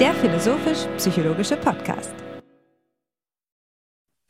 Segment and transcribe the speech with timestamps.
[0.00, 2.14] der philosophisch-psychologische Podcast.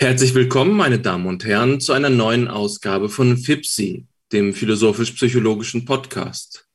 [0.01, 6.67] Herzlich willkommen, meine Damen und Herren, zu einer neuen Ausgabe von FIPSI, dem philosophisch-psychologischen Podcast.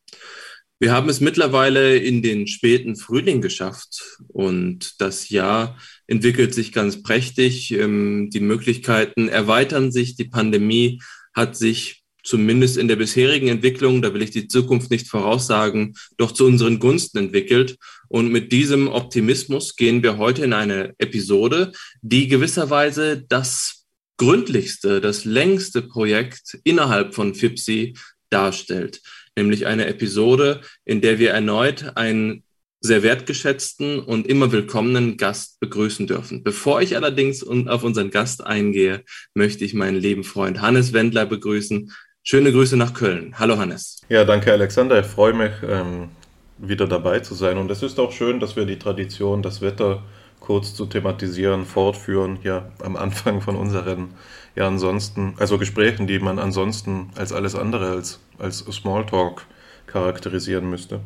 [0.80, 5.78] Wir haben es mittlerweile in den späten Frühling geschafft und das Jahr
[6.08, 7.72] entwickelt sich ganz prächtig.
[7.72, 11.02] Ähm, die Möglichkeiten erweitern sich, die Pandemie
[11.34, 16.32] hat sich zumindest in der bisherigen Entwicklung, da will ich die Zukunft nicht voraussagen, doch
[16.32, 17.78] zu unseren Gunsten entwickelt.
[18.10, 21.72] Und mit diesem Optimismus gehen wir heute in eine Episode,
[22.02, 23.86] die gewisserweise das
[24.18, 27.96] gründlichste, das längste Projekt innerhalb von FIPSI
[28.30, 29.02] darstellt.
[29.38, 32.44] Nämlich eine Episode, in der wir erneut einen
[32.86, 36.44] sehr wertgeschätzten und immer willkommenen Gast begrüßen dürfen.
[36.44, 41.92] Bevor ich allerdings auf unseren Gast eingehe, möchte ich meinen lieben Freund Hannes Wendler begrüßen.
[42.28, 43.36] Schöne Grüße nach Köln.
[43.38, 44.02] Hallo Hannes.
[44.10, 45.00] Ja, danke Alexander.
[45.00, 46.10] Ich freue mich, ähm,
[46.58, 47.60] wieder dabei zu sein.
[47.60, 50.02] Und es ist auch schön, dass wir die Tradition, das Wetter
[50.40, 54.16] kurz zu thematisieren, fortführen, hier am Anfang von unseren,
[54.56, 59.46] ja ansonsten, also Gesprächen, die man ansonsten als alles andere als, als Smalltalk
[59.86, 61.02] charakterisieren müsste.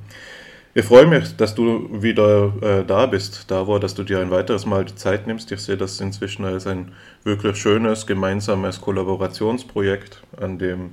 [0.73, 4.65] Ich freue mich, dass du wieder äh, da bist, Davor, dass du dir ein weiteres
[4.65, 5.52] Mal die Zeit nimmst.
[5.52, 6.93] Ich sehe das inzwischen als ein
[7.25, 10.91] wirklich schönes gemeinsames Kollaborationsprojekt, an dem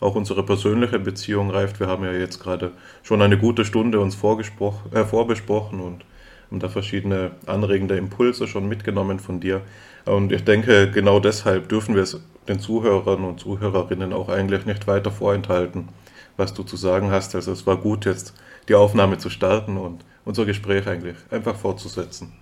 [0.00, 1.78] auch unsere persönliche Beziehung reift.
[1.78, 6.04] Wir haben ja jetzt gerade schon eine gute Stunde uns äh, vorbesprochen und
[6.50, 9.60] haben da verschiedene anregende Impulse schon mitgenommen von dir.
[10.06, 14.86] Und ich denke, genau deshalb dürfen wir es den Zuhörern und Zuhörerinnen auch eigentlich nicht
[14.86, 15.88] weiter vorenthalten,
[16.36, 17.34] was du zu sagen hast.
[17.34, 18.34] Also es war gut, jetzt
[18.68, 22.32] die Aufnahme zu starten und unser Gespräch eigentlich einfach fortzusetzen.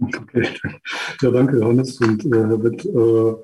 [0.00, 0.48] Okay,
[1.20, 2.84] ja, danke, Johannes und äh, Witt.
[2.84, 3.34] Äh,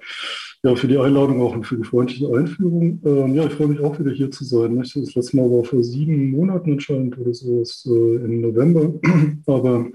[0.65, 2.99] ja, für die Einladung auch und für die freundliche Einführung.
[3.05, 4.75] Ähm, ja, ich freue mich auch wieder hier zu sein.
[4.77, 4.97] Nicht?
[4.97, 8.95] Das letzte Mal war vor sieben Monaten anscheinend oder so, ist, äh, im November.
[9.47, 9.87] Aber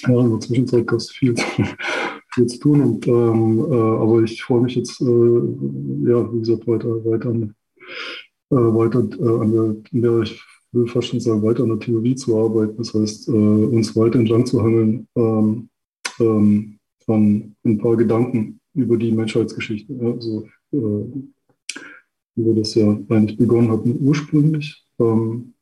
[0.00, 1.34] ja, in der Zwischenzeit gab es viel,
[2.34, 2.80] viel zu tun.
[2.80, 7.54] Und, ähm, äh, aber ich freue mich jetzt, äh, ja, wie gesagt, weiter, weiter, an,
[8.50, 10.40] äh, weiter äh, an der, in der, ich
[10.72, 12.76] will fast schon sagen, weiter an der Theorie zu arbeiten.
[12.78, 15.68] Das heißt, äh, uns weiter entlang zu hangeln ähm,
[16.20, 19.94] ähm, an ein paar Gedanken über die Menschheitsgeschichte.
[20.00, 21.22] Also, äh,
[22.34, 24.84] wie wir das ja eigentlich begonnen hatten ursprünglich.
[24.98, 25.54] Ähm,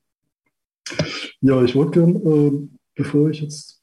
[1.40, 3.82] ja, ich wollte gern, äh, bevor ich jetzt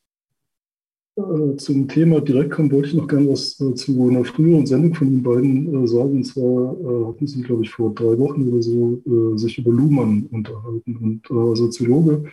[1.15, 4.93] äh, zum Thema direkt komme, wollte ich noch gern was äh, zu einer früheren Sendung
[4.93, 6.17] von den beiden äh, sagen.
[6.17, 9.01] Und zwar äh, hatten sie, glaube ich, vor drei Wochen oder so
[9.37, 10.97] sich über Luhmann unterhalten.
[10.97, 12.25] Und äh, Soziologe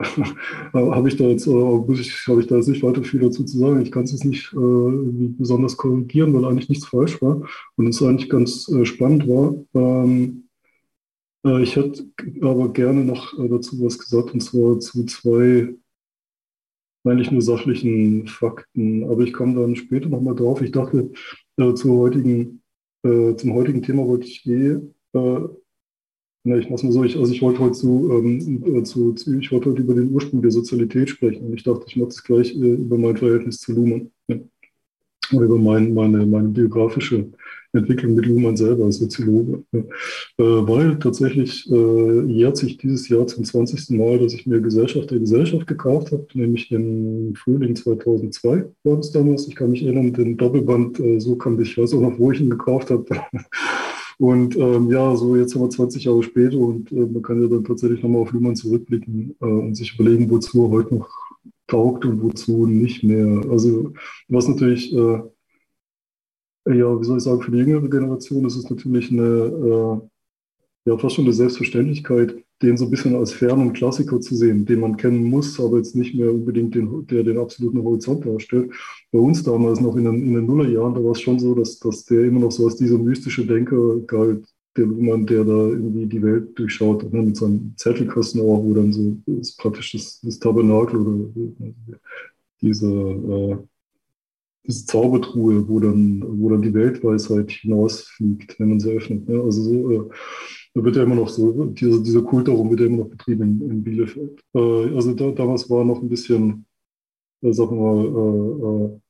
[0.72, 1.92] habe ich da jetzt, äh, habe
[2.40, 3.82] ich da jetzt nicht weiter viel dazu zu sagen.
[3.82, 7.42] Ich kann es jetzt nicht äh, besonders korrigieren, weil eigentlich nichts falsch war
[7.76, 9.54] und es eigentlich ganz äh, spannend war.
[9.74, 10.48] Ähm,
[11.44, 12.06] äh, ich hätte
[12.40, 15.74] aber gerne noch äh, dazu was gesagt und zwar zu zwei
[17.04, 20.60] eigentlich nur sachlichen Fakten, aber ich komme dann später nochmal drauf.
[20.60, 21.10] Ich dachte,
[21.56, 22.62] äh, heutigen,
[23.02, 24.76] zum heutigen Thema wollte ich eh
[26.44, 29.38] na, ich mach's mal so, ich, also ich wollte heute zu, ähm, äh, zu, zu,
[29.38, 32.24] ich wollte heute über den Ursprung der Sozialität sprechen und ich dachte, ich mache das
[32.24, 34.10] gleich äh, über mein Verhältnis zu Luhmann.
[34.28, 34.36] Ja.
[35.32, 37.28] Oder über mein, meine, meine biografische
[37.72, 39.62] Entwicklung mit Luhmann selber als Soziologe.
[39.70, 39.80] Ja.
[39.80, 43.90] Äh, weil tatsächlich äh, jährt sich dieses Jahr zum 20.
[43.90, 49.12] Mal, dass ich mir Gesellschaft der Gesellschaft gekauft habe, nämlich im Frühling 2002 war das
[49.12, 49.46] damals.
[49.46, 52.32] Ich kann mich erinnern, den Doppelband, äh, so kam ich, ich weiß auch noch, wo
[52.32, 53.04] ich ihn gekauft habe.
[54.20, 57.48] Und ähm, ja, so jetzt haben wir 20 Jahre später und äh, man kann ja
[57.48, 61.08] dann tatsächlich nochmal auf Luhmann zurückblicken äh, und sich überlegen, wozu er heute noch
[61.66, 63.26] taugt und wozu nicht mehr.
[63.50, 63.94] Also
[64.28, 65.22] was natürlich, äh,
[66.66, 70.98] ja, wie soll ich sagen, für die jüngere Generation ist es natürlich eine, äh, ja,
[70.98, 74.96] fast schon eine Selbstverständlichkeit, den so ein bisschen als fernen Klassiker zu sehen, den man
[74.96, 78.70] kennen muss, aber jetzt nicht mehr unbedingt den, der den absoluten Horizont darstellt.
[79.10, 81.78] Bei uns damals noch in den, in den Nullerjahren, da war es schon so, dass,
[81.78, 86.06] dass der immer noch so als dieser mystische Denker galt, der Luhmann, der da irgendwie
[86.06, 90.38] die Welt durchschaut, ne, mit seinem Zettelkasten auch, wo dann so ist praktisch das, das
[90.38, 91.30] Tabernakel oder
[92.60, 93.56] diese, äh,
[94.66, 99.28] diese Zaubertruhe, wo dann, wo dann die Weltweisheit hinausfliegt, wenn man sie öffnet.
[99.28, 99.40] Ne?
[99.40, 100.08] Also so, äh,
[100.74, 103.42] da wird ja immer noch so, dieser, dieser Kult darum wird ja immer noch betrieben
[103.42, 104.40] in, in Bielefeld.
[104.54, 106.64] Äh, also da, damals war noch ein bisschen,
[107.42, 109.00] äh, sagen wir mal, äh, äh,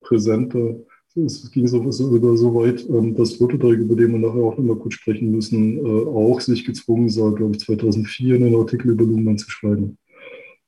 [0.00, 0.76] präsenter.
[1.16, 4.76] Es ging so, sogar so weit, ähm, dass Sloterdijk, über den wir nachher auch nochmal
[4.76, 9.38] kurz sprechen müssen, äh, auch sich gezwungen sah, glaube ich, 2004 einen Artikel über Luhmann
[9.38, 9.96] zu schreiben.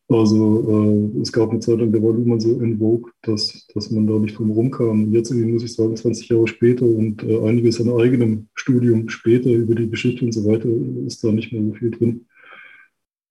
[0.09, 3.91] Also äh, es gab eine Zeit lang, da war Luhmann so in Vogue, dass, dass
[3.91, 5.13] man da nicht drum rumkam.
[5.13, 9.75] Jetzt muss ich sagen, 20 Jahre später und äh, einiges an eigenem Studium später über
[9.75, 10.69] die Geschichte und so weiter
[11.07, 12.27] ist da nicht mehr so viel drin.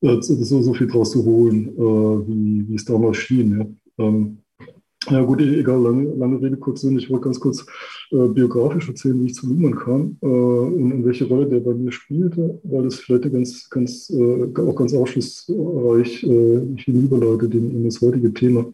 [0.01, 3.60] äh, so, so viel draus zu holen, äh, wie, wie es damals schien.
[3.98, 4.06] Ja.
[4.06, 4.39] Ähm,
[5.10, 6.98] ja gut, e-, egal, lange, lange Rede, kurz Sinn.
[6.98, 7.66] Ich wollte ganz kurz
[8.12, 11.74] äh, biografisch erzählen, wie ich zu Luhmann kam äh, und, und, welche Rolle der bei
[11.74, 17.84] mir spielte, weil das vielleicht ganz, ganz, äh, auch ganz aufschlussreich äh, hinüberleitet in, in
[17.86, 18.72] das heutige Thema.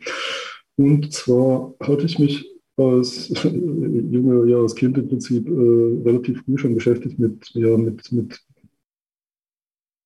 [0.77, 6.57] Und zwar hatte ich mich als junge, ja, als Kind im Prinzip äh, relativ früh
[6.57, 8.39] schon beschäftigt mit, ja, mit, mit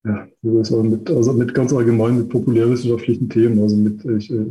[0.06, 3.58] ja, sagen, mit, also mit ganz allgemein mit populärwissenschaftlichen Themen.
[3.60, 4.46] Also mit, ich, äh,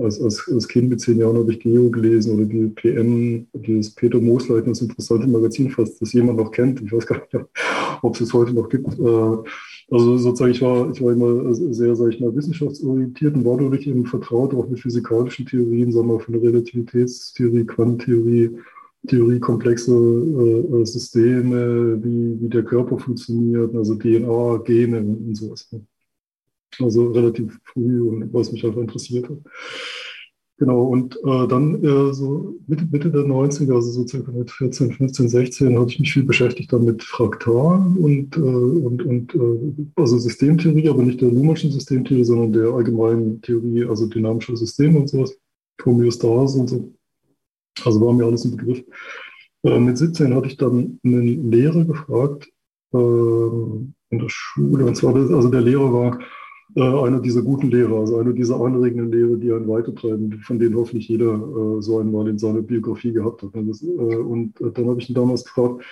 [0.00, 3.94] als, als, als Kind mit zehn Jahren habe ich Geo gelesen oder die PM, dieses
[3.94, 6.80] Peter Moosleitner, das interessante Magazin, falls das jemand noch kennt.
[6.80, 7.34] Ich weiß gar nicht,
[8.02, 8.86] ob es es heute noch gibt.
[8.98, 9.50] Äh,
[9.90, 13.86] also sozusagen, ich war, ich war immer sehr, sag ich mal, wissenschaftsorientiert und war dadurch
[13.86, 18.50] eben vertraut auch mit physikalischen Theorien, sagen wir, von der Relativitätstheorie, Quantentheorie,
[19.06, 25.68] Theorie komplexe äh, äh, Systeme, wie, wie der Körper funktioniert, also DNA, Gene und sowas.
[26.80, 29.38] Also relativ früh und was mich einfach interessiert hat.
[30.56, 34.92] Genau, und äh, dann äh, so Mitte, Mitte der 90er, also so circa mit 14,
[34.92, 39.86] 15, 16, hatte ich mich viel beschäftigt dann mit Fraktalen und, äh, und, und äh,
[39.96, 45.08] also Systemtheorie, aber nicht der Luhmannschen Systemtheorie, sondern der allgemeinen Theorie, also dynamischer Systeme und
[45.08, 45.36] sowas,
[45.84, 46.92] Homöostase und so.
[47.84, 48.84] Also war mir alles ein Begriff.
[49.64, 52.48] Äh, mit 17 hatte ich dann einen Lehrer gefragt
[52.92, 54.84] äh, in der Schule.
[54.84, 56.18] Und zwar, also der Lehrer war
[56.76, 60.76] äh, einer dieser guten Lehrer, also einer dieser anregenden Lehrer, die einen weitertreiben, von denen
[60.76, 63.50] hoffentlich jeder äh, so einmal in seiner Biografie gehabt hat.
[63.54, 65.84] Das, äh, und äh, dann habe ich ihn damals gefragt,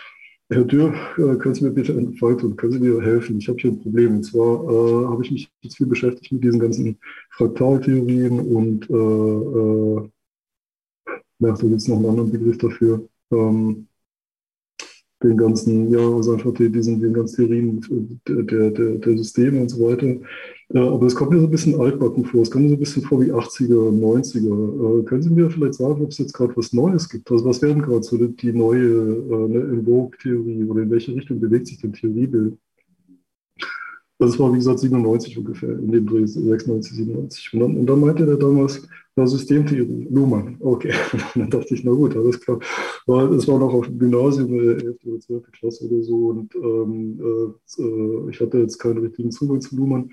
[0.51, 0.93] Herr Dürr,
[1.39, 2.57] können Sie mir bitte tun?
[2.57, 3.39] Können Sie mir helfen?
[3.39, 4.17] Ich habe hier ein Problem.
[4.17, 6.99] Und zwar äh, habe ich mich jetzt viel beschäftigt mit diesen ganzen
[7.31, 10.11] Fraktaltheorien und äh,
[11.43, 13.09] ja, da gibt es noch einen anderen Begriff dafür.
[13.31, 13.89] Ähm,
[15.23, 17.81] den ganzen, ja, also einfach die, diesen, den ganzen Theorien
[18.27, 20.07] der, der, der Systeme und so weiter.
[20.07, 22.43] Äh, aber es kommt mir so ein bisschen altbacken vor.
[22.43, 25.01] Es kommt mir so ein bisschen vor wie 80er, 90er.
[25.01, 27.31] Äh, können Sie mir vielleicht sagen, ob es jetzt gerade was Neues gibt?
[27.31, 31.41] Also was wären gerade so die, die neue äh, ne, Vogue-Theorie oder in welche Richtung
[31.41, 32.57] bewegt sich denn Theoriebild?
[34.23, 37.55] Das war, wie gesagt, 97 ungefähr, in dem Dreh 96, 97.
[37.55, 38.87] Und dann, und dann meinte er damals,
[39.17, 40.57] ja, Systemtheorie, Luhmann.
[40.61, 40.93] Okay,
[41.35, 42.61] dann dachte ich, na gut, alles klar.
[43.07, 44.85] Weil es war noch auf dem Gymnasium, 11.
[44.85, 45.43] Äh, oder 12.
[45.51, 50.11] Klasse oder so, und ähm, äh, ich hatte jetzt keinen richtigen Zugang zu Luhmann,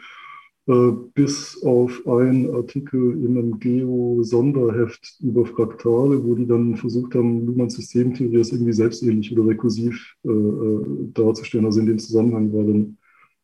[0.66, 7.46] äh, bis auf einen Artikel in einem Geo-Sonderheft über Fraktale, wo die dann versucht haben,
[7.46, 11.66] Luhmanns Systemtheorie als irgendwie selbstähnlich oder rekursiv äh, äh, darzustellen.
[11.66, 12.98] Also in dem Zusammenhang war dann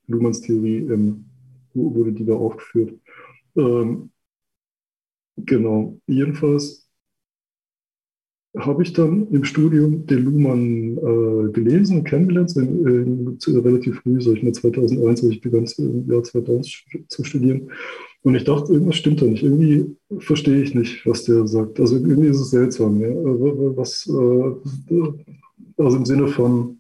[0.08, 1.26] Luhmanns Theorie ähm,
[1.74, 2.94] wurde die da aufgeführt.
[3.56, 4.10] Ähm,
[5.38, 6.86] genau, jedenfalls
[8.58, 14.22] habe ich dann im Studium den Luhmann äh, gelesen und kennengelernt, in, in, relativ früh,
[14.22, 17.70] so ich mal 2001, als ich begann im Jahr 2000 zu studieren.
[18.22, 19.44] Und ich dachte, irgendwas stimmt da nicht.
[19.44, 21.80] Irgendwie verstehe ich nicht, was der sagt.
[21.80, 23.00] Also irgendwie ist es seltsam.
[23.00, 23.10] Ja?
[23.10, 25.04] Was, äh,
[25.78, 26.78] also im Sinne von,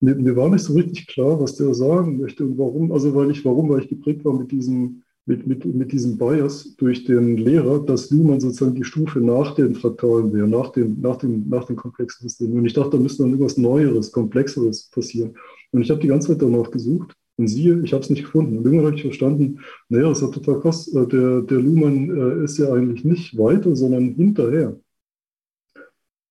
[0.00, 2.92] mir, mir, war nicht so richtig klar, was der sagen möchte und warum.
[2.92, 6.76] Also weil ich, warum, weil ich geprägt war mit diesem, mit, mit, mit diesem Bias
[6.76, 11.16] durch den Lehrer, dass Luhmann sozusagen die Stufe nach den Fraktalen wäre, nach dem, nach
[11.16, 12.52] dem, nach dem komplexen System.
[12.52, 15.34] Und ich dachte, da müsste dann irgendwas Neueres, Komplexeres passieren.
[15.72, 18.58] Und ich habe die ganze Zeit danach gesucht und siehe, ich habe es nicht gefunden.
[18.58, 20.88] Und irgendwann habe ich verstanden, naja, das ja total krass.
[20.94, 24.78] Äh, der, der Luhmann äh, ist ja eigentlich nicht weiter, sondern hinterher.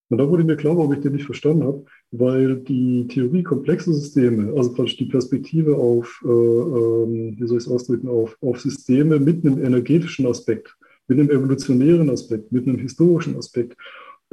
[0.10, 3.94] Und da wurde mir klar, warum ich den nicht verstanden habe, weil die Theorie komplexer
[3.94, 8.60] Systeme, also praktisch die Perspektive auf, äh, ähm, wie soll ich es ausdrücken, auf, auf
[8.62, 10.76] Systeme mit einem energetischen Aspekt,
[11.08, 13.76] mit einem evolutionären Aspekt, mit einem historischen Aspekt,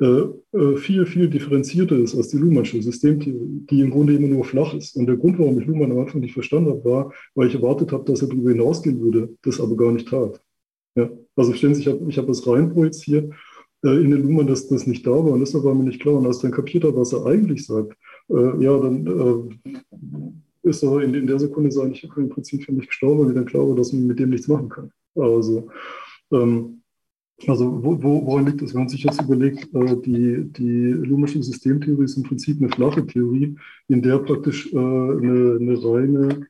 [0.01, 0.25] äh,
[0.57, 4.75] äh, viel, viel differenzierter ist als die Luhmannsche Systemtheorie, die im Grunde immer nur flach
[4.75, 4.97] ist.
[4.97, 7.93] Und der Grund, warum ich Luhmann am Anfang nicht verstanden habe, war, weil ich erwartet
[7.93, 10.41] habe, dass er darüber hinausgehen würde, das aber gar nicht tat.
[10.95, 13.33] Ja, also stellen Sie, ich habe ich hab das reinprojiziert
[13.83, 16.15] in den Luhmann, dass das nicht da war und deshalb war mir nicht klar.
[16.15, 17.97] Und als dann kapiert hat, was er eigentlich sagt,
[18.29, 22.73] äh, ja, dann äh, ist er in, in, der Sekunde ist eigentlich im Prinzip für
[22.73, 24.93] mich gestorben, weil ich dann klar war, dass man mit dem nichts machen kann.
[25.17, 25.69] Also,
[26.33, 26.83] ähm,
[27.49, 28.73] also wo, wo, woran liegt das?
[28.73, 33.05] Wenn man sich jetzt überlegt, äh, die, die Luhmannsche Systemtheorie ist im Prinzip eine flache
[33.05, 33.57] Theorie,
[33.89, 36.47] in der praktisch äh, eine, eine reine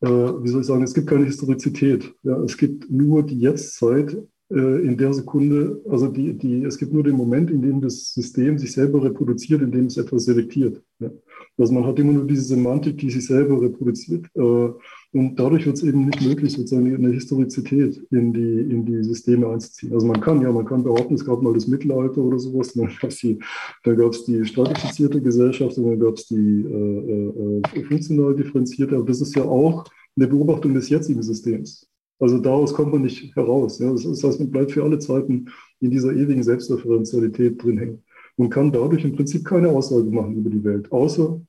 [0.00, 2.12] äh, wie soll ich sagen, es gibt keine Historizität.
[2.22, 6.92] Ja, es gibt nur die Jetztzeit äh, in der Sekunde, also die, die, es gibt
[6.92, 10.82] nur den Moment, in dem das System sich selber reproduziert, in dem es etwas selektiert.
[10.98, 11.10] Ja.
[11.56, 14.26] Also man hat immer nur diese Semantik, die sich selber reproduziert.
[14.34, 14.70] Äh,
[15.12, 19.48] und dadurch wird es eben nicht möglich, sozusagen eine Historizität in die, in die Systeme
[19.48, 19.92] einzuziehen.
[19.92, 22.88] Also man kann, ja, man kann behaupten, es gab mal das Mittelalter oder sowas, dann
[23.00, 23.38] gab es die,
[23.84, 29.34] die stratifizierte Gesellschaft und dann gab es die äh, äh, funktional differenzierte, aber das ist
[29.34, 29.84] ja auch
[30.16, 31.89] in der Beobachtung des jetzigen Systems.
[32.20, 33.78] Also daraus kommt man nicht heraus.
[33.78, 33.90] Ja.
[33.92, 35.46] Das heißt, man bleibt für alle Zeiten
[35.80, 38.04] in dieser ewigen Selbstreferenzialität drin hängen
[38.36, 41.40] und kann dadurch im Prinzip keine Aussage machen über die Welt, außer,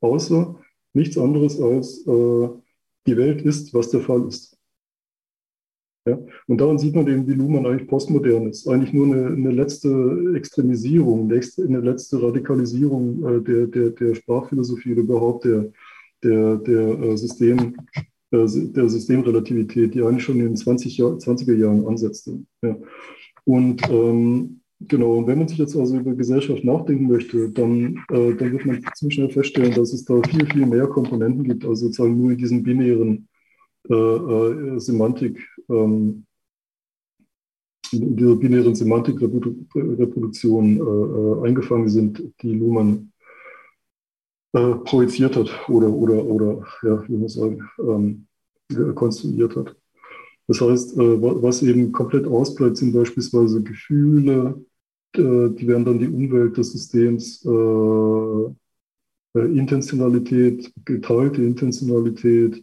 [0.00, 0.58] außer
[0.94, 2.48] nichts anderes als äh,
[3.06, 4.56] die Welt ist, was der Fall ist.
[6.06, 6.18] Ja?
[6.46, 8.68] Und daran sieht man eben, wie Luhmann eigentlich postmodern ist.
[8.68, 15.02] Eigentlich nur eine, eine letzte Extremisierung, eine letzte Radikalisierung äh, der, der, der Sprachphilosophie oder
[15.02, 15.70] überhaupt der,
[16.22, 17.74] der, der, äh, System,
[18.34, 22.40] äh, der Systemrelativität, die eigentlich schon in den 20 Jahr, 20er Jahren ansetzte.
[22.62, 22.76] Ja.
[23.44, 28.34] Und ähm, genau, und wenn man sich jetzt also über Gesellschaft nachdenken möchte, dann, äh,
[28.34, 31.86] dann wird man ziemlich schnell feststellen, dass es da viel, viel mehr Komponenten gibt, also
[31.86, 33.28] sozusagen nur in diesem binären
[33.88, 36.24] äh, äh, Semantik, ähm,
[37.92, 43.12] in dieser binären Semantikreproduktion äh, eingefangen sind, die Luhmann
[44.84, 48.26] projiziert hat oder, oder, oder ja, wie man sagen, ähm,
[48.94, 49.76] konstruiert hat.
[50.46, 54.62] Das heißt, was eben komplett ausbleibt, sind beispielsweise Gefühle,
[55.16, 57.42] die werden dann die Umwelt des Systems,
[59.34, 62.62] Intentionalität, geteilte Intentionalität, äh,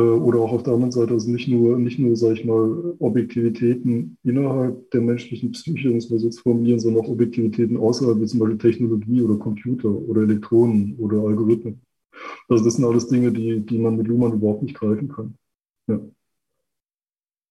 [0.00, 4.18] oder auch auf der anderen Seite, also nicht nur, nicht nur, sage ich mal, Objektivitäten
[4.24, 8.58] innerhalb der menschlichen Psyche, muss man jetzt formulieren, sondern auch Objektivitäten außerhalb, wie zum Beispiel
[8.58, 11.80] Technologie oder Computer oder Elektronen oder Algorithmen.
[12.48, 15.34] Also das sind alles Dinge, die, die man mit Luhmann überhaupt nicht greifen kann.
[15.86, 16.00] Ja.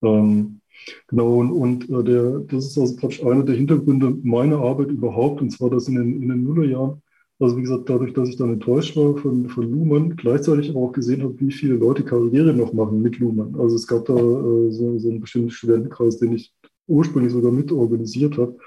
[0.04, 0.62] Ähm,
[1.08, 5.42] genau, und, und äh, der, das ist also praktisch einer der Hintergründe meiner Arbeit überhaupt,
[5.42, 7.02] und zwar das in den, in den Nullerjahren
[7.40, 10.92] also wie gesagt, dadurch, dass ich dann enttäuscht war von, von Luhmann, gleichzeitig aber auch
[10.94, 13.56] gesehen habe, wie viele Leute Karriere noch machen mit Luhmann.
[13.56, 16.54] Also es gab da äh, so, so einen bestimmten Studentenkreis, den ich
[16.88, 18.58] ursprünglich sogar mit organisiert habe,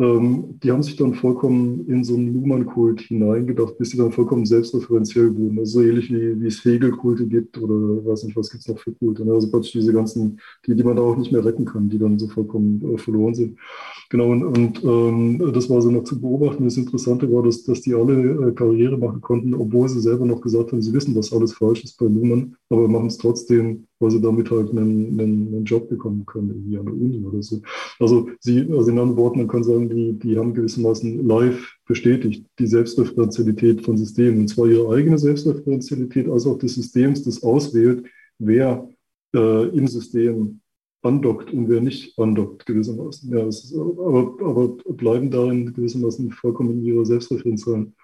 [0.00, 4.46] ähm, die haben sich dann vollkommen in so einen Luhmann-Kult hineingedacht, bis sie dann vollkommen
[4.46, 5.58] selbstreferenziell wurden.
[5.58, 8.78] Also so ähnlich wie, wie es Hegel-Kulte gibt oder weiß nicht, was gibt es noch
[8.78, 9.26] für Kulte.
[9.26, 9.34] Ne?
[9.34, 12.18] Also praktisch diese ganzen, die, die man da auch nicht mehr retten kann, die dann
[12.18, 13.58] so vollkommen äh, verloren sind.
[14.08, 16.64] Genau, und, und ähm, das war so noch zu beobachten.
[16.64, 20.40] Das Interessante war, dass, dass die alle äh, Karriere machen konnten, obwohl sie selber noch
[20.40, 24.10] gesagt haben, sie wissen, dass alles falsch ist bei Luhmann, aber machen es trotzdem weil
[24.10, 27.60] sie damit halt einen, einen, einen Job bekommen können, irgendwie an der Uni oder so.
[27.98, 32.46] Also sie, also in anderen Worten, man kann sagen, die, die haben gewissermaßen live bestätigt
[32.58, 38.06] die Selbstreferenzialität von Systemen, und zwar ihre eigene Selbstreferenzialität, als auch des Systems, das auswählt,
[38.38, 38.88] wer
[39.34, 40.60] äh, im System
[41.02, 43.30] andockt und wer nicht andockt, gewissermaßen.
[43.30, 47.94] Ja, ist, aber, aber bleiben darin gewissermaßen vollkommen in ihrer selbstreferenziellen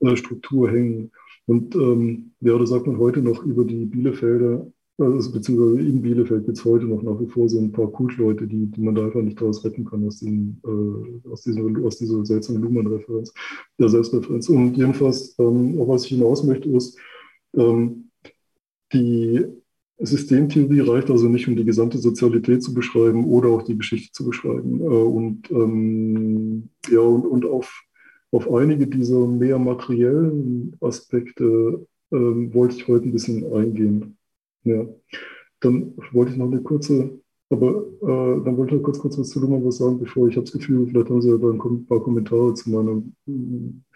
[0.00, 1.10] äh, Struktur hängen.
[1.46, 6.44] Und ähm, ja, da sagt man heute noch über die Bielefelder, also, beziehungsweise in Bielefeld
[6.44, 9.04] gibt es heute noch nach wie vor so ein paar Kultleute, die, die man da
[9.04, 13.32] einfach nicht daraus retten kann aus, dem, äh, aus, dieser, aus dieser seltsamen Luhmann-Referenz,
[13.78, 14.48] der Selbstreferenz.
[14.48, 16.98] Und jedenfalls, ähm, auf was ich hinaus möchte, ist,
[17.56, 18.10] ähm,
[18.92, 19.46] die
[20.00, 24.24] Systemtheorie reicht also nicht, um die gesamte Sozialität zu beschreiben oder auch die Geschichte zu
[24.24, 24.80] beschreiben.
[24.80, 27.84] Äh, und ähm, ja, und, und auf,
[28.32, 34.17] auf einige dieser mehr materiellen Aspekte ähm, wollte ich heute ein bisschen eingehen.
[34.68, 34.86] Ja,
[35.60, 37.18] dann wollte ich noch eine kurze,
[37.50, 40.36] aber äh, dann wollte ich noch kurz, kurz was zu Luhmann was sagen, bevor ich
[40.36, 43.14] habe das Gefühl, vielleicht haben Sie ja ein paar Kommentare zu meinem,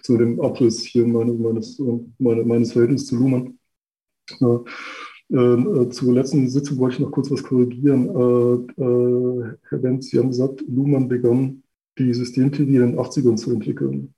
[0.02, 1.80] zu dem Abriss hier meine, meines,
[2.18, 3.58] meine, meines Verhältnisses zu Luhmann.
[4.40, 4.64] Ja.
[5.32, 8.08] Äh, zur letzten Sitzung wollte ich noch kurz was korrigieren.
[8.08, 11.62] Äh, äh, Herr Wenz, Sie haben gesagt, Luhmann begann
[11.98, 14.14] die Systemtheorie in den 80ern zu entwickeln.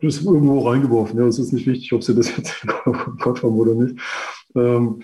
[0.00, 1.18] Das ist irgendwo reingeworfen.
[1.18, 3.98] Ja, es ist nicht wichtig, ob Sie das jetzt im Kopf haben oder nicht.
[4.54, 5.02] Ähm,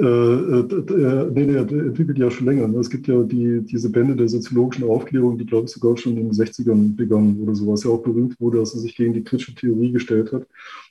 [0.00, 2.68] äh, äh, äh, nee, der entwickelt ja schon länger.
[2.68, 2.78] Ne?
[2.78, 6.28] Es gibt ja die, diese Bände der soziologischen Aufklärung, die, glaube ich, sogar schon in
[6.28, 9.54] den 60ern begangen oder sowas, ja auch berühmt wurde, dass er sich gegen die kritische
[9.54, 10.46] Theorie gestellt hat.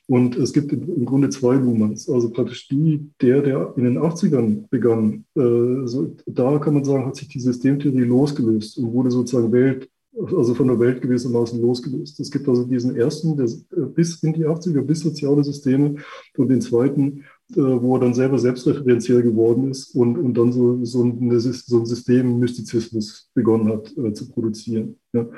[0.08, 2.08] Und es gibt im Grunde zwei Luhmanns.
[2.08, 7.06] Also praktisch die, der, der in den 80ern begann, äh, so, da kann man sagen,
[7.06, 12.20] hat sich die Systemtheorie losgelöst und wurde sozusagen Welt, also von der Welt gewissermaßen losgelöst.
[12.20, 13.48] Es gibt also diesen ersten, der
[13.86, 15.96] bis in die 80er, bis soziale Systeme
[16.36, 17.22] und den zweiten, äh,
[17.54, 21.86] wo er dann selber selbstreferenziell geworden ist und, und dann so, so, eine, so ein
[21.86, 24.96] Systemmystizismus begonnen hat äh, zu produzieren.
[25.12, 25.28] Ja.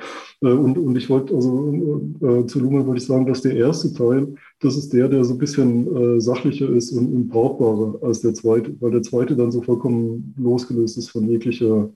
[0.43, 3.93] Äh, und, und ich wollte, also äh, zu Luhmann wollte ich sagen, dass der erste
[3.93, 8.21] Teil, das ist der, der so ein bisschen äh, sachlicher ist und, und brauchbarer als
[8.21, 11.91] der zweite, weil der zweite dann so vollkommen losgelöst ist von jeglicher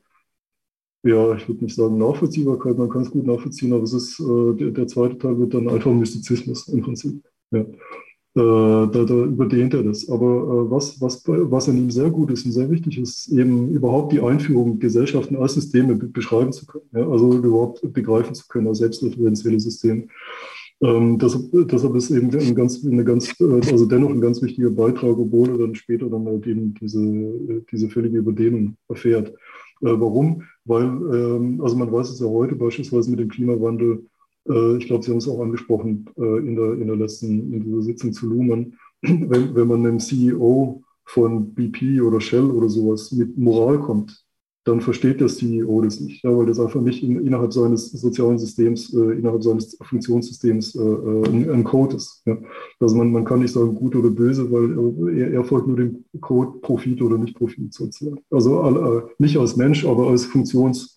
[1.04, 4.54] ja, ich würde nicht sagen Nachvollziehbarkeit, man kann es gut nachvollziehen, aber es ist, äh,
[4.54, 7.24] der, der, zweite Teil wird dann einfach Mystizismus im Prinzip.
[7.50, 7.66] Ja.
[8.34, 10.08] Äh, da, da überdehnt er das.
[10.08, 13.68] Aber äh, was, was, was an ihm sehr gut ist und sehr wichtig ist, eben
[13.68, 18.68] überhaupt die Einführung Gesellschaften als Systeme beschreiben zu können, ja, also überhaupt begreifen zu können
[18.68, 20.06] als selbstreferenzielle Systeme.
[20.80, 25.16] Ähm, deshalb, deshalb, ist eben ein ganz, eine ganz, also dennoch ein ganz wichtiger Beitrag,
[25.18, 29.28] obwohl er dann später dann halt eben diese, diese völlige Überdehnung erfährt.
[29.82, 30.42] Äh, warum?
[30.64, 34.11] Weil, ähm, also man weiß es ja heute beispielsweise mit dem Klimawandel, äh,
[34.44, 37.82] ich glaube, Sie haben es auch angesprochen äh, in, der, in der letzten, in dieser
[37.82, 43.36] Sitzung zu Luhmann, wenn, wenn man einem CEO von BP oder Shell oder sowas mit
[43.36, 44.24] Moral kommt,
[44.64, 48.38] dann versteht der CEO das nicht, ja, weil das einfach nicht in, innerhalb seines sozialen
[48.38, 52.22] Systems, äh, innerhalb seines Funktionssystems äh, äh ein, ein, Code ist.
[52.26, 52.38] Ja.
[52.78, 56.04] Also man, man kann nicht sagen gut oder böse, weil er, er folgt nur dem
[56.20, 58.20] Code Profit oder nicht Profit sozusagen.
[58.30, 60.96] Also äh, nicht als Mensch, aber als Funktions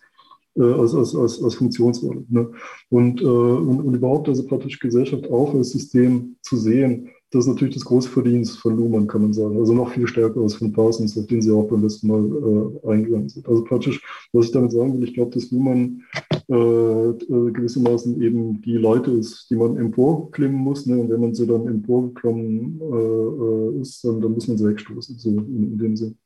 [0.57, 2.25] äh, als, als, als, als Funktionsrolle.
[2.29, 2.51] Ne?
[2.89, 7.51] Und, äh, und, und überhaupt also praktisch Gesellschaft auch als System zu sehen, das ist
[7.51, 9.57] natürlich das große Verdienst von Luhmann, kann man sagen.
[9.57, 12.87] Also noch viel stärker als von Parsons, auf den Sie auch beim letzten Mal äh,
[12.87, 13.47] eingegangen sind.
[13.47, 16.01] Also praktisch, was ich damit sagen will, ich glaube, dass Luhmann
[16.47, 20.85] äh, äh, gewissermaßen eben die Leute ist, die man emporklimmen muss.
[20.85, 20.97] Ne?
[20.97, 25.17] Und wenn man sie dann emporgeklommen äh, äh, ist, dann, dann, muss man sie wegstoßen,
[25.17, 26.17] so in, in dem Sinn.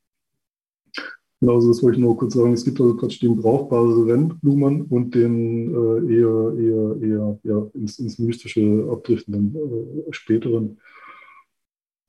[1.42, 2.52] Genau, also das wollte ich nur kurz sagen.
[2.54, 7.98] Es gibt also praktisch den brauchbaren Luhmann und den äh, eher, eher, eher ja, ins,
[8.00, 10.78] ins mystische abdriftenden äh, späteren.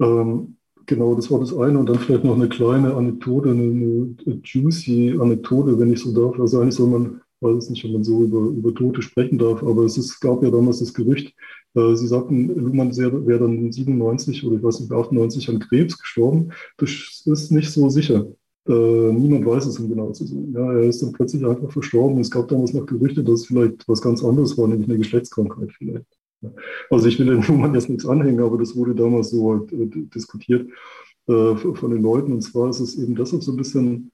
[0.00, 0.56] Ähm,
[0.87, 1.78] genau, das war das eine.
[1.78, 3.62] Und dann vielleicht noch eine kleine Anekdote, eine,
[4.26, 6.38] eine juicy Anekdote, wenn ich so darf.
[6.40, 9.62] Also eigentlich soll man, weiß es nicht, ob man so über, über Tote sprechen darf,
[9.62, 11.34] aber es ist, gab ja damals das Gerücht,
[11.75, 16.52] äh, Sie sagten, Luhmann wäre dann 97 oder ich weiß nicht, 98 an Krebs gestorben.
[16.78, 16.90] Das
[17.26, 18.26] ist nicht so sicher.
[18.70, 20.52] Äh, niemand weiß es, um genau zu sein.
[20.54, 22.20] Ja, er ist dann plötzlich einfach verstorben.
[22.20, 25.72] Es gab damals noch Gerüchte, dass es vielleicht was ganz anderes war, nämlich eine Geschlechtskrankheit
[25.72, 26.06] vielleicht.
[26.88, 29.88] Also ich will den Nummern jetzt nichts anhängen, aber das wurde damals so halt, äh,
[30.14, 30.68] diskutiert
[31.26, 32.32] äh, von den Leuten.
[32.32, 34.12] Und zwar ist es eben deshalb so ein bisschen,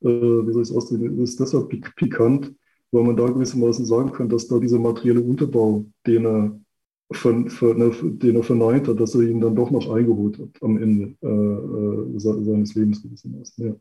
[0.00, 2.52] äh, wie soll ich es ausdrücken, ist deshalb pik pikant,
[2.90, 6.60] weil man da gewissermaßen sagen kann, dass da dieser materielle Unterbau, den er,
[7.14, 10.76] von, ne, den er verneint hat, dass er ihn dann doch noch eingeholt hat am
[10.76, 13.06] Ende äh, äh seines Lebens.
[13.56, 13.74] Ja.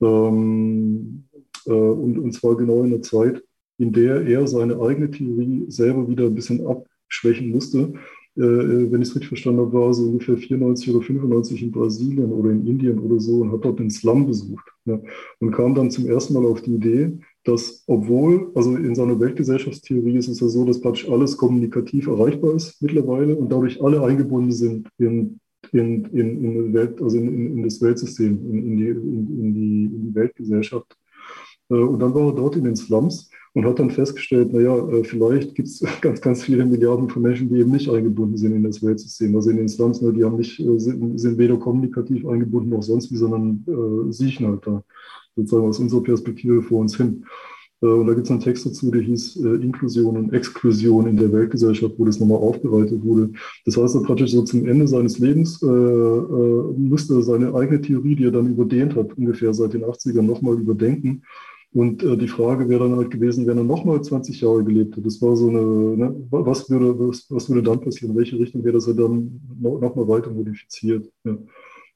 [0.00, 1.24] Ähm,
[1.66, 3.42] äh, und, und zwar genau in der Zeit,
[3.78, 7.92] in der er seine eigene Theorie selber wieder ein bisschen ab, schwächen musste.
[8.36, 11.72] Äh, äh, wenn ich es richtig verstanden habe, war so ungefähr 94 oder 95 in
[11.72, 14.64] Brasilien oder in Indien oder so und hat dort den Slum besucht.
[14.84, 15.00] Ja,
[15.40, 20.16] und kam dann zum ersten Mal auf die Idee, dass obwohl, also in seiner Weltgesellschaftstheorie
[20.16, 24.52] ist es ja so, dass praktisch alles kommunikativ erreichbar ist mittlerweile und dadurch alle eingebunden
[24.52, 25.40] sind in,
[25.72, 30.02] in, in, in, Welt, also in, in, das Weltsystem, in, in, die, in, die, in
[30.08, 30.96] die Weltgesellschaft.
[31.70, 35.04] Äh, und dann war er dort in den Slums und hat dann festgestellt, naja, äh,
[35.04, 38.62] vielleicht gibt es ganz, ganz viele Milliarden von Menschen, die eben nicht eingebunden sind in
[38.62, 39.34] das Weltsystem.
[39.34, 42.82] Also in den Slums, ne, die haben nicht, äh, sind, sind weder kommunikativ eingebunden noch
[42.82, 44.82] sonst wie, sondern äh, siechen halt da
[45.38, 47.24] sozusagen aus unserer Perspektive vor uns hin.
[47.82, 51.16] Äh, und da gibt es einen Text dazu, der hieß äh, Inklusion und Exklusion in
[51.16, 53.30] der Weltgesellschaft, wo das nochmal aufbereitet wurde.
[53.64, 58.16] Das heißt, er praktisch so zum Ende seines Lebens äh, äh, musste seine eigene Theorie,
[58.16, 61.22] die er dann überdehnt hat, ungefähr seit den 80ern, nochmal überdenken
[61.72, 65.02] und äh, die Frage wäre dann halt gewesen, wenn er nochmal 20 Jahre gelebt hätte,
[65.02, 68.12] das war so eine, ne, was, würde, was, was, würde dann passieren?
[68.12, 71.10] In welche Richtung wäre das dann nochmal noch weiter modifiziert?
[71.24, 71.36] Ja.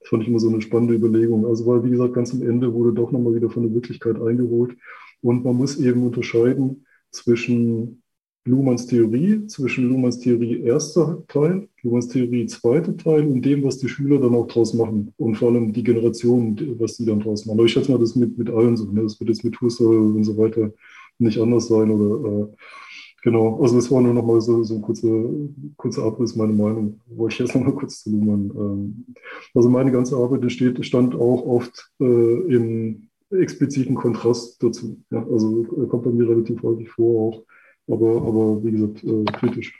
[0.05, 1.47] Fand ich immer so eine spannende Überlegung.
[1.47, 4.77] Also, weil, wie gesagt, ganz am Ende wurde doch nochmal wieder von der Wirklichkeit eingeholt.
[5.21, 8.03] Und man muss eben unterscheiden zwischen
[8.45, 13.89] Luhmanns Theorie, zwischen Luhmanns Theorie erster Teil, Luhmanns Theorie zweiter Teil und dem, was die
[13.89, 15.15] Schüler dann auch draus machen.
[15.17, 17.59] Und vor allem die Generation, was die dann draus machen.
[17.59, 18.91] Aber ich schätze mal, das mit, mit allen so.
[18.91, 19.03] Ne?
[19.03, 20.73] Das wird jetzt mit Husserl und so weiter
[21.19, 21.91] nicht anders sein.
[21.91, 22.47] Oder äh,
[23.23, 25.25] genau, also das war nur nochmal so, so ein kurzer,
[25.77, 27.01] kurzer Abriss, meine Meinung.
[27.07, 28.51] Wo ich jetzt nochmal kurz zu Luhmann.
[28.57, 29.07] Ähm,
[29.55, 34.99] also meine ganze Arbeit steht, stand auch oft äh, im expliziten Kontrast dazu.
[35.11, 35.27] Ja?
[35.31, 37.43] Also kommt bei mir relativ häufig vor auch
[37.89, 39.75] aber, aber wie gesagt, äh, kritisch.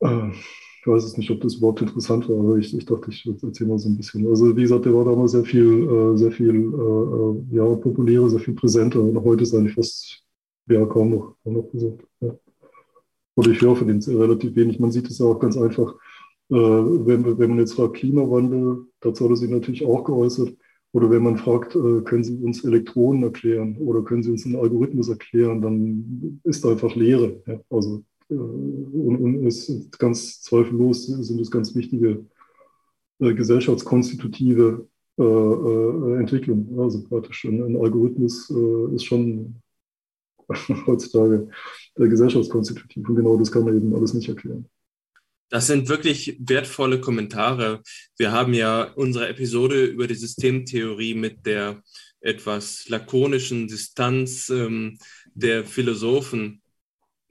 [0.00, 3.26] Äh, ich weiß es nicht, ob das überhaupt interessant war, aber ich, ich dachte, ich
[3.42, 4.26] erzähle mal so ein bisschen.
[4.28, 8.40] Also wie gesagt, der war damals sehr viel, äh, sehr viel äh, ja, populärer, sehr
[8.40, 9.00] viel präsenter.
[9.00, 10.22] Und heute ist eigentlich fast
[10.68, 12.02] ja, kaum noch, kaum noch präsent.
[12.20, 12.36] Ja.
[13.36, 14.80] Oder ich höre von ihm relativ wenig.
[14.80, 15.94] Man sieht es ja auch ganz einfach,
[16.50, 20.56] äh, wenn, wenn man jetzt fragt Klimawandel, dazu hat er sich natürlich auch geäußert.
[20.92, 24.56] Oder wenn man fragt, äh, können Sie uns Elektronen erklären oder können Sie uns einen
[24.56, 27.42] Algorithmus erklären, dann ist da einfach Leere.
[27.46, 27.60] Ja?
[27.70, 32.24] Also, äh, und, und ist ganz zweifellos sind es ganz wichtige
[33.20, 34.86] äh, gesellschaftskonstitutive
[35.18, 36.78] äh, äh, Entwicklungen.
[36.78, 38.50] Also praktisch ein, ein Algorithmus
[38.94, 39.56] ist schon
[40.86, 41.48] heutzutage
[41.96, 44.68] gesellschaftskonstitutiv und genau das kann man eben alles nicht erklären.
[45.50, 47.82] Das sind wirklich wertvolle Kommentare.
[48.18, 51.82] Wir haben ja unsere Episode über die Systemtheorie mit der
[52.20, 54.98] etwas lakonischen Distanz ähm,
[55.34, 56.60] der Philosophen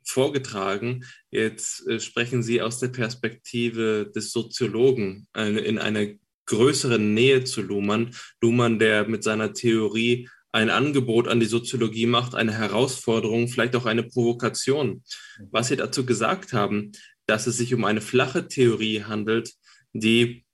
[0.03, 1.05] vorgetragen.
[1.29, 6.07] Jetzt äh, sprechen Sie aus der Perspektive des Soziologen äh, in einer
[6.45, 8.15] größeren Nähe zu Luhmann.
[8.41, 13.85] Luhmann, der mit seiner Theorie ein Angebot an die Soziologie macht, eine Herausforderung, vielleicht auch
[13.85, 15.03] eine Provokation.
[15.51, 16.93] Was Sie dazu gesagt haben,
[17.27, 19.53] dass es sich um eine flache Theorie handelt,
[19.93, 20.45] die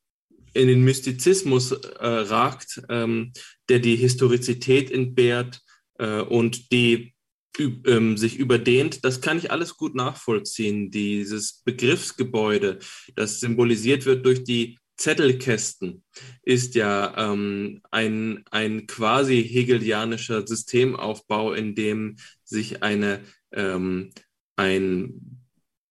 [0.54, 3.32] in den Mystizismus äh, ragt, ähm,
[3.70, 5.62] der die Historizität entbehrt
[6.00, 7.14] äh, und die
[7.58, 10.92] ähm, sich überdehnt, das kann ich alles gut nachvollziehen.
[10.92, 12.80] Dieses Begriffsgebäude,
[13.16, 16.04] das symbolisiert wird durch die Zettelkästen,
[16.44, 24.12] ist ja ähm, ein, ein quasi hegelianischer Systemaufbau, in dem sich eine, ähm,
[24.56, 25.40] ein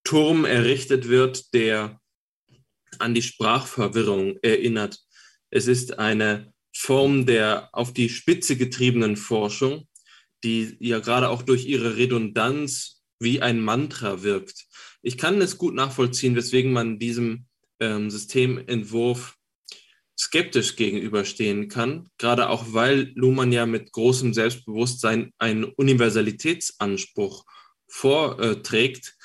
[0.04, 2.00] Turm errichtet wird, der
[2.98, 4.98] an die Sprachverwirrung erinnert.
[5.50, 9.88] Es ist eine Form der auf die Spitze getriebenen Forschung,
[10.44, 14.66] die ja gerade auch durch ihre Redundanz wie ein Mantra wirkt.
[15.02, 17.46] Ich kann es gut nachvollziehen, weswegen man diesem
[17.82, 19.36] ähm, Systementwurf
[20.18, 27.44] skeptisch gegenüberstehen kann, gerade auch weil Luhmann ja mit großem Selbstbewusstsein einen Universalitätsanspruch
[27.88, 29.16] vorträgt.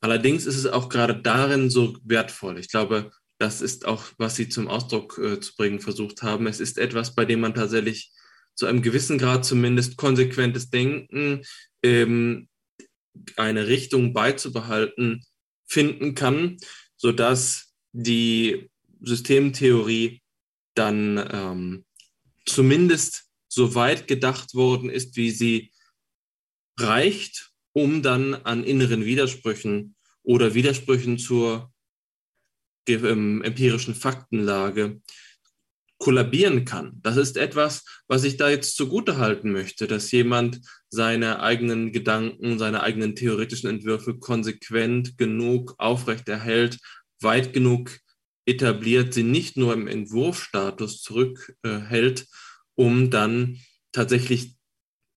[0.00, 2.58] Allerdings ist es auch gerade darin so wertvoll.
[2.58, 6.46] Ich glaube, das ist auch, was Sie zum Ausdruck äh, zu bringen versucht haben.
[6.46, 8.10] Es ist etwas, bei dem man tatsächlich
[8.54, 11.42] zu einem gewissen Grad zumindest konsequentes Denken,
[11.82, 12.48] ähm,
[13.36, 15.24] eine Richtung beizubehalten,
[15.66, 16.56] finden kann,
[16.96, 20.20] sodass die Systemtheorie
[20.74, 21.84] dann ähm,
[22.46, 25.72] zumindest so weit gedacht worden ist, wie sie
[26.78, 31.72] reicht, um dann an inneren Widersprüchen oder Widersprüchen zur
[32.88, 35.00] ähm, empirischen Faktenlage
[35.98, 36.98] kollabieren kann.
[37.02, 42.58] Das ist etwas, was ich da jetzt zugute halten möchte, dass jemand seine eigenen Gedanken,
[42.58, 46.78] seine eigenen theoretischen Entwürfe konsequent genug aufrechterhält,
[47.22, 47.98] weit genug
[48.44, 52.26] etabliert, sie nicht nur im Entwurfstatus zurückhält,
[52.74, 53.60] um dann
[53.92, 54.56] tatsächlich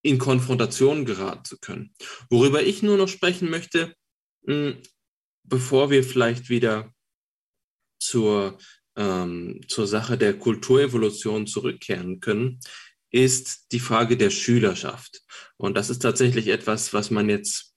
[0.01, 1.95] in Konfrontation geraten zu können.
[2.29, 3.95] Worüber ich nur noch sprechen möchte,
[5.43, 6.93] bevor wir vielleicht wieder
[7.99, 8.59] zur
[8.95, 12.59] ähm, zur Sache der Kulturevolution zurückkehren können,
[13.11, 15.21] ist die Frage der Schülerschaft.
[15.57, 17.73] Und das ist tatsächlich etwas, was man jetzt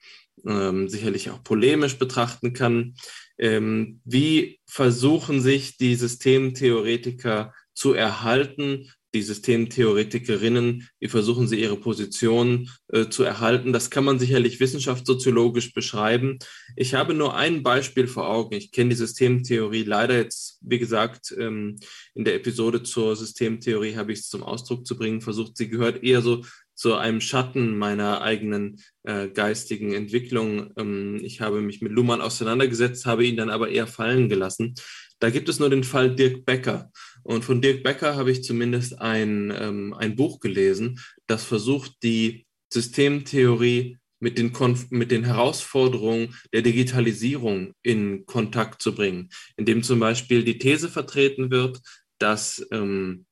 [0.47, 2.95] ähm, sicherlich auch polemisch betrachten kann.
[3.39, 12.69] Ähm, wie versuchen sich die Systemtheoretiker zu erhalten, die Systemtheoretikerinnen, wie versuchen sie ihre Position
[12.89, 13.73] äh, zu erhalten.
[13.73, 16.39] Das kann man sicherlich wissenschaftssoziologisch beschreiben.
[16.77, 18.55] Ich habe nur ein Beispiel vor Augen.
[18.55, 21.79] Ich kenne die Systemtheorie leider jetzt, wie gesagt, ähm,
[22.15, 25.57] in der Episode zur Systemtheorie habe ich es zum Ausdruck zu bringen versucht.
[25.57, 26.45] Sie gehört eher so
[26.79, 30.71] zu einem Schatten meiner eigenen äh, geistigen Entwicklung.
[30.79, 34.77] Ähm, ich habe mich mit Luhmann auseinandergesetzt, habe ihn dann aber eher fallen gelassen.
[35.19, 36.93] Da gibt es nur den Fall Dirk Becker.
[37.25, 42.47] Und von Dirk Becker habe ich zumindest ein, ähm, ein Buch gelesen, das versucht, die
[42.73, 49.99] Systemtheorie mit den, Konf mit den Herausforderungen der Digitalisierung in Kontakt zu bringen, indem zum
[49.99, 51.81] Beispiel die These vertreten wird,
[52.19, 53.27] dass ähm,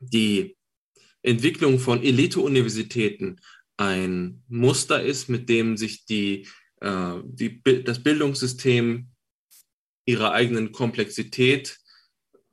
[0.00, 0.56] die
[1.22, 3.40] Entwicklung von Elite-Universitäten
[3.76, 6.48] ein Muster ist, mit dem sich die,
[6.80, 9.08] äh, die, das Bildungssystem
[10.04, 11.78] ihrer eigenen Komplexität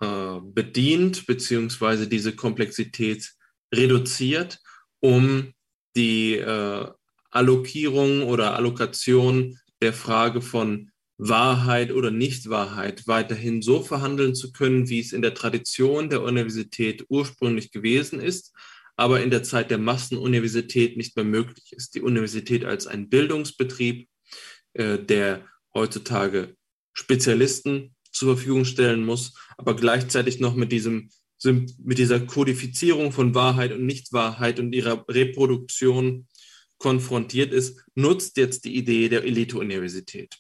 [0.02, 3.34] äh, bedient, beziehungsweise diese Komplexität
[3.74, 4.60] reduziert,
[5.00, 5.54] um
[5.96, 6.88] die äh,
[7.32, 10.89] Allokierung oder Allokation der Frage von
[11.20, 17.06] Wahrheit oder Nichtwahrheit weiterhin so verhandeln zu können, wie es in der Tradition der Universität
[17.10, 18.54] ursprünglich gewesen ist,
[18.96, 21.94] aber in der Zeit der Massenuniversität nicht mehr möglich ist.
[21.94, 24.08] Die Universität als ein Bildungsbetrieb,
[24.74, 26.56] äh, der heutzutage
[26.94, 31.10] Spezialisten zur Verfügung stellen muss, aber gleichzeitig noch mit diesem
[31.42, 36.28] mit dieser Kodifizierung von Wahrheit und Nichtwahrheit und ihrer Reproduktion
[36.80, 40.38] konfrontiert ist, nutzt jetzt die Idee der Elite-Universität.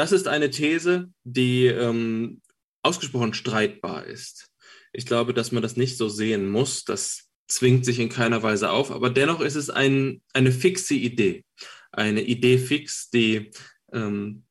[0.00, 2.40] Das ist eine These, die ähm,
[2.82, 4.48] ausgesprochen streitbar ist.
[4.94, 6.84] Ich glaube, dass man das nicht so sehen muss.
[6.84, 11.44] Das zwingt sich in keiner Weise auf, aber dennoch ist es ein, eine fixe Idee.
[11.92, 13.50] Eine Idee fix, die
[13.92, 14.44] ähm,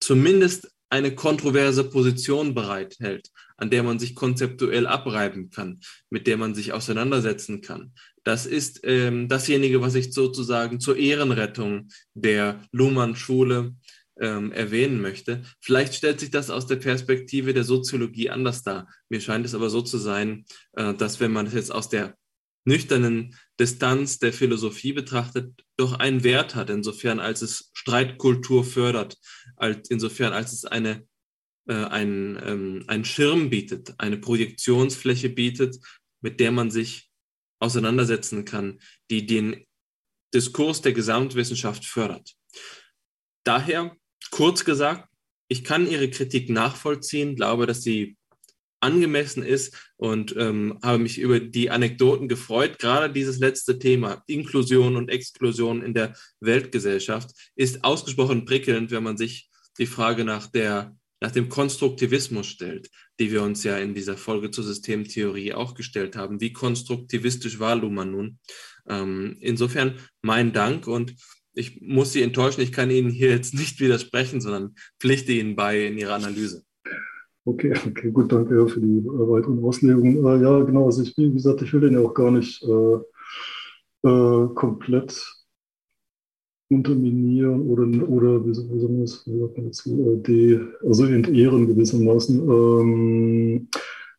[0.00, 5.78] zumindest eine kontroverse Position bereithält, an der man sich konzeptuell abreiben kann,
[6.10, 7.92] mit der man sich auseinandersetzen kann.
[8.24, 13.76] Das ist ähm, dasjenige, was ich sozusagen zur Ehrenrettung der Luhmann-Schule
[14.20, 15.42] ähm, erwähnen möchte.
[15.60, 18.88] Vielleicht stellt sich das aus der Perspektive der Soziologie anders dar.
[19.08, 22.16] Mir scheint es aber so zu sein, äh, dass wenn man es jetzt aus der
[22.64, 29.16] nüchternen Distanz der Philosophie betrachtet, doch einen Wert hat, insofern als es Streitkultur fördert,
[29.56, 31.06] als, insofern als es eine,
[31.68, 35.76] äh, ein, ähm, einen Schirm bietet, eine Projektionsfläche bietet,
[36.20, 37.08] mit der man sich
[37.60, 39.64] auseinandersetzen kann, die den
[40.34, 42.34] Diskurs der Gesamtwissenschaft fördert.
[43.44, 43.96] Daher,
[44.30, 45.08] kurz gesagt,
[45.48, 48.16] ich kann Ihre Kritik nachvollziehen, glaube, dass sie
[48.80, 52.78] angemessen ist und ähm, habe mich über die Anekdoten gefreut.
[52.78, 59.16] Gerade dieses letzte Thema, Inklusion und Exklusion in der Weltgesellschaft, ist ausgesprochen prickelnd, wenn man
[59.16, 64.16] sich die Frage nach, der, nach dem Konstruktivismus stellt, die wir uns ja in dieser
[64.16, 66.40] Folge zur Systemtheorie auch gestellt haben.
[66.40, 68.38] Wie konstruktivistisch war Luhmann nun?
[68.88, 71.14] Ähm, insofern mein Dank und
[71.56, 75.86] ich muss Sie enttäuschen, ich kann Ihnen hier jetzt nicht widersprechen, sondern pflichte Ihnen bei
[75.86, 76.62] in Ihrer Analyse.
[77.44, 80.16] Okay, okay, gut, danke für die äh, weiteren Auslegungen.
[80.16, 84.08] Äh, ja, genau, also ich, wie gesagt, ich will den ja auch gar nicht äh,
[84.08, 85.32] äh, komplett
[86.68, 92.50] unterminieren oder, oder wie, soll man das, wie äh, die, also entehren gewissermaßen.
[92.50, 93.68] Ähm,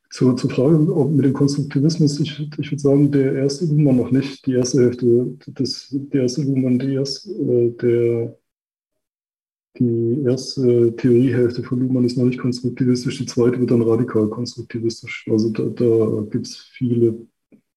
[0.09, 4.11] zur, zur Frage ob mit dem Konstruktivismus, ich, ich würde sagen, der erste Luhmann noch
[4.11, 8.37] nicht, die erste Hälfte des, der erste Luhmann, die erste, äh, der
[9.79, 15.27] die erste Theoriehälfte von Luhmann ist noch nicht konstruktivistisch, die zweite wird dann radikal konstruktivistisch.
[15.29, 17.27] Also da, da gibt es viele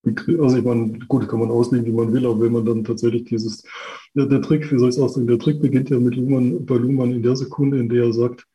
[0.03, 0.43] Begriffe.
[0.43, 3.25] Also ich meine, gut, kann man auslegen, wie man will, aber wenn man dann tatsächlich
[3.25, 3.62] dieses,
[4.14, 6.77] ja, der Trick, wie soll ich es ausdrücken, der Trick beginnt ja mit Luhmann, bei
[6.77, 8.47] Luhmann in der Sekunde, in der er sagt,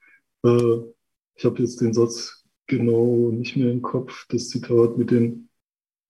[0.43, 0.77] äh,
[1.35, 2.34] ich habe jetzt den Satz
[2.67, 5.49] genau nicht mehr im Kopf, das Zitat mit den,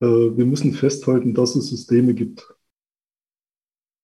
[0.02, 2.48] äh, wir müssen festhalten, dass es Systeme gibt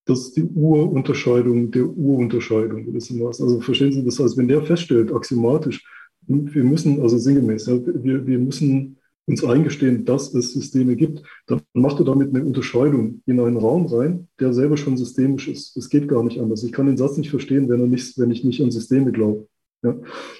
[0.06, 3.46] das ist die Urunterscheidung der Urunterscheidung gewissermaßen.
[3.46, 5.86] Also verstehen Sie das, als wenn der feststellt, axiomatisch,
[6.28, 11.62] wir müssen, also sinngemäß, ja, wir, wir müssen uns eingestehen, dass es Systeme gibt, dann
[11.74, 15.78] macht er damit eine Unterscheidung in einen Raum rein, der selber schon systemisch ist.
[15.78, 16.64] Es geht gar nicht anders.
[16.64, 19.48] Ich kann den Satz nicht verstehen, wenn, er nicht, wenn ich nicht an Systeme glaube.
[19.84, 19.96] Ja.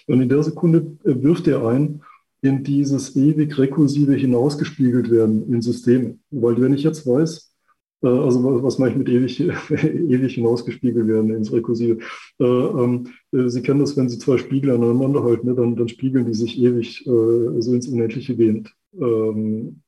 [0.08, 2.02] Und in der Sekunde wirft er ein,
[2.42, 6.18] in dieses ewig rekursive hinausgespiegelt werden in Systeme.
[6.32, 7.52] Weil wenn ich jetzt weiß,
[8.04, 9.40] äh, also was meine ich mit ewig,
[9.72, 12.00] ewig hinausgespiegelt werden ins Rekursive?
[12.40, 15.88] Äh, ähm, äh, Sie kennen das, wenn Sie zwei Spiegel aneinander halten, ne, dann, dann,
[15.88, 19.82] spiegeln die sich ewig äh, so ins Unendliche gehend ähm,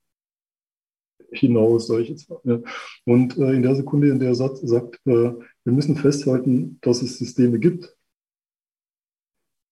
[1.32, 2.40] hinaus, sage ich jetzt mal.
[2.44, 2.60] Ja.
[3.06, 5.32] Und äh, in der Sekunde, in der er sagt, äh,
[5.66, 7.96] wir müssen festhalten, dass es Systeme gibt,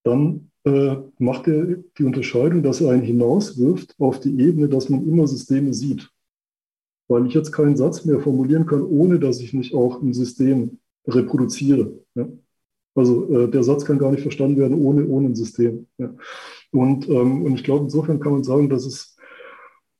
[0.04, 0.48] dann
[1.18, 5.74] macht er die Unterscheidung, dass er einen hinauswirft auf die Ebene, dass man immer Systeme
[5.74, 6.08] sieht
[7.12, 10.80] weil ich jetzt keinen Satz mehr formulieren kann, ohne dass ich nicht auch ein System
[11.06, 12.00] reproduziere.
[12.16, 12.28] Ja?
[12.96, 15.88] Also äh, der Satz kann gar nicht verstanden werden ohne, ohne ein System.
[15.98, 16.16] Ja?
[16.72, 19.11] Und, ähm, und ich glaube, insofern kann man sagen, dass es,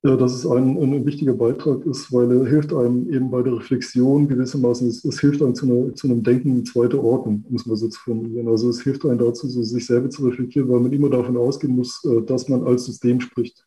[0.04, 3.58] äh, dass es ein, ein wichtiger Beitrag ist, weil er hilft einem eben bei der
[3.58, 7.78] Reflexion gewissermaßen, es, es hilft einem zu, einer, zu, einem Denken zweiter Ordnung, muss man
[7.78, 8.48] so zu formulieren.
[8.48, 11.76] Also es hilft einem dazu, so sich selber zu reflektieren, weil man immer davon ausgehen
[11.76, 13.66] muss, äh, dass man als System spricht.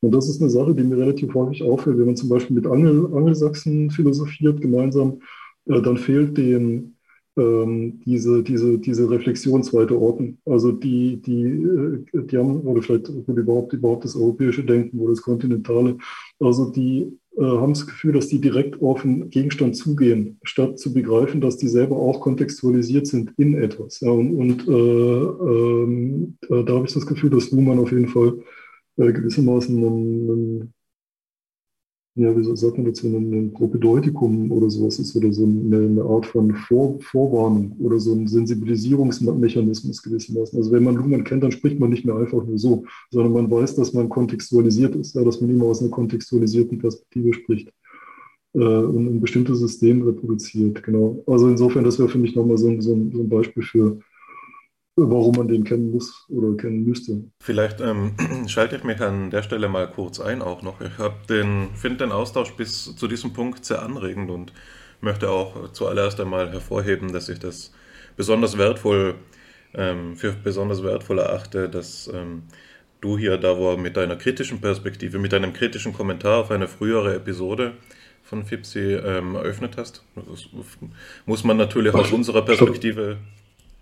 [0.00, 1.98] Und das ist eine Sache, die mir relativ häufig auffällt.
[1.98, 5.20] Wenn man zum Beispiel mit Angel, Angelsachsen philosophiert gemeinsam,
[5.66, 6.95] äh, dann fehlt denen
[7.36, 10.38] ähm, diese, diese, diese Reflexion zweiter Ordnung.
[10.46, 15.22] Also die, die, äh, die haben, oder vielleicht überhaupt, überhaupt das europäische Denken oder das
[15.22, 15.98] kontinentale,
[16.40, 20.94] also die äh, haben das Gefühl, dass die direkt auf den Gegenstand zugehen, statt zu
[20.94, 24.00] begreifen, dass die selber auch kontextualisiert sind in etwas.
[24.00, 28.38] Ja, und, und äh, ähm, da habe ich das Gefühl, dass Luhmann auf jeden Fall
[28.96, 30.74] äh, gewissermaßen ein, ein,
[32.16, 36.02] ja, wie sagt man dazu, ein, ein Propedeutikum oder sowas ist oder so eine, eine
[36.02, 40.58] Art von Vor, Vorwarnung oder so ein Sensibilisierungsmechanismus gewissermaßen.
[40.58, 43.50] Also wenn man Luhmann kennt, dann spricht man nicht mehr einfach nur so, sondern man
[43.50, 47.68] weiß, dass man kontextualisiert ist, ja, dass man immer aus einer kontextualisierten Perspektive spricht
[48.54, 50.82] äh, und ein bestimmtes System reproduziert.
[50.84, 51.22] Genau.
[51.26, 53.98] Also insofern, das wäre für mich nochmal so so so ein Beispiel für,
[54.96, 57.24] warum man den kennen muss oder kennen müsste.
[57.40, 58.14] Vielleicht ähm,
[58.48, 60.80] schalte ich mich an der Stelle mal kurz ein auch noch.
[60.80, 60.90] Ich
[61.28, 64.52] den, finde den Austausch bis zu diesem Punkt sehr anregend und
[65.00, 67.72] möchte auch zuallererst einmal hervorheben, dass ich das
[68.16, 69.16] besonders wertvoll
[69.74, 72.44] ähm, für besonders wertvoll erachte, dass ähm,
[73.02, 77.14] du hier da wo mit deiner kritischen Perspektive, mit deinem kritischen Kommentar auf eine frühere
[77.14, 77.74] Episode
[78.22, 80.02] von FIPSI ähm, eröffnet hast.
[80.16, 80.48] Das
[81.26, 83.18] muss man natürlich aus unserer Perspektive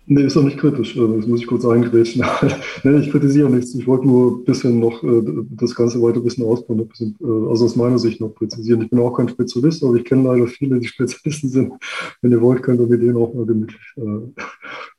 [0.07, 0.95] Nee, ist doch nicht kritisch.
[0.95, 2.23] Also, das muss ich kurz eingrätschen.
[2.83, 3.73] nee, ich kritisiere nichts.
[3.73, 7.15] Ich wollte nur ein bisschen noch äh, das Ganze weiter ein bisschen ausbauen, ein bisschen,
[7.21, 8.83] äh, also aus meiner Sicht noch präzisieren.
[8.83, 11.73] Ich bin auch kein Spezialist, aber ich kenne leider viele, die Spezialisten sind.
[12.21, 14.43] Wenn ihr wollt, könnt ihr mit denen auch mal gemütlich äh,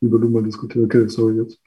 [0.00, 0.86] über Luhmann diskutieren.
[0.86, 1.60] Okay, sorry jetzt.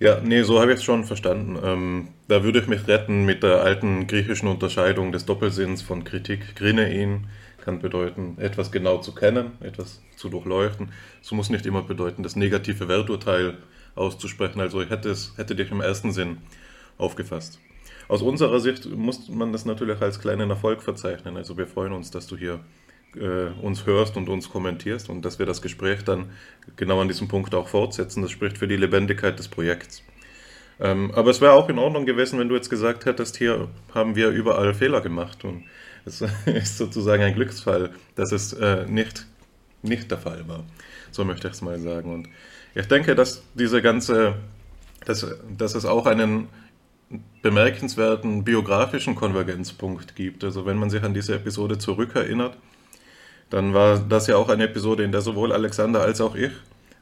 [0.00, 1.56] Ja, nee, so habe ich es schon verstanden.
[1.62, 6.54] Ähm, da würde ich mich retten mit der alten griechischen Unterscheidung des Doppelsinns von Kritik.
[6.56, 7.26] Grinein
[7.68, 10.88] kann bedeuten, etwas genau zu kennen, etwas zu durchleuchten.
[11.20, 13.58] Es muss nicht immer bedeuten, das negative Werturteil
[13.94, 14.58] auszusprechen.
[14.58, 16.38] Also ich hätte, es, hätte dich im ersten Sinn
[16.96, 17.60] aufgefasst.
[18.08, 21.36] Aus unserer Sicht muss man das natürlich als kleinen Erfolg verzeichnen.
[21.36, 22.60] Also wir freuen uns, dass du hier
[23.16, 26.30] äh, uns hörst und uns kommentierst und dass wir das Gespräch dann
[26.76, 28.22] genau an diesem Punkt auch fortsetzen.
[28.22, 30.02] Das spricht für die Lebendigkeit des Projekts.
[30.80, 34.16] Ähm, aber es wäre auch in Ordnung gewesen, wenn du jetzt gesagt hättest, hier haben
[34.16, 35.44] wir überall Fehler gemacht.
[35.44, 35.64] Und
[36.04, 39.26] es ist sozusagen ein Glücksfall, dass es äh, nicht,
[39.82, 40.64] nicht der Fall war.
[41.10, 42.12] So möchte ich es mal sagen.
[42.12, 42.28] Und
[42.74, 44.34] ich denke, dass diese ganze,
[45.04, 46.48] dass, dass es auch einen
[47.42, 50.44] bemerkenswerten biografischen Konvergenzpunkt gibt.
[50.44, 52.56] Also wenn man sich an diese Episode zurückerinnert,
[53.50, 56.52] dann war das ja auch eine Episode, in der sowohl Alexander als auch ich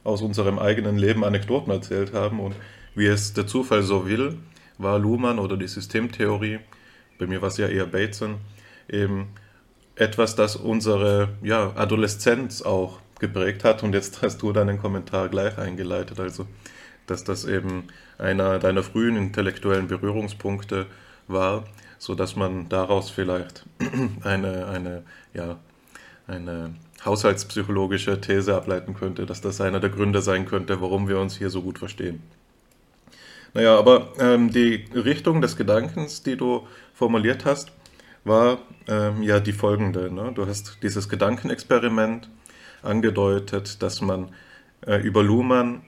[0.03, 2.39] aus unserem eigenen Leben Anekdoten erzählt haben.
[2.39, 2.55] Und
[2.95, 4.37] wie es der Zufall so will,
[4.77, 6.59] war Luhmann oder die Systemtheorie,
[7.19, 8.35] bei mir war es ja eher Bateson,
[8.89, 9.27] eben
[9.95, 13.83] etwas, das unsere ja, Adoleszenz auch geprägt hat.
[13.83, 16.19] Und jetzt hast du deinen Kommentar gleich eingeleitet.
[16.19, 16.45] Also
[17.07, 17.85] dass das eben
[18.17, 20.85] einer deiner frühen intellektuellen Berührungspunkte
[21.27, 21.63] war,
[21.97, 23.65] so dass man daraus vielleicht
[24.23, 25.57] eine, eine, ja,
[26.27, 31.37] eine haushaltspsychologische These ableiten könnte, dass das einer der Gründe sein könnte, warum wir uns
[31.37, 32.21] hier so gut verstehen.
[33.53, 37.71] Naja, aber ähm, die Richtung des Gedankens, die du formuliert hast,
[38.27, 40.13] war ähm, ja die folgende.
[40.13, 40.31] Ne?
[40.33, 42.29] Du hast dieses Gedankenexperiment
[42.83, 44.29] angedeutet, dass man
[44.85, 45.81] äh, über Luhmann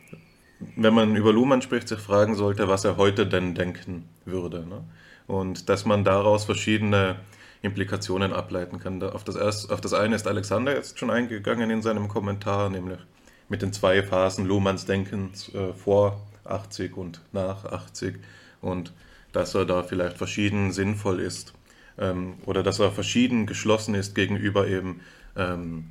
[0.75, 4.65] wenn man über Luhmann spricht, sich fragen sollte, was er heute denn denken würde.
[4.65, 4.83] Ne?
[5.27, 7.17] Und dass man daraus verschiedene
[7.61, 9.01] Implikationen ableiten kann.
[9.03, 12.99] Auf das, erste, auf das eine ist Alexander jetzt schon eingegangen in seinem Kommentar, nämlich
[13.47, 18.19] mit den zwei Phasen Luhmanns Denkens äh, vor 80 und nach 80
[18.61, 18.93] und
[19.31, 21.53] dass er da vielleicht verschieden sinnvoll ist
[21.99, 25.01] ähm, oder dass er verschieden geschlossen ist gegenüber eben
[25.35, 25.85] ähm,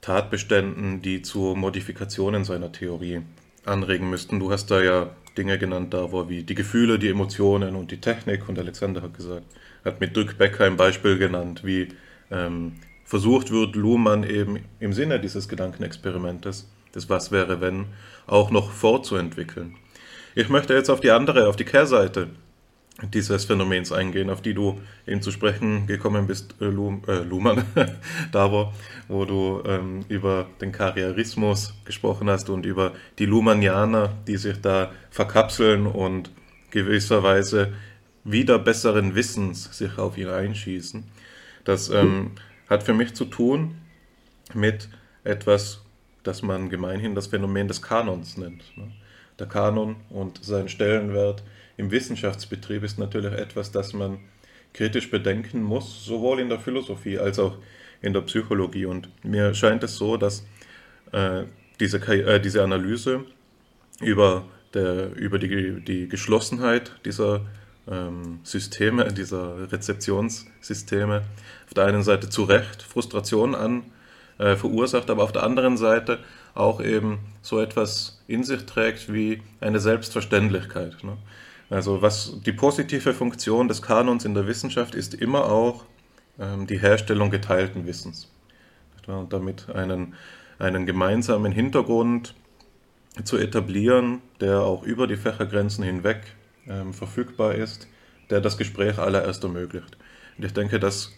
[0.00, 3.22] Tatbeständen, die zu Modifikationen seiner Theorie
[3.64, 4.40] anregen müssten.
[4.40, 8.00] Du hast da ja Dinge genannt, da wo wie die Gefühle, die Emotionen und die
[8.00, 8.48] Technik.
[8.48, 9.46] Und Alexander hat gesagt,
[9.84, 11.88] hat mit Dirk Becker ein Beispiel genannt, wie
[12.30, 12.74] ähm,
[13.04, 17.86] versucht wird, Luhmann eben im Sinne dieses Gedankenexperimentes, das Was wäre wenn,
[18.26, 19.76] auch noch fortzuentwickeln.
[20.34, 22.28] Ich möchte jetzt auf die andere, auf die Kehrseite
[23.02, 27.64] dieses Phänomens eingehen, auf die du eben zu sprechen gekommen bist, äh, äh, Luhmann,
[28.32, 28.72] da wo,
[29.06, 34.90] wo du ähm, über den Karrierismus gesprochen hast und über die Luhmannianer, die sich da
[35.10, 36.30] verkapseln und
[36.70, 37.72] gewisserweise
[38.24, 41.04] wieder besseren Wissens sich auf ihn einschießen.
[41.64, 42.32] Das ähm,
[42.68, 43.76] hat für mich zu tun
[44.54, 44.88] mit
[45.22, 45.82] etwas,
[46.24, 48.76] das man gemeinhin das Phänomen des Kanons nennt.
[48.76, 48.90] Ne?
[49.38, 51.42] Der Kanon und sein Stellenwert
[51.76, 54.18] im Wissenschaftsbetrieb ist natürlich etwas, das man
[54.72, 57.56] kritisch bedenken muss, sowohl in der Philosophie als auch
[58.02, 58.86] in der Psychologie.
[58.86, 60.44] Und mir scheint es so, dass
[61.12, 61.44] äh,
[61.80, 63.24] diese, äh, diese Analyse
[64.00, 67.46] über, der, über die, die Geschlossenheit dieser
[67.88, 71.22] ähm, Systeme, dieser Rezeptionssysteme
[71.66, 73.84] auf der einen Seite zu Recht Frustration an
[74.38, 76.18] äh, verursacht, aber auf der anderen Seite
[76.54, 81.02] auch eben so etwas in sich trägt wie eine Selbstverständlichkeit.
[81.02, 81.16] Ne?
[81.70, 85.84] Also was die positive Funktion des Kanons in der Wissenschaft ist immer auch
[86.38, 88.30] ähm, die Herstellung geteilten Wissens.
[89.06, 90.14] Und damit einen,
[90.58, 92.34] einen gemeinsamen Hintergrund
[93.24, 96.20] zu etablieren, der auch über die Fächergrenzen hinweg
[96.68, 97.88] ähm, verfügbar ist,
[98.28, 99.96] der das Gespräch allererst ermöglicht.
[100.36, 101.12] Und ich denke, dass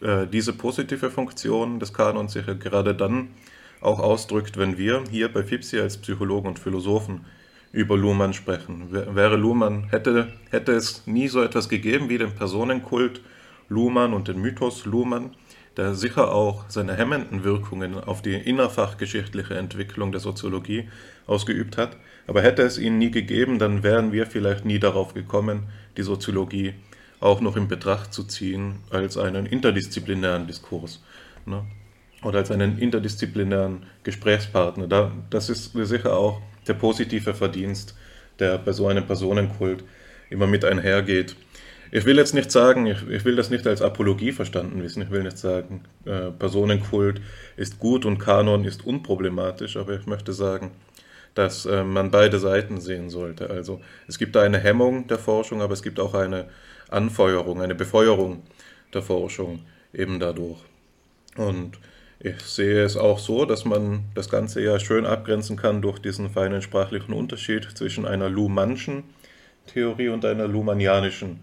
[0.00, 3.28] äh, diese positive Funktion des Kanons sich gerade dann
[3.82, 7.24] auch ausdrückt, wenn wir hier bei FIPSI als Psychologen und Philosophen
[7.72, 8.88] über Luhmann sprechen.
[8.90, 13.22] Wäre Luhmann, hätte, hätte es nie so etwas gegeben wie den Personenkult
[13.68, 15.30] Luhmann und den Mythos Luhmann,
[15.76, 20.88] der sicher auch seine hemmenden Wirkungen auf die innerfachgeschichtliche Entwicklung der Soziologie
[21.26, 21.96] ausgeübt hat.
[22.26, 25.64] Aber hätte es ihn nie gegeben, dann wären wir vielleicht nie darauf gekommen,
[25.96, 26.74] die Soziologie
[27.20, 31.02] auch noch in Betracht zu ziehen als einen interdisziplinären Diskurs.
[31.46, 31.64] Ne?
[32.22, 35.12] Oder als einen interdisziplinären Gesprächspartner.
[35.30, 37.96] das ist sicher auch der positive Verdienst,
[38.38, 39.84] der bei so einem Personenkult
[40.30, 41.36] immer mit einhergeht.
[41.90, 45.10] Ich will jetzt nicht sagen, ich, ich will das nicht als Apologie verstanden wissen, ich
[45.10, 47.20] will nicht sagen, äh, Personenkult
[47.56, 50.70] ist gut und Kanon ist unproblematisch, aber ich möchte sagen,
[51.34, 53.50] dass äh, man beide Seiten sehen sollte.
[53.50, 56.46] Also es gibt da eine Hemmung der Forschung, aber es gibt auch eine
[56.88, 58.42] Anfeuerung, eine Befeuerung
[58.94, 59.60] der Forschung
[59.92, 60.60] eben dadurch.
[61.36, 61.78] Und
[62.24, 66.30] Ich sehe es auch so, dass man das Ganze ja schön abgrenzen kann durch diesen
[66.30, 69.02] feinen sprachlichen Unterschied zwischen einer Luhmannschen
[69.66, 71.40] Theorie und einer Luhmannianischen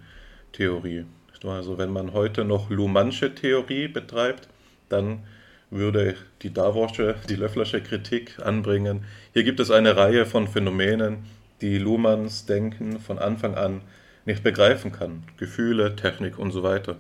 [0.54, 1.04] Theorie.
[1.44, 4.48] Also wenn man heute noch Luhmannsche Theorie betreibt,
[4.88, 5.24] dann
[5.70, 9.04] würde die Davosche, die Löfflersche Kritik anbringen.
[9.34, 11.26] Hier gibt es eine Reihe von Phänomenen,
[11.60, 13.82] die Luhmanns Denken von Anfang an
[14.24, 15.24] nicht begreifen kann.
[15.36, 16.96] Gefühle, Technik und so weiter.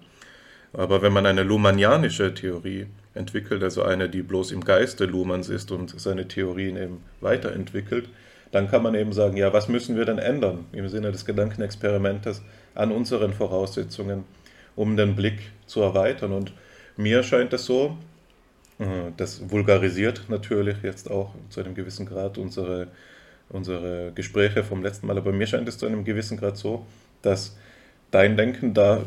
[0.74, 5.72] Aber wenn man eine Luhmannianische Theorie entwickelt, also eine, die bloß im Geiste Luhmanns ist
[5.72, 8.10] und seine Theorien eben weiterentwickelt,
[8.52, 12.42] dann kann man eben sagen, ja, was müssen wir denn ändern im Sinne des Gedankenexperimentes
[12.76, 14.26] an unseren Voraussetzungen,
[14.76, 16.34] um den Blick zu erweitern.
[16.34, 16.54] Und
[16.98, 17.98] mir scheint es so,
[18.80, 22.88] äh, das vulgarisiert natürlich jetzt auch zu einem gewissen Grad unsere,
[23.50, 26.86] unsere Gespräche vom letzten Mal, aber mir scheint es zu einem gewissen Grad so,
[27.22, 27.58] dass
[28.12, 29.04] dein Denken da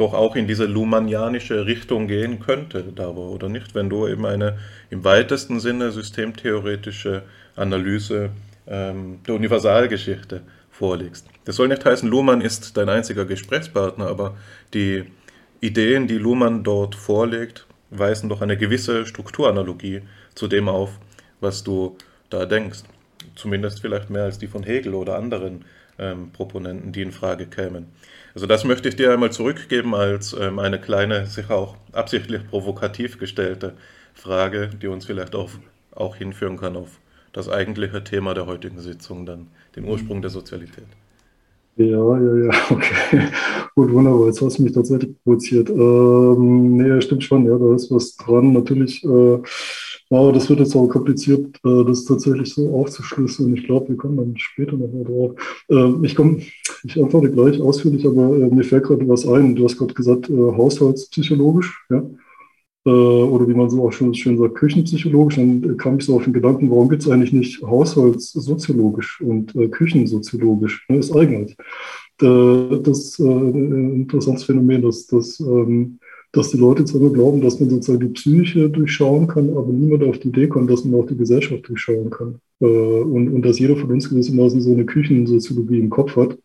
[0.00, 3.74] doch auch in diese luhmannianische Richtung gehen könnte, dabei, oder nicht?
[3.74, 7.22] Wenn du eben eine im weitesten Sinne systemtheoretische
[7.54, 8.30] Analyse
[8.66, 10.40] ähm, der Universalgeschichte
[10.70, 11.26] vorlegst.
[11.44, 14.36] Das soll nicht heißen, Luhmann ist dein einziger Gesprächspartner, aber
[14.72, 15.04] die
[15.60, 20.00] Ideen, die Luhmann dort vorlegt, weisen doch eine gewisse Strukturanalogie
[20.34, 20.98] zu dem auf,
[21.40, 21.98] was du
[22.30, 22.84] da denkst.
[23.34, 25.66] Zumindest vielleicht mehr als die von Hegel oder anderen
[25.98, 27.88] ähm, Proponenten, die in Frage kämen.
[28.34, 33.18] Also das möchte ich dir einmal zurückgeben als ähm, eine kleine, sicher auch absichtlich provokativ
[33.18, 33.74] gestellte
[34.14, 35.50] Frage, die uns vielleicht auch,
[35.92, 37.00] auch hinführen kann auf
[37.32, 40.86] das eigentliche Thema der heutigen Sitzung, dann den Ursprung der Sozialität.
[41.76, 43.28] Ja, ja, ja, okay.
[43.74, 44.26] Gut, wunderbar.
[44.26, 45.70] Jetzt hast du mich tatsächlich provoziert.
[45.70, 48.52] Ähm, nee, stimmt schon, ja, da ist was dran.
[48.52, 49.38] Natürlich, äh,
[50.10, 53.56] aber das wird jetzt auch kompliziert, äh, das tatsächlich so aufzuschlüsseln.
[53.56, 55.32] Ich glaube, wir kommen dann später nochmal drauf.
[55.68, 56.38] Äh, ich komme,
[56.82, 59.54] ich antworte gleich ausführlich, aber äh, mir fällt gerade was ein.
[59.54, 62.02] Du hast gerade gesagt, äh, haushaltspsychologisch, ja
[62.82, 66.32] oder wie man so auch schon schön sagt, küchenpsychologisch, dann kam ich so auf den
[66.32, 70.86] Gedanken, warum gibt es eigentlich nicht haushaltssoziologisch und küchensoziologisch?
[70.88, 71.58] Ne, ist eigenartig.
[72.22, 75.98] Äh, das ist ein interessantes Phänomen, dass, dass, ähm,
[76.32, 80.04] dass die Leute zwar nur glauben, dass man sozusagen die Psyche durchschauen kann, aber niemand
[80.04, 82.40] auf die Idee kommt, dass man auch die Gesellschaft durchschauen kann.
[82.60, 86.38] Äh, und, und dass jeder von uns gewissermaßen so eine Küchensoziologie im Kopf hat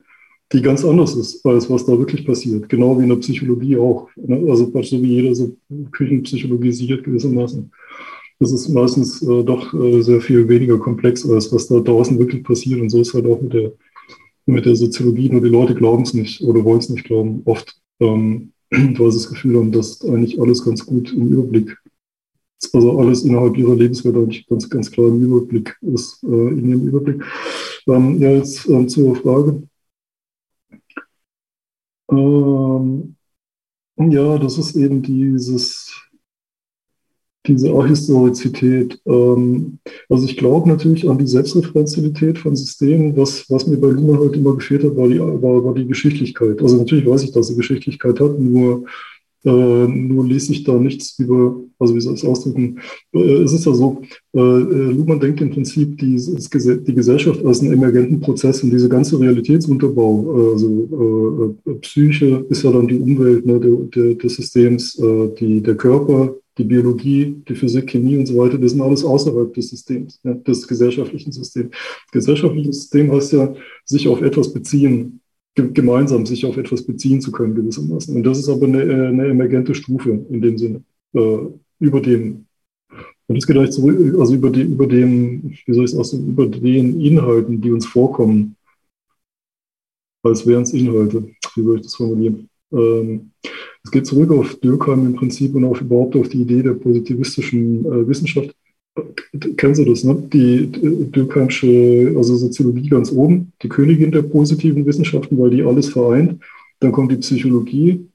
[0.53, 2.69] die ganz anders ist, als was da wirklich passiert.
[2.69, 4.09] Genau wie in der Psychologie auch.
[4.15, 4.45] Ne?
[4.49, 5.55] Also so wie jeder so
[5.91, 7.71] Küchenpsychologie sichert gewissermaßen.
[8.39, 12.43] Das ist meistens äh, doch äh, sehr viel weniger komplex, als was da draußen wirklich
[12.43, 12.79] passiert.
[12.81, 13.71] Und so ist halt auch mit der,
[14.45, 15.29] mit der Soziologie.
[15.29, 19.17] Nur die Leute glauben es nicht oder wollen es nicht glauben, oft, ähm, weil sie
[19.17, 21.77] das Gefühl haben, dass eigentlich alles ganz gut im Überblick
[22.73, 26.87] also alles innerhalb ihrer Lebenswelt eigentlich ganz, ganz klar im Überblick ist, äh, in ihrem
[26.87, 27.23] Überblick.
[27.87, 29.63] Ähm, ja, jetzt ähm, zur Frage,
[32.11, 33.15] ähm,
[33.97, 35.93] ja, das ist eben dieses,
[37.47, 38.99] diese Ahistorizität.
[39.05, 39.79] Ähm,
[40.09, 43.15] also ich glaube natürlich an die Selbstreferenzialität von Systemen.
[43.17, 46.61] Was, was mir bei Luhmann halt immer gefehlt hat, war die, war, war die Geschichtlichkeit.
[46.61, 48.85] Also natürlich weiß ich, dass er Geschichtlichkeit hat, nur
[49.45, 52.79] äh, nur lese ich da nichts über, also wie soll ich es ausdrücken?
[53.13, 54.01] Äh, es ist ja so,
[54.33, 58.89] äh, äh Luhmann denkt im Prinzip die, die Gesellschaft als einen emergenten Prozess und diese
[58.89, 64.35] ganze Realitätsunterbau, äh, also äh, Psyche ist ja dann die Umwelt ne, der, der, des
[64.35, 65.01] Systems,
[65.39, 69.53] die, der Körper, die Biologie, die Physik, Chemie und so weiter, das sind alles außerhalb
[69.53, 71.75] des Systems, ja, des gesellschaftlichen Systems.
[72.11, 75.19] Gesellschaftliches System heißt ja, sich auf etwas beziehen,
[75.55, 78.15] gemeinsam sich auf etwas beziehen zu können gewissermaßen.
[78.15, 80.83] Und das ist aber eine, äh, eine emergente Stufe in dem Sinne,
[81.13, 81.37] äh,
[81.79, 82.45] über dem.
[83.27, 86.27] Und das geht eigentlich zurück, also über, die, über dem, wie soll ich es ausdrücken,
[86.27, 88.55] über den Inhalten, die uns vorkommen,
[90.23, 91.29] als wären es Inhalte.
[91.55, 92.49] Wie soll ich das formulieren?
[92.71, 93.31] Ähm,
[93.83, 97.85] es geht zurück auf Dürkheim im Prinzip und auch überhaupt auf die Idee der positivistischen
[97.85, 98.53] äh, Wissenschaft
[99.57, 100.15] kennen Sie das, ne?
[100.31, 106.41] Die Dürkheimsche, also Soziologie ganz oben, die Königin der positiven Wissenschaften, weil die alles vereint.
[106.79, 108.07] Dann kommt die Psychologie,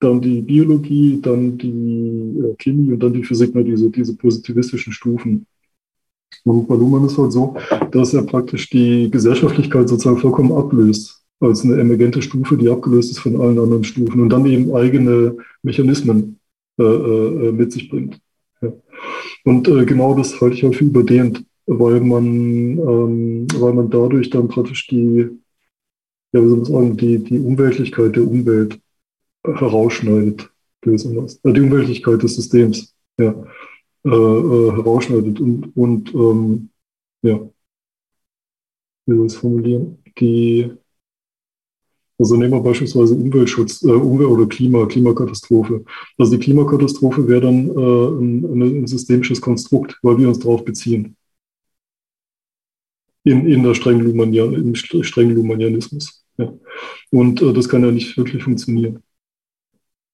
[0.00, 3.64] dann die Biologie, dann die äh, Chemie und dann die Physik, ne?
[3.64, 5.46] diese, diese positivistischen Stufen.
[6.44, 7.56] Und bei Luhmann ist halt so,
[7.90, 13.18] dass er praktisch die Gesellschaftlichkeit sozusagen vollkommen ablöst als eine emergente Stufe, die abgelöst ist
[13.18, 16.38] von allen anderen Stufen und dann eben eigene Mechanismen
[16.78, 18.20] äh, äh, mit sich bringt.
[19.44, 22.24] Und äh, genau das halte ich auch für überdehnt, weil man,
[22.78, 25.28] ähm, weil man dadurch dann praktisch die,
[26.32, 28.80] ja, wie soll man sagen, die, die Umweltlichkeit der Umwelt
[29.44, 30.50] herausschneidet,
[30.80, 31.40] gewissermaßen.
[31.44, 33.30] Äh, die Umweltlichkeit des Systems, ja,
[34.04, 36.70] äh, äh, herausschneidet und, und ähm,
[37.22, 37.40] ja,
[39.06, 40.72] wie soll ich es formulieren, die
[42.22, 45.84] Also nehmen wir beispielsweise Umweltschutz, äh, Umwelt- oder Klima, Klimakatastrophe.
[46.16, 51.16] Also die Klimakatastrophe wäre dann äh, ein, ein, systemisches Konstrukt, weil wir uns darauf beziehen.
[53.24, 56.24] In, in der strengen Luhmannian, im strengen Luhmannianismus.
[56.38, 56.54] Ja.
[57.10, 59.02] Und äh, das kann ja nicht wirklich funktionieren.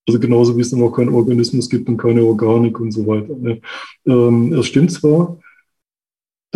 [0.07, 3.37] Also genauso wie es dann auch keinen Organismus gibt und keine Organik und so weiter.
[3.37, 3.61] Ne?
[4.07, 5.39] Ähm, es stimmt zwar,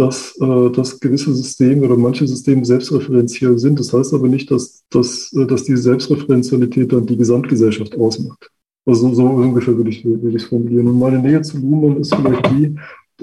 [0.03, 3.79] dass, äh, dass gewisse Systeme oder manche Systeme selbstreferenziell sind.
[3.79, 8.51] Das heißt aber nicht, dass, dass, äh, dass die Selbstreferenzialität dann die Gesamtgesellschaft ausmacht.
[8.85, 10.89] Also so ungefähr würde ich ich formulieren.
[10.89, 12.75] Und meine Nähe zu Luhmann ist vielleicht die,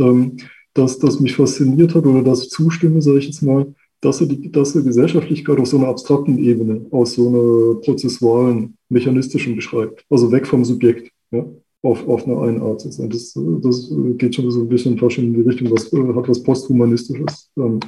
[0.01, 0.38] ähm,
[0.73, 4.27] dass das mich fasziniert hat oder dass ich zustimme, sage ich jetzt mal, dass er,
[4.27, 10.05] die, dass er Gesellschaftlichkeit auf so einer abstrakten Ebene, aus so einer prozessualen, mechanistischen beschreibt.
[10.09, 11.11] Also weg vom Subjekt.
[11.32, 11.45] Ja?
[11.82, 13.09] Auf, auf eine Einart zu sein.
[13.09, 17.51] Das, das geht schon so ein bisschen fast in die Richtung, was hat was Posthumanistisches.
[17.57, 17.80] Ähm,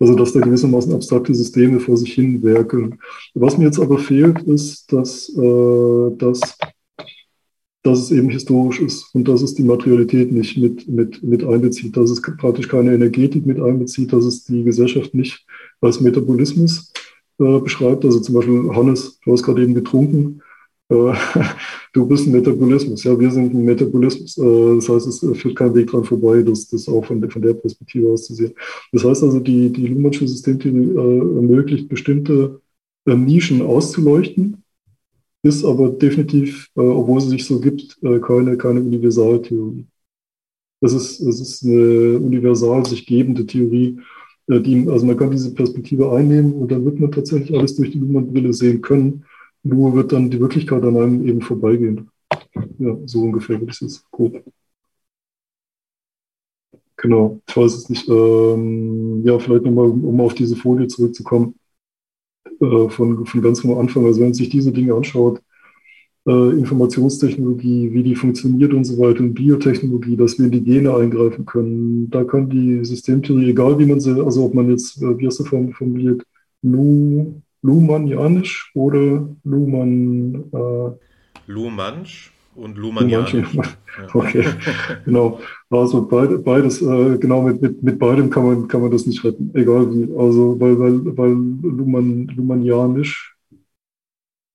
[0.00, 3.00] also, dass da gewissermaßen abstrakte Systeme vor sich hin werken.
[3.34, 6.56] Was mir jetzt aber fehlt, ist, dass, äh, dass,
[7.82, 11.96] dass es eben historisch ist und dass es die Materialität nicht mit, mit, mit einbezieht,
[11.96, 15.44] dass es praktisch keine Energetik mit einbezieht, dass es die Gesellschaft nicht
[15.80, 16.92] als Metabolismus
[17.40, 18.04] äh, beschreibt.
[18.04, 20.42] Also zum Beispiel Hannes, du hast gerade eben getrunken.
[20.88, 21.12] Äh,
[21.92, 23.04] du bist ein Metabolismus.
[23.04, 24.38] Ja, wir sind ein Metabolismus.
[24.38, 27.42] Äh, das heißt, es führt kein Weg dran vorbei, das, das auch von der, von
[27.42, 28.54] der Perspektive aus zu sehen.
[28.92, 32.60] Das heißt also, die, die Luhmannsche Systemtheorie äh, ermöglicht, bestimmte
[33.06, 34.62] Nischen auszuleuchten,
[35.42, 39.86] ist aber definitiv, obwohl sie sich so gibt, keine, keine Universaltheorie.
[40.82, 43.98] Es ist, es ist eine universal sich gebende Theorie,
[44.46, 47.98] die, also man kann diese Perspektive einnehmen und dann wird man tatsächlich alles durch die
[47.98, 49.24] Luhmann-Brille sehen können
[49.68, 52.10] nur wird dann die Wirklichkeit an einem eben vorbeigehen.
[52.78, 54.42] Ja, so ungefähr würde ich es grob.
[56.96, 58.08] Genau, ich weiß es nicht.
[58.08, 61.54] Ähm, ja, vielleicht nochmal, um auf diese Folie zurückzukommen,
[62.60, 64.04] äh, von, von ganz am Anfang.
[64.06, 65.40] Also wenn man sich diese Dinge anschaut,
[66.26, 70.94] äh, Informationstechnologie, wie die funktioniert und so weiter, und Biotechnologie, dass wir in die Gene
[70.94, 75.18] eingreifen können, da kann die Systemtheorie, egal wie man sie, also ob man jetzt, äh,
[75.18, 76.24] wie hast du formuliert,
[76.62, 80.44] Nu, Luhmannianisch oder Luhmann?
[80.52, 83.54] Äh, Luhmannsch und Luhmannianisch.
[83.54, 83.62] Ja.
[84.14, 84.44] Okay,
[85.04, 85.40] genau.
[85.70, 89.24] Also beid, beides, äh, genau, mit, mit, mit beidem kann man, kann man das nicht
[89.24, 90.04] retten, egal wie.
[90.16, 93.36] Also, weil, weil, weil Luhmann, Luhmannianisch,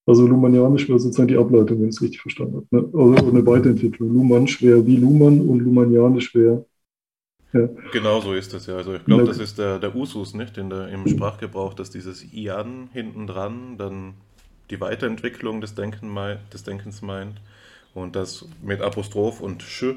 [0.06, 2.68] also Luhmannianisch wäre sozusagen die Ableitung, wenn ich es richtig verstanden habe.
[2.72, 2.90] Ne?
[2.94, 4.14] Also eine Weiterentwicklung.
[4.14, 6.66] Luhmannsch wäre wie Luhmann und Luhmannianisch wäre
[7.54, 7.70] ja.
[7.92, 8.76] Genau so ist es ja.
[8.76, 10.58] Also ich glaube, das ist der, der Usus, nicht?
[10.58, 14.16] In der, Im Sprachgebrauch, dass dieses Ian hinten dran dann
[14.70, 16.16] die Weiterentwicklung des, Denken,
[16.52, 17.36] des Denkens meint
[17.94, 19.96] und das mit Apostroph und Sch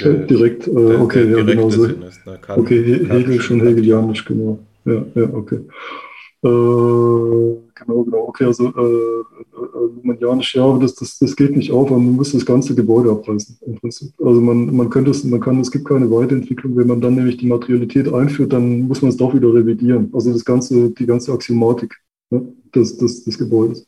[0.00, 1.84] der, direkt, äh, der, okay, der ja, genau so.
[1.84, 2.38] Ist, ne?
[2.40, 4.58] kann, okay, Hegel schon hegelianisch, genau.
[4.84, 5.60] Ja, ja, okay.
[6.42, 8.28] Äh, genau, genau.
[8.28, 9.24] Okay, also äh, äh,
[9.96, 13.58] Luhmannianisch, ja, aber das, das, das geht nicht auf, man muss das ganze Gebäude abreißen
[13.66, 14.12] im Prinzip.
[14.24, 17.36] Also man, man könnte es, man kann, es gibt keine Weiterentwicklung, wenn man dann nämlich
[17.36, 20.10] die Materialität einführt, dann muss man es doch wieder revidieren.
[20.12, 21.96] Also das ganze, die ganze Axiomatik
[22.30, 23.86] ne, des, des, des Gebäudes.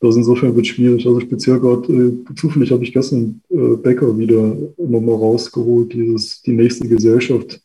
[0.00, 1.06] Das insofern wird schwierig.
[1.06, 6.52] Also speziell gerade, äh, zufällig habe ich gestern äh, Becker wieder nochmal rausgeholt, dieses, die
[6.52, 7.60] nächste Gesellschaft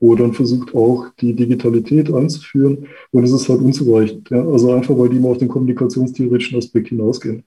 [0.00, 2.86] er dann versucht auch die Digitalität einzuführen.
[3.10, 4.30] Und es ist halt unzureichend.
[4.30, 4.44] Ja?
[4.46, 7.44] Also einfach, weil die immer auf den kommunikationstheoretischen Aspekt hinausgehen.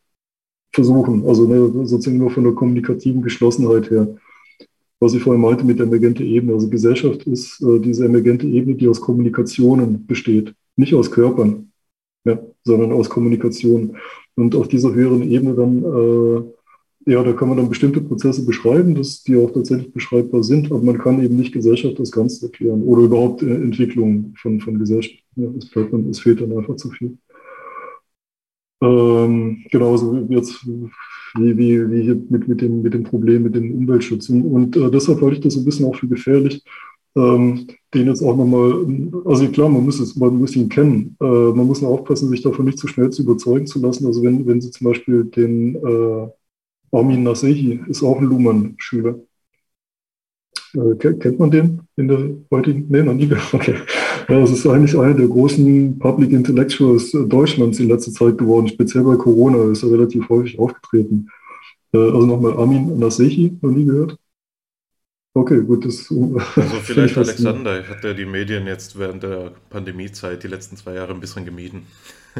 [0.71, 4.15] Versuchen, also ne, sozusagen nur von der kommunikativen Geschlossenheit her.
[4.99, 6.53] Was ich vorhin meinte mit der emergente Ebene.
[6.53, 10.53] Also Gesellschaft ist äh, diese emergente Ebene, die aus Kommunikationen besteht.
[10.75, 11.71] Nicht aus Körpern,
[12.25, 13.97] ja, sondern aus Kommunikationen.
[14.35, 16.43] Und auf dieser höheren Ebene dann äh,
[17.05, 20.81] ja, da kann man dann bestimmte Prozesse beschreiben, dass die auch tatsächlich beschreibbar sind, aber
[20.81, 25.19] man kann eben nicht Gesellschaft das Ganze erklären oder überhaupt äh, Entwicklung von, von Gesellschaft.
[25.35, 27.17] Ja, es, bleibt dann, es fehlt dann einfach zu viel.
[28.81, 30.65] Ähm, genauso wie jetzt
[31.35, 34.29] wie, wie, wie hier mit, mit, dem, mit dem Problem mit dem Umweltschutz.
[34.29, 36.63] Und äh, deshalb halte ich das ein bisschen auch für gefährlich,
[37.15, 38.85] ähm, den jetzt auch nochmal,
[39.25, 41.15] also klar, man muss, es, man muss ihn kennen.
[41.21, 44.05] Äh, man muss nur aufpassen, sich davon nicht zu schnell zu überzeugen zu lassen.
[44.05, 46.27] Also wenn, wenn Sie zum Beispiel den äh,
[46.93, 49.19] Armin Nasehi ist auch ein Luhmann-Schüler.
[50.75, 52.85] Äh, kennt man den in der heutigen?
[52.89, 53.53] Nee, noch nie gehört.
[53.53, 53.75] Okay.
[54.29, 58.69] Ja, das ist eigentlich einer der großen Public Intellectuals Deutschlands in letzter Zeit geworden.
[58.69, 61.27] Speziell bei Corona ist er relativ häufig aufgetreten.
[61.93, 64.17] Äh, also nochmal Armin Nasehi, noch nie gehört.
[65.35, 65.85] Okay, gut.
[65.85, 66.39] Das, also
[66.83, 71.19] vielleicht Alexander, ich hatte die Medien jetzt während der Pandemiezeit die letzten zwei Jahre ein
[71.19, 71.83] bisschen gemieden.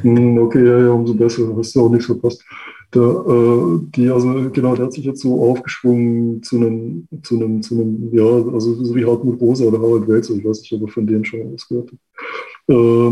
[0.02, 1.56] Hm, okay, ja, ja, umso besser.
[1.56, 2.44] Hast du auch nichts verpasst.
[2.94, 7.62] Der, äh, die, also genau, der hat sich jetzt so aufgeschwungen zu einem, zu einem,
[7.62, 10.82] zu einem, ja, also so wie Hartmut Rosa oder Harald Welzer, ich weiß nicht, ob
[10.84, 11.98] er von denen schon was gehört hat.
[12.70, 13.12] Äh,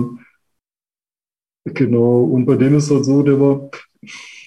[1.66, 3.70] Genau, und bei dem ist halt so, der war,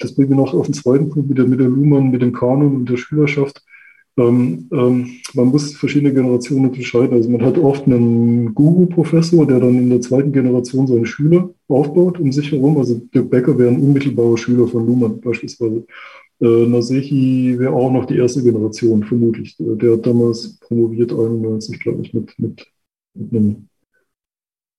[0.01, 2.33] das bringt mir noch auf den zweiten Punkt mit der, mit der Luhmann, mit dem
[2.33, 3.63] Kanon und der Schülerschaft.
[4.17, 7.15] Ähm, ähm, man muss verschiedene Generationen unterscheiden.
[7.15, 12.21] Also man hat oft einen Guru-Professor, der dann in der zweiten Generation seine Schüler aufbaut
[12.21, 12.79] um sich herum.
[12.79, 15.85] Also Dirk Becker wäre ein unmittelbarer Schüler von Luhmann beispielsweise.
[16.41, 19.57] Äh, Nasehi wäre auch noch die erste Generation, vermutlich.
[19.59, 22.67] Der hat damals promoviert, 91, glaube ich, mit, mit,
[23.15, 23.69] mit einem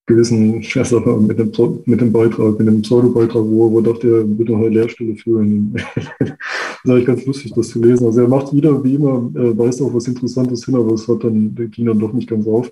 [0.05, 0.61] gewissen,
[1.05, 1.51] mal, mit dem,
[1.85, 5.73] mit dem Beitrag, mit dem Pseudo-Beitrag, wo, wo dachte er, noch eine Lehrstelle führen.
[6.19, 8.05] das ist eigentlich ganz lustig, das zu lesen.
[8.05, 11.23] Also er macht wieder, wie immer, äh, weist auf was Interessantes hin, aber es hat
[11.23, 12.69] dann, ging dann doch nicht ganz auf.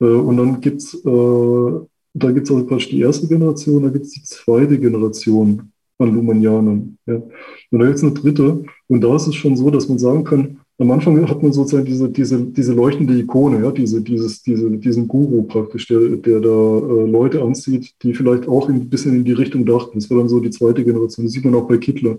[0.00, 1.70] Äh, und dann gibt's, äh,
[2.14, 6.98] da gibt's also praktisch die erste Generation, da gibt's die zweite Generation an Lumanianern.
[7.06, 7.22] Ja.
[7.70, 8.64] Und da gibt's eine dritte.
[8.88, 11.84] Und da ist es schon so, dass man sagen kann, am Anfang hat man sozusagen
[11.84, 16.48] diese, diese, diese leuchtende Ikone, ja, diese, dieses, diese, diesen Guru praktisch, der, der da
[16.48, 19.98] äh, Leute anzieht, die vielleicht auch ein bisschen in die Richtung dachten.
[19.98, 21.26] Das war dann so die zweite Generation.
[21.26, 22.18] Das sieht man auch bei Kittler.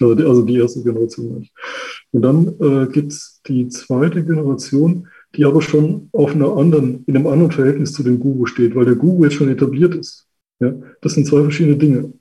[0.00, 1.46] Also die erste Generation.
[2.10, 7.16] Und dann äh, gibt es die zweite Generation, die aber schon auf einer anderen, in
[7.16, 10.26] einem anderen Verhältnis zu dem Guru steht, weil der Guru jetzt schon etabliert ist.
[10.60, 10.74] Ja?
[11.00, 12.12] Das sind zwei verschiedene Dinge.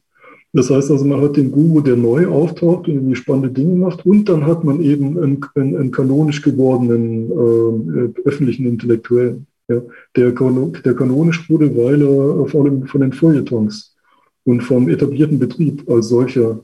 [0.55, 4.05] Das heißt also, man hat den Guru, der neu auftaucht und irgendwie spannende Dinge macht,
[4.05, 9.81] und dann hat man eben einen, einen, einen kanonisch gewordenen äh, öffentlichen Intellektuellen, ja,
[10.15, 13.97] der, der kanonisch wurde, weil er vor allem von den Feuilletons
[14.45, 16.61] und vom etablierten Betrieb als solcher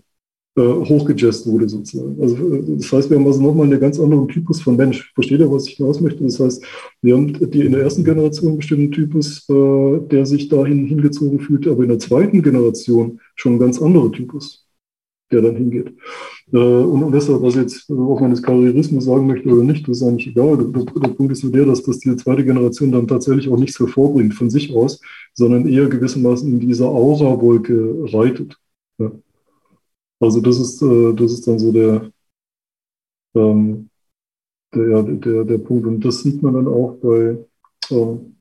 [0.58, 2.22] äh, hochgejazzt wurde sozusagen.
[2.22, 5.14] Also äh, das heißt, wir haben also nochmal einen ganz anderen Typus von Mensch.
[5.14, 6.24] Versteht ihr, was ich hinaus möchte?
[6.24, 6.64] Das heißt,
[7.02, 11.68] wir haben die in der ersten Generation bestimmten Typus, äh, der sich dahin hingezogen fühlt,
[11.68, 14.68] aber in der zweiten Generation schon ein ganz anderer Typus,
[15.32, 15.94] der dann hingeht.
[16.52, 20.02] Äh, und, und deshalb, was jetzt, ob man das Karrierismus sagen möchte oder nicht, das
[20.02, 20.58] ist eigentlich egal.
[20.58, 23.80] Der, der, Punkt ist nur der, dass das die zweite Generation dann tatsächlich auch nichts
[23.80, 25.00] hervorbringt von sich aus,
[25.34, 28.58] sondern eher gewissermaßen in dieser Aura-Wolke reitet.
[28.98, 29.14] Ja.
[30.22, 32.12] Also das ist, äh, das ist dann so der,
[33.36, 33.90] ähm,
[34.74, 35.88] der, der, der Punkt.
[35.88, 37.38] Und das sieht man dann auch bei,
[37.92, 38.36] ähm,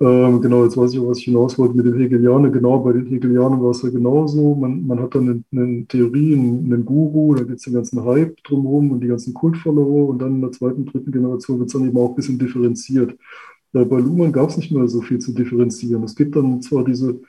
[0.00, 2.52] ähm, genau, jetzt weiß ich was ich hinaus wollte mit den Hegelianern.
[2.52, 4.54] Genau, bei den Hegelianern war es ja genauso.
[4.56, 8.04] Man, man hat dann eine, eine Theorie, einen, einen Guru, da gibt es den ganzen
[8.04, 11.74] Hype drumherum und die ganzen Kultfollower und dann in der zweiten, dritten Generation wird es
[11.74, 13.16] dann eben auch ein bisschen differenziert.
[13.74, 16.02] Äh, bei Luhmann gab es nicht mehr so viel zu differenzieren.
[16.04, 17.20] Es gibt dann zwar diese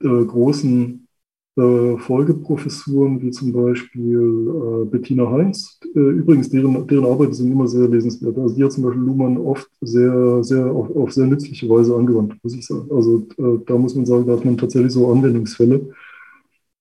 [0.00, 1.08] äh, großen
[1.56, 5.78] äh, Folgeprofessuren wie zum Beispiel äh, Bettina Heinz.
[5.94, 8.38] Äh, übrigens, deren, deren Arbeiten sind immer sehr lesenswert.
[8.38, 12.36] Also die hat zum Beispiel Luhmann oft sehr, sehr auf, auf sehr nützliche Weise angewandt,
[12.42, 12.88] muss ich sagen.
[12.90, 15.92] Also äh, da muss man sagen, da hat man tatsächlich so Anwendungsfälle,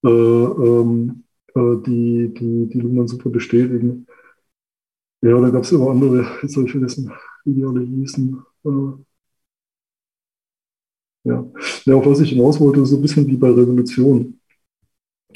[0.03, 1.24] äh, ähm,
[1.55, 4.05] äh, die, die, die Luhmann super bestätigen.
[5.22, 7.11] Ja, da gab es immer andere, jetzt soll ich vergessen,
[7.45, 8.41] wie die alle hießen.
[11.24, 11.45] Ja.
[11.86, 14.38] ja, auf was ich hinaus wollte, so ein bisschen wie bei Revolution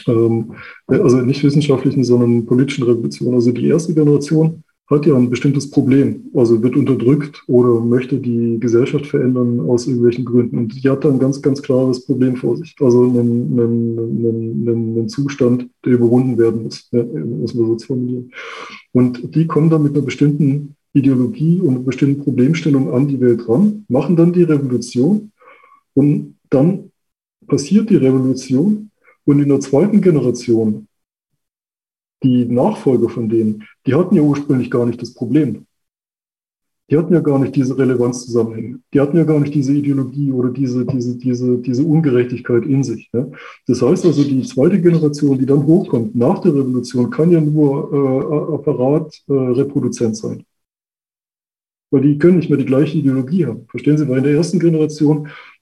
[0.07, 0.53] ähm,
[0.87, 3.33] also nicht wissenschaftlichen, sondern politischen Revolution.
[3.33, 8.59] Also die erste Generation hat ja ein bestimmtes Problem, also wird unterdrückt oder möchte die
[8.59, 10.57] Gesellschaft verändern aus irgendwelchen Gründen.
[10.57, 14.97] Und die hat dann ein ganz, ganz klares Problem vor sich, also einen, einen, einen,
[14.97, 18.31] einen Zustand, der überwunden werden muss, muss man so formulieren.
[18.91, 23.47] Und die kommen dann mit einer bestimmten Ideologie und einer bestimmten Problemstellung an die Welt
[23.47, 25.31] ran, machen dann die Revolution
[25.93, 26.91] und dann
[27.47, 28.91] passiert die Revolution
[29.25, 30.87] und in der zweiten Generation,
[32.23, 35.65] die Nachfolger von denen, die hatten ja ursprünglich gar nicht das Problem.
[36.89, 38.79] Die hatten ja gar nicht diese Relevanzzusammenhänge.
[38.93, 43.09] Die hatten ja gar nicht diese Ideologie oder diese, diese, diese, diese Ungerechtigkeit in sich.
[43.13, 43.27] Ja.
[43.67, 47.91] Das heißt also, die zweite Generation, die dann hochkommt nach der Revolution, kann ja nur
[47.93, 50.45] äh, Apparat-Reproduzent äh, sein.
[51.89, 53.65] Weil die können nicht mehr die gleiche Ideologie haben.
[53.69, 54.07] Verstehen Sie?
[54.09, 55.52] Weil in der ersten Generation äh, äh,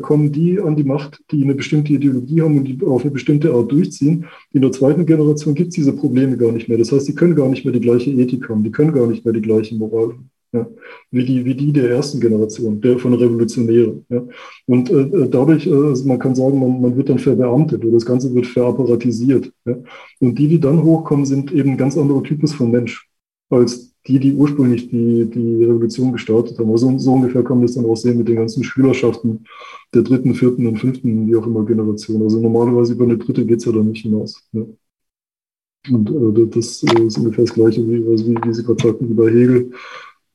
[0.00, 3.52] kommen die an die Macht, die eine bestimmte Ideologie haben und die auf eine bestimmte
[3.52, 4.26] Art durchziehen.
[4.52, 6.78] In der zweiten Generation gibt es diese Probleme gar nicht mehr.
[6.78, 9.24] Das heißt, die können gar nicht mehr die gleiche Ethik haben, die können gar nicht
[9.24, 10.30] mehr die gleiche Moral haben.
[10.50, 10.66] Ja,
[11.10, 14.06] wie, die, wie die der ersten Generation, der von Revolutionären.
[14.08, 14.24] Ja.
[14.64, 17.92] Und äh, äh dadurch, äh, also man kann sagen, man, man wird dann verbeamtet oder
[17.92, 19.52] das Ganze wird verapparatisiert.
[19.66, 19.76] Ja.
[20.20, 23.06] Und die, die dann hochkommen, sind eben ein ganz anderer Typus von Mensch
[23.50, 26.70] als die, die ursprünglich die, die Revolution gestartet haben.
[26.70, 29.44] Also so ungefähr kann man das dann auch sehen mit den ganzen Schülerschaften
[29.94, 32.22] der dritten, vierten und fünften, wie auch immer, Generation.
[32.22, 34.42] Also normalerweise über eine dritte geht es ja dann nicht hinaus.
[34.52, 34.62] Ja.
[35.90, 39.14] Und äh, das äh, ist ungefähr das Gleiche, wie, wie, wie Sie gerade sagten, wie
[39.14, 39.70] bei Hegel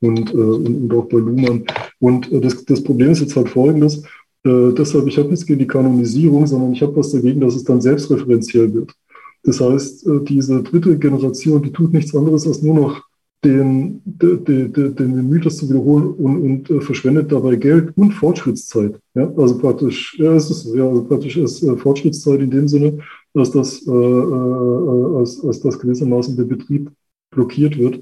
[0.00, 1.64] und, äh, und, und, auch bei Luhmann.
[1.98, 4.02] Und äh, das, das Problem ist jetzt halt folgendes.
[4.44, 7.64] Äh, deshalb, ich habe nichts gegen die Kanonisierung, sondern ich habe was dagegen, dass es
[7.64, 8.94] dann selbstreferenziell wird.
[9.42, 13.02] Das heißt, äh, diese dritte Generation, die tut nichts anderes als nur noch
[13.44, 18.98] den, den, den, den Mythos zu wiederholen und, und äh, verschwendet dabei Geld und Fortschrittszeit.
[19.14, 19.32] Ja?
[19.36, 22.98] Also praktisch, ja, es ist, ja, also praktisch ist äh, Fortschrittszeit in dem Sinne,
[23.34, 26.90] dass das, äh, äh, als, als das gewissermaßen der Betrieb
[27.30, 28.00] blockiert wird,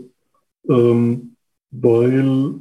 [0.69, 1.35] ähm,
[1.71, 2.55] weil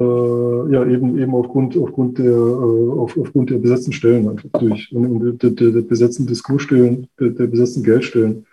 [0.00, 4.92] äh, ja eben eben aufgrund aufgrund der äh, auf, aufgrund der besetzten Stellen einfach durch
[4.92, 8.46] und, und der, der, der besetzten Diskursstellen, der, der besetzten Geldstellen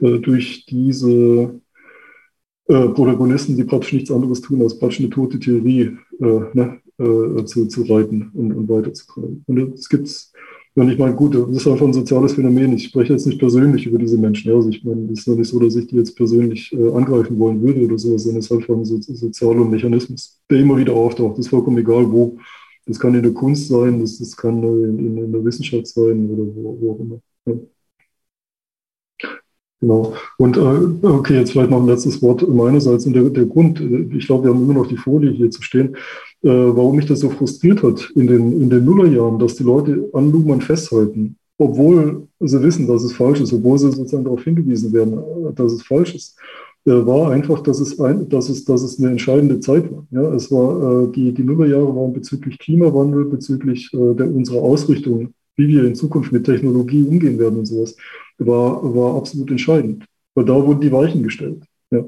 [0.00, 1.60] äh, durch diese
[2.70, 7.44] äh, Protagonisten, die praktisch nichts anderes tun, als praktisch eine tote Theorie äh, ne, äh,
[7.44, 9.44] zu, zu reiten und, und weiterzutreiben.
[9.46, 10.08] Und es gibt
[10.76, 12.74] und ich meine, gut, das ist einfach ein soziales Phänomen.
[12.74, 14.52] Ich spreche jetzt nicht persönlich über diese Menschen.
[14.54, 17.38] Also ich meine, es ist ja nicht so, dass ich die jetzt persönlich äh, angreifen
[17.40, 20.92] wollen würde oder sowas, sondern es ist einfach ein so, sozialer Mechanismus, der immer wieder
[20.92, 21.32] auftaucht.
[21.32, 22.38] Das ist vollkommen egal, wo.
[22.86, 26.30] Das kann in der Kunst sein, das, das kann in, in, in der Wissenschaft sein
[26.30, 27.20] oder wo, wo auch immer.
[27.46, 27.54] Ja.
[29.80, 30.12] Genau.
[30.36, 33.06] Und äh, okay, jetzt vielleicht noch ein letztes Wort meinerseits.
[33.06, 35.62] Und der, der Grund, äh, ich glaube, wir haben immer noch die Folie hier zu
[35.62, 35.96] stehen,
[36.42, 40.08] äh, warum mich das so frustriert hat in den, in den Nullerjahren, dass die Leute
[40.12, 44.92] an Luhmann festhalten, obwohl sie wissen, dass es falsch ist, obwohl sie sozusagen darauf hingewiesen
[44.92, 46.36] werden, äh, dass es falsch ist,
[46.86, 50.06] äh, war einfach, dass es, ein, dass, es, dass es eine entscheidende Zeit war.
[50.10, 55.32] Ja, es war äh, die, die Nullerjahre waren bezüglich Klimawandel, bezüglich äh, der, unserer Ausrichtung,
[55.56, 57.96] wie wir in Zukunft mit Technologie umgehen werden und sowas
[58.46, 60.04] war, war absolut entscheidend.
[60.34, 61.62] Weil da wurden die Weichen gestellt.
[61.90, 62.04] Ja.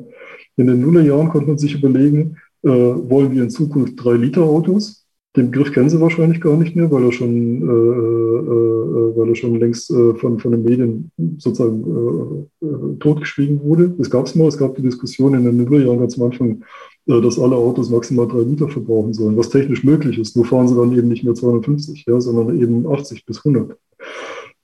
[0.57, 5.03] In den Nullerjahren konnte man sich überlegen, äh, wollen wir in Zukunft drei Liter Autos?
[5.35, 9.35] Den Begriff kennen Sie wahrscheinlich gar nicht mehr, weil er schon, äh, äh, weil er
[9.35, 13.95] schon längst äh, von, von den Medien sozusagen äh, äh, totgeschwiegen wurde.
[13.99, 16.63] Es gab es mal, es gab die Diskussion in den Nullerjahren ganz am Anfang,
[17.07, 20.37] dass alle Autos maximal drei Liter verbrauchen sollen, was technisch möglich ist.
[20.37, 23.77] Nur fahren sie dann eben nicht mehr 250, ja, sondern eben 80 bis 100.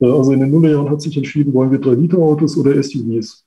[0.00, 3.44] Also in den Nullerjahren hat sich entschieden, wollen wir 3-Liter-Autos oder SUVs?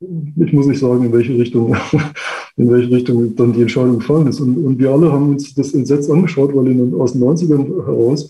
[0.00, 1.76] Ich muss nicht sagen, in welche Richtung,
[2.56, 4.40] in welche Richtung dann die Entscheidung gefallen ist.
[4.40, 7.86] Und, und wir alle haben uns das entsetzt angeschaut, weil in den, aus den 90ern
[7.86, 8.28] heraus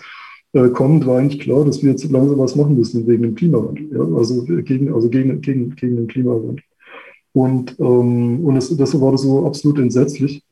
[0.53, 3.89] äh, kommend war eigentlich klar, dass wir jetzt langsam was machen müssen wegen dem Klimawandel.
[3.93, 4.17] Ja?
[4.17, 6.63] Also gegen, also gegen, gegen, gegen den Klimawandel.
[7.33, 10.43] Und, ähm, und das, das war so absolut entsetzlich.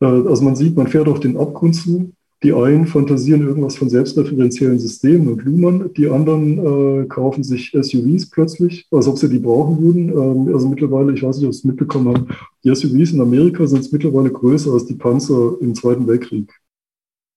[0.00, 2.12] Äh, also man sieht, man fährt auf den Abgrund zu
[2.42, 8.30] die einen fantasieren irgendwas von selbstreferenziellen Systemen und Luhmann, die anderen äh, kaufen sich SUVs
[8.30, 10.08] plötzlich, als ob sie die brauchen würden.
[10.10, 12.28] Ähm, also mittlerweile, ich weiß nicht, ob Sie es mitbekommen haben,
[12.62, 16.52] die SUVs in Amerika sind mittlerweile größer als die Panzer im Zweiten Weltkrieg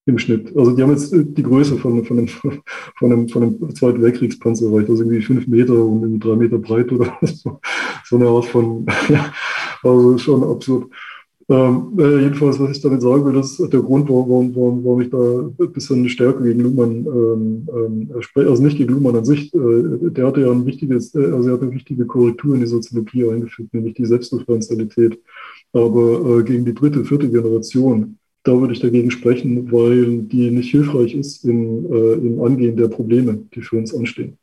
[0.05, 0.55] im Schnitt.
[0.55, 2.27] Also die haben jetzt äh, die Größe von, von, einem,
[2.97, 6.57] von, einem, von einem Zweiten Weltkriegspanzer erreicht, also irgendwie fünf Meter und irgendwie drei Meter
[6.57, 7.59] breit oder so.
[8.05, 9.33] So eine Art von, ja,
[9.83, 10.91] also schon absurd.
[11.51, 15.01] Ähm, äh, jedenfalls, was ich damit sagen will, das ist der Grund, warum, warum, warum
[15.01, 18.49] ich da ein bisschen stärker gegen Luhmann ähm, ähm, spreche.
[18.49, 19.53] Also nicht gegen Luhmann an sich.
[19.53, 22.67] Äh, der hatte ja ein wichtiges, äh, also er hat eine wichtige Korrektur in die
[22.67, 25.19] Soziologie eingefügt, nämlich die Selbstreferenzialität.
[25.73, 30.71] Aber äh, gegen die dritte, vierte Generation, da würde ich dagegen sprechen, weil die nicht
[30.71, 34.37] hilfreich ist im, im Angehen der Probleme, die für uns anstehen.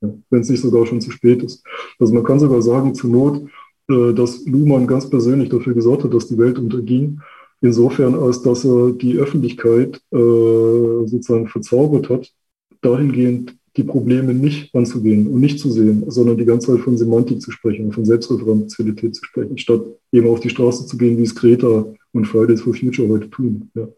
[0.00, 1.62] Ja, Wenn es nicht sogar schon zu spät ist.
[1.98, 3.42] Also man kann sogar sagen, zur Not,
[3.88, 7.20] dass Luhmann ganz persönlich dafür gesorgt hat, dass die Welt unterging.
[7.60, 12.30] Insofern, als dass er die Öffentlichkeit äh, sozusagen verzaubert hat,
[12.82, 17.42] dahingehend die Probleme nicht anzugehen und nicht zu sehen, sondern die ganze Zeit von Semantik
[17.42, 19.82] zu sprechen, von Selbstreferenzialität zu sprechen, statt
[20.12, 23.70] eben auf die Straße zu gehen, wie es Greta und Fridays for Future heute tun.
[23.74, 23.88] Ja.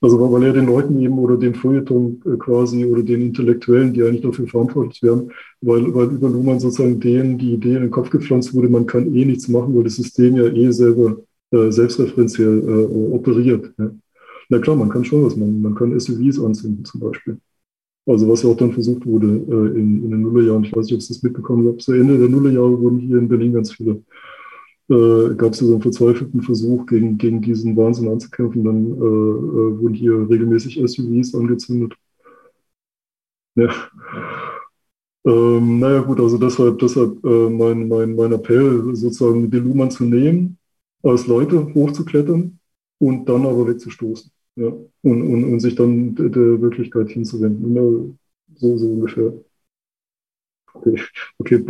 [0.00, 4.02] Also weil er den Leuten eben oder dem Feuilleton äh, quasi oder den Intellektuellen, die
[4.02, 5.30] eigentlich dafür verantwortlich wären,
[5.60, 9.14] weil, weil über Luhmann sozusagen denen die Idee in den Kopf gepflanzt wurde, man kann
[9.14, 11.16] eh nichts machen, weil das System ja eh selber
[11.50, 13.72] äh, selbstreferenziell äh, operiert.
[13.78, 13.90] Ja.
[14.48, 15.62] Na klar, man kann schon was machen.
[15.62, 17.38] Man kann SUVs anzünden zum Beispiel.
[18.06, 20.64] Also was ja auch dann versucht wurde äh, in, in den Nullerjahren.
[20.64, 21.78] Ich weiß nicht, ob Sie das mitbekommen haben.
[21.80, 24.02] Zu Ende der Nullerjahre wurden hier in Berlin ganz viele
[24.88, 28.64] äh, gab es so einen verzweifelten Versuch, gegen, gegen diesen Wahnsinn anzukämpfen.
[28.64, 31.94] Dann äh, äh wurden hier regelmäßig SUVs angezündet.
[33.56, 33.72] Ja.
[35.24, 40.04] Ähm, naja gut, also deshalb, deshalb äh, mein, mein, mein Appell, sozusagen die Luhmann zu
[40.04, 40.58] nehmen,
[41.02, 42.58] als Leute hochzuklettern
[42.98, 44.30] und dann aber wegzustoßen.
[44.56, 44.68] Ja?
[45.02, 47.74] Und, und, und sich dann der, der Wirklichkeit hinzuwenden.
[47.74, 47.82] Ja,
[48.56, 49.32] so, so ungefähr.
[50.74, 51.00] Okay.
[51.38, 51.64] okay.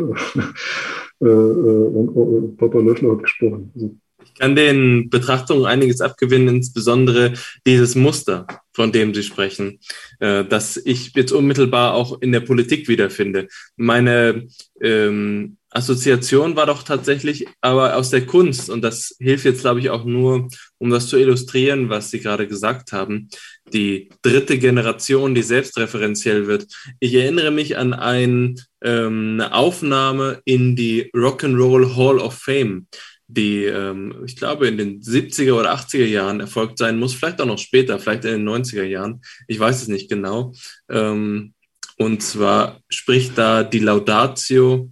[1.23, 3.71] Äh, äh, Papa Löffler hat gesprochen.
[3.75, 3.97] Also.
[4.25, 7.35] Ich kann den Betrachtungen einiges abgewinnen, insbesondere
[7.67, 9.79] dieses Muster, von dem Sie sprechen,
[10.21, 13.49] äh, das ich jetzt unmittelbar auch in der Politik wiederfinde.
[13.77, 14.47] Meine
[14.81, 19.91] ähm, Assoziation war doch tatsächlich aber aus der Kunst und das hilft jetzt, glaube ich,
[19.91, 20.49] auch nur,
[20.79, 23.29] um das zu illustrieren, was Sie gerade gesagt haben.
[23.75, 26.67] Die dritte Generation, die selbstreferenziell wird.
[26.99, 32.87] Ich erinnere mich an ein, ähm, eine Aufnahme in die Rock'n'Roll Hall of Fame,
[33.29, 37.47] die, ähm, ich glaube, in den 70er oder 80er Jahren erfolgt sein muss, vielleicht auch
[37.47, 39.21] noch später, vielleicht in den 90er Jahren.
[39.47, 40.55] Ich weiß es nicht genau.
[40.89, 41.53] Ähm,
[41.99, 44.91] und zwar spricht da die Laudatio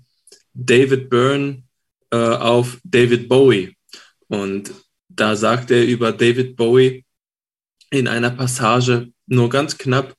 [0.54, 1.62] David Byrne
[2.10, 3.76] äh, auf David Bowie.
[4.28, 4.72] Und
[5.08, 7.04] da sagt er über David Bowie
[7.90, 10.14] in einer Passage nur ganz knapp,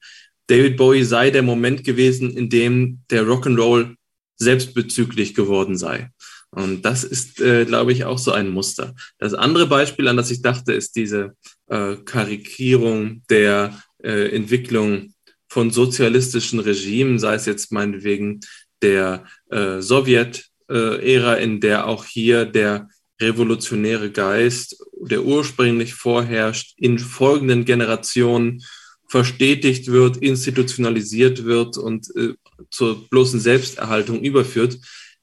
[0.47, 3.95] David Bowie sei der Moment gewesen, in dem der Rock'n'Roll
[4.38, 6.09] selbstbezüglich geworden sei.
[6.51, 8.95] Und das ist, äh, glaube ich, auch so ein Muster.
[9.17, 11.36] Das andere Beispiel, an das ich dachte, ist diese
[11.67, 15.13] äh, Karikierung der äh, Entwicklung
[15.49, 18.39] von sozialistischen Regimen, sei es jetzt meinetwegen
[18.86, 22.88] der äh, Sowjet-Ära, in der auch hier der
[23.19, 24.77] revolutionäre Geist,
[25.09, 28.63] der ursprünglich vorherrscht, in folgenden Generationen
[29.07, 32.33] verstetigt wird, institutionalisiert wird und äh,
[32.69, 34.77] zur bloßen Selbsterhaltung überführt.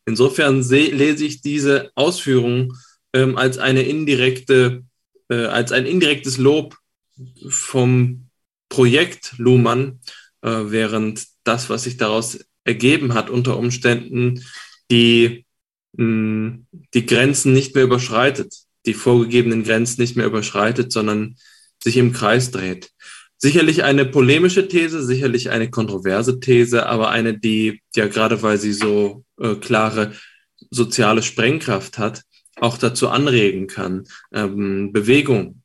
[0.06, 2.74] Insofern lese ich diese Ausführung
[3.12, 4.82] ähm, als eine indirekte,
[5.28, 6.76] äh, als ein indirektes Lob
[7.48, 8.26] vom
[8.68, 10.00] Projekt Luhmann,
[10.42, 14.44] äh, während das, was sich daraus ergeben hat, unter Umständen
[14.90, 15.44] die,
[15.96, 16.58] mh,
[16.94, 18.54] die Grenzen nicht mehr überschreitet,
[18.86, 21.36] die vorgegebenen Grenzen nicht mehr überschreitet, sondern
[21.82, 22.90] sich im Kreis dreht.
[23.38, 28.72] Sicherlich eine polemische These, sicherlich eine kontroverse These, aber eine, die ja gerade weil sie
[28.72, 30.12] so äh, klare
[30.70, 32.22] soziale Sprengkraft hat,
[32.56, 35.62] auch dazu anregen kann, ähm, Bewegung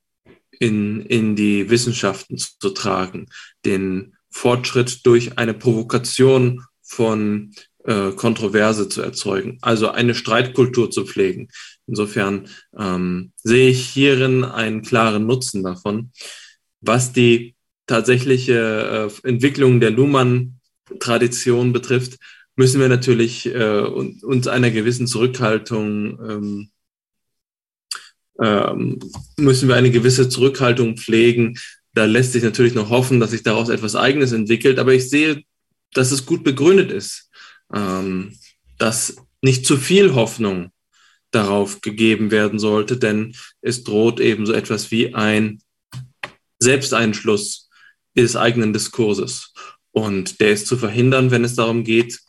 [0.60, 3.28] in, in die Wissenschaften zu, zu tragen,
[3.66, 11.50] den Fortschritt durch eine Provokation von äh, Kontroverse zu erzeugen, also eine Streitkultur zu pflegen.
[11.86, 16.12] Insofern ähm, sehe ich hierin einen klaren Nutzen davon.
[16.82, 22.18] Was die tatsächliche äh, Entwicklung der Luhmann-Tradition betrifft,
[22.56, 26.70] müssen wir natürlich äh, uns einer gewissen Zurückhaltung ähm,
[28.40, 29.00] ähm,
[29.38, 31.58] müssen wir eine gewisse Zurückhaltung pflegen.
[31.94, 34.80] Da lässt sich natürlich noch hoffen, dass sich daraus etwas Eigenes entwickelt.
[34.80, 35.44] Aber ich sehe
[35.94, 37.30] dass es gut begründet ist,
[37.74, 38.38] ähm,
[38.78, 40.72] dass nicht zu viel Hoffnung
[41.32, 45.62] darauf gegeben werden sollte, denn es droht eben so etwas wie ein
[46.60, 47.70] Selbsteinschluss
[48.16, 49.54] des eigenen Diskurses.
[49.92, 52.20] Und der ist zu verhindern, wenn es darum geht,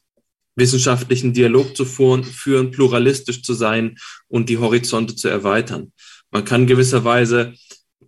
[0.56, 3.96] wissenschaftlichen Dialog zu führen, pluralistisch zu sein
[4.26, 5.92] und die Horizonte zu erweitern.
[6.30, 7.54] Man kann gewisserweise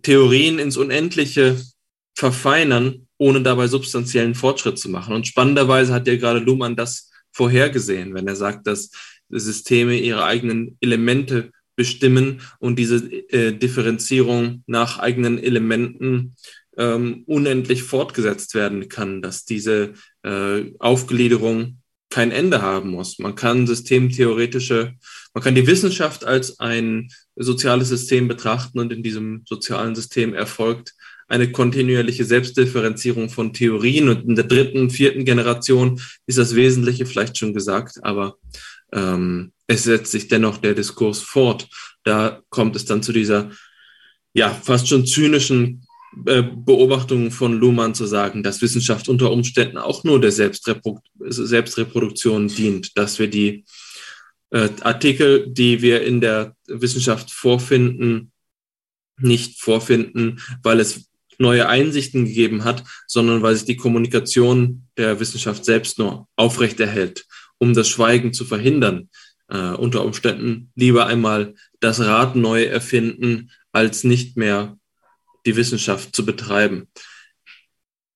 [0.01, 1.61] Theorien ins Unendliche
[2.15, 5.13] verfeinern, ohne dabei substanziellen Fortschritt zu machen.
[5.13, 8.89] Und spannenderweise hat ja gerade Luhmann das vorhergesehen, wenn er sagt, dass
[9.29, 12.95] Systeme ihre eigenen Elemente bestimmen und diese
[13.29, 16.35] äh, Differenzierung nach eigenen Elementen
[16.77, 19.93] ähm, unendlich fortgesetzt werden kann, dass diese
[20.23, 21.77] äh, Aufgliederung
[22.09, 23.19] kein Ende haben muss.
[23.19, 24.95] Man kann systemtheoretische,
[25.35, 30.95] man kann die Wissenschaft als ein soziales System betrachten und in diesem sozialen System erfolgt
[31.31, 37.37] eine kontinuierliche Selbstdifferenzierung von Theorien und in der dritten, vierten Generation ist das Wesentliche vielleicht
[37.37, 38.35] schon gesagt, aber
[38.91, 41.69] ähm, es setzt sich dennoch der Diskurs fort.
[42.03, 43.49] Da kommt es dann zu dieser
[44.33, 45.87] ja fast schon zynischen
[46.25, 52.49] äh, Beobachtung von Luhmann zu sagen, dass Wissenschaft unter Umständen auch nur der Selbstreprodu Selbstreproduktion
[52.49, 53.63] dient, dass wir die
[54.49, 58.33] äh, Artikel, die wir in der Wissenschaft vorfinden,
[59.17, 61.10] nicht vorfinden, weil es
[61.41, 67.25] neue Einsichten gegeben hat, sondern weil sich die Kommunikation der Wissenschaft selbst nur aufrechterhält,
[67.57, 69.09] um das Schweigen zu verhindern.
[69.49, 74.77] Äh, unter Umständen lieber einmal das Rad neu erfinden, als nicht mehr
[75.45, 76.87] die Wissenschaft zu betreiben.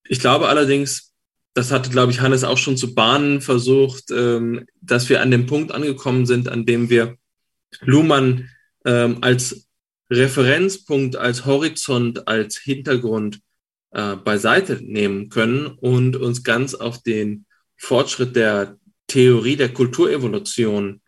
[0.07, 1.13] Ich glaube allerdings,
[1.53, 5.45] das hatte, glaube ich, Hannes auch schon zu bahnen versucht, ähm, dass wir an dem
[5.45, 7.17] Punkt angekommen sind, an dem wir
[7.81, 8.49] Luhmann
[8.85, 9.64] ähm, als
[10.09, 13.41] Referenzpunkt als Horizont, als Hintergrund
[13.91, 17.45] äh, beiseite nehmen können und uns ganz auf den
[17.77, 18.77] Fortschritt der
[19.07, 21.01] Theorie der Kulturevolution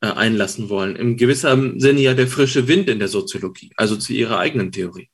[0.00, 0.96] äh, einlassen wollen.
[0.96, 5.08] Im gewisser Sinne ja der frische Wind in der Soziologie, also zu ihrer eigenen Theorie.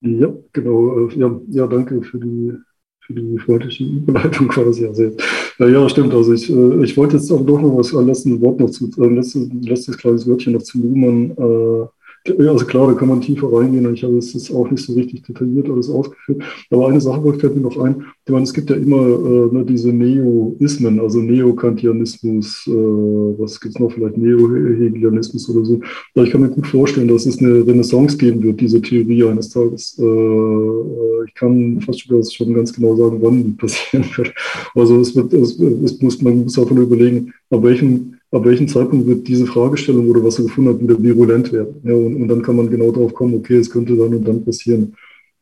[0.00, 1.08] Ja, genau.
[1.08, 2.52] Äh, ja, ja danke für die,
[3.00, 4.86] für die freundliche Überleitung quasi.
[4.86, 5.14] Also,
[5.58, 6.14] ja, stimmt.
[6.14, 9.16] Also ich, äh, ich wollte jetzt auch noch was, ein letztes Wort noch zu, ein
[9.16, 11.86] letztes, letztes kleines Wörtchen noch zu Luhmann äh,
[12.26, 15.22] also klar, da kann man tiefer reingehen und ich habe es auch nicht so richtig
[15.22, 16.42] detailliert alles ausgeführt.
[16.70, 18.04] Aber eine Sache fällt mir noch ein.
[18.26, 23.74] Ich meine, es gibt ja immer äh, ne, diese Neoismen, also Neokantianismus, äh, was gibt
[23.74, 25.80] es noch, vielleicht Neo-Hegelianismus oder so.
[26.14, 29.48] Aber ich kann mir gut vorstellen, dass es eine Renaissance geben wird, diese Theorie eines
[29.48, 29.98] Tages.
[29.98, 32.02] Äh, äh ich kann fast
[32.34, 34.32] schon ganz genau sagen, wann die passieren wird.
[34.74, 39.06] Also es wird, es, es muss, man muss davon überlegen, ab welchem ab welchem Zeitpunkt
[39.06, 41.74] wird diese Fragestellung oder was er gefunden hat, wieder virulent werden.
[41.84, 44.44] Ja, und, und, dann kann man genau darauf kommen, okay, es könnte dann und dann
[44.44, 44.94] passieren.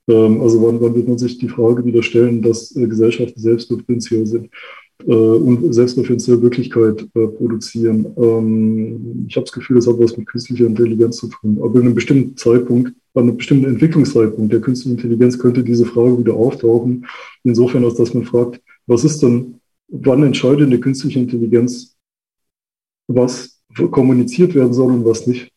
[0.08, 4.26] Ähm, also wann, wann, wird man sich die Frage wieder stellen, dass äh, Gesellschaften selbstreferenziell
[4.26, 4.48] sind
[5.06, 8.06] äh, und selbstreferenzielle Wirklichkeit äh, produzieren.
[8.16, 11.58] Ähm, ich habe das Gefühl, das hat was mit künstlicher Intelligenz zu tun.
[11.60, 16.18] Aber in einem bestimmten Zeitpunkt, an einem bestimmten Entwicklungszeitpunkt der künstlichen Intelligenz könnte diese Frage
[16.18, 17.04] wieder auftauchen.
[17.44, 19.56] Insofern, als dass man fragt, was ist denn,
[19.88, 21.97] wann entscheidet eine künstliche Intelligenz,
[23.08, 23.58] was
[23.90, 25.50] kommuniziert werden soll und was nicht.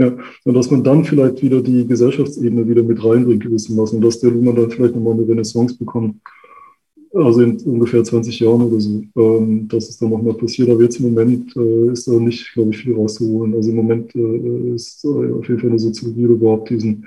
[0.00, 4.18] Ja, und dass man dann vielleicht wieder die Gesellschaftsebene wieder mit reinbringt gewissermaßen und dass
[4.18, 6.16] der Luhmann dann vielleicht nochmal eine Renaissance bekommt.
[7.12, 10.70] Also in ungefähr 20 Jahren oder so, ähm, dass es dann nochmal passiert.
[10.70, 13.52] Aber jetzt im Moment äh, ist da nicht, glaube ich, viel rauszuholen.
[13.54, 17.06] Also im Moment äh, ist äh, auf jeden Fall eine Soziologie oder überhaupt diesen,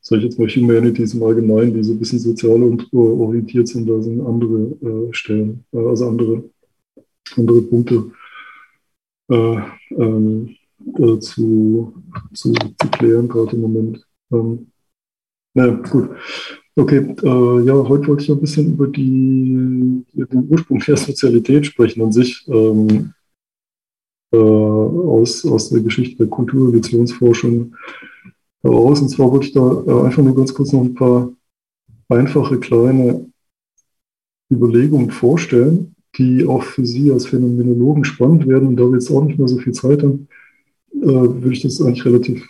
[0.00, 3.68] sage ich jetzt mal, Humanities im Allgemeinen, die so ein bisschen sozial und äh, orientiert
[3.68, 6.44] sind, da sind andere äh, Stellen, äh, also andere,
[7.36, 8.04] andere Punkte
[9.28, 9.56] äh,
[9.90, 10.56] ähm,
[10.98, 11.94] äh, zu,
[12.32, 14.06] zu, zu, klären, gerade im Moment.
[14.32, 14.66] Ähm,
[15.54, 16.10] naja, gut.
[16.74, 22.02] Okay, äh, ja, heute wollte ich ein bisschen über die, den Ursprung der Sozialität sprechen
[22.02, 22.46] an sich.
[22.48, 23.12] Ähm,
[24.32, 27.76] äh, aus, aus der Geschichte der Kulturrelationsforschung
[28.62, 29.02] heraus.
[29.02, 31.30] Und zwar wollte ich da äh, einfach nur ganz kurz noch ein paar
[32.08, 33.30] einfache kleine
[34.50, 38.68] Überlegungen vorstellen, die auch für Sie als Phänomenologen spannend werden.
[38.68, 40.28] Und da wir jetzt auch nicht mehr so viel Zeit haben,
[40.94, 42.46] äh, würde ich das eigentlich relativ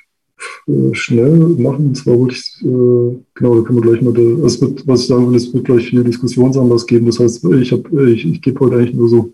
[0.66, 1.88] äh, schnell machen.
[1.88, 5.02] Und zwar wollte ich, äh, genau, da können wir gleich mal, da, also wird, was
[5.02, 7.06] ich sagen will, es wird gleich viel Diskussionsanlass geben.
[7.06, 9.32] Das heißt, ich, hab, ich, ich gebe heute eigentlich nur so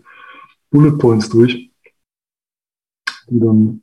[0.71, 1.69] Bullet Points durch,
[3.29, 3.81] die dann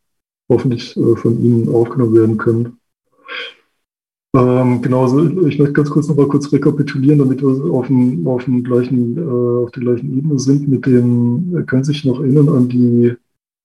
[0.48, 2.78] hoffentlich äh, von Ihnen aufgenommen werden können.
[4.36, 8.26] Ähm, genau, also ich möchte ganz kurz noch mal kurz rekapitulieren, damit wir auf, dem,
[8.26, 10.68] auf, dem gleichen, äh, auf der gleichen Ebene sind.
[10.68, 13.14] Mit dem, können Sie sich noch erinnern an die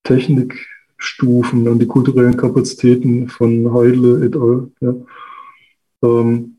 [0.03, 4.71] Technikstufen, an die kulturellen Kapazitäten von Heidle et al.
[4.79, 4.95] Ja.
[6.03, 6.55] Ähm,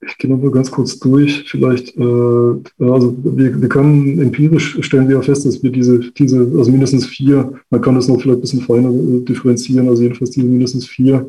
[0.00, 1.44] ich gehe noch mal ganz kurz durch.
[1.50, 6.50] Vielleicht, äh, also wir, wir können empirisch stellen wir ja fest, dass wir diese, diese,
[6.56, 10.30] also mindestens vier, man kann das noch vielleicht ein bisschen feiner äh, differenzieren, also jedenfalls
[10.30, 11.28] diese mindestens vier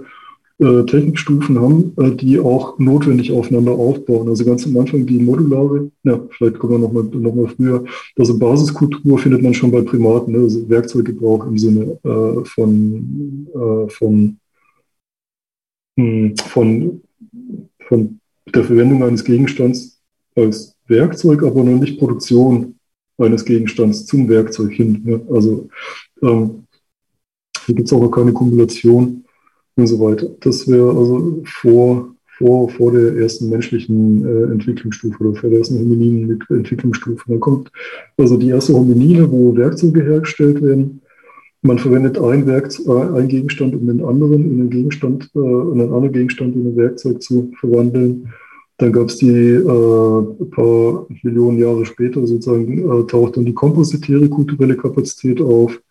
[0.60, 4.28] äh, Technikstufen haben, äh, die auch notwendig aufeinander aufbauen.
[4.28, 7.86] Also ganz am Anfang die modulare, ja, vielleicht kommen wir nochmal noch mal früher,
[8.18, 10.40] also Basiskultur findet man schon bei Primaten, ne?
[10.40, 14.38] also Werkzeuggebrauch im Sinne äh, von, äh, von,
[15.96, 17.02] mh, hm, von,
[17.88, 18.20] von
[18.54, 20.02] der Verwendung eines Gegenstands
[20.36, 22.76] als Werkzeug, aber noch nicht Produktion
[23.18, 25.02] eines Gegenstands zum Werkzeug hin.
[25.06, 25.22] Ne?
[25.30, 25.70] Also
[26.22, 26.66] ähm,
[27.66, 29.24] hier gibt es auch noch keine Kumulation
[29.80, 30.28] und so weiter.
[30.42, 35.80] Das wäre also vor, vor, vor der ersten menschlichen äh, Entwicklungsstufe oder vor der ersten
[35.80, 37.24] homininen Entwicklungsstufe.
[37.28, 37.72] Dann kommt
[38.18, 41.02] also die erste Hominine, wo Werkzeuge hergestellt werden.
[41.62, 45.82] Man verwendet ein, Werkzeug, äh, ein Gegenstand, um den anderen in einen Gegenstand, äh, in
[45.82, 48.30] einen anderen Gegenstand in ein Werkzeug zu verwandeln.
[48.78, 54.30] Dann gab es die äh, paar Millionen Jahre später sozusagen, äh, taucht dann die kompositäre
[54.30, 55.82] kulturelle Kapazität auf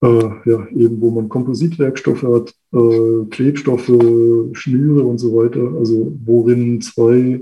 [0.00, 3.90] ja, eben wo man Kompositwerkstoffe hat, äh, Klebstoffe,
[4.52, 7.40] Schnüre und so weiter, also worin zwei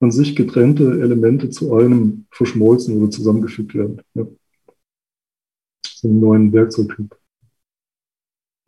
[0.00, 4.00] an sich getrennte Elemente zu einem verschmolzen oder zusammengefügt werden.
[4.14, 4.26] Ja.
[5.86, 7.16] So einen neuen Werkzeugtyp.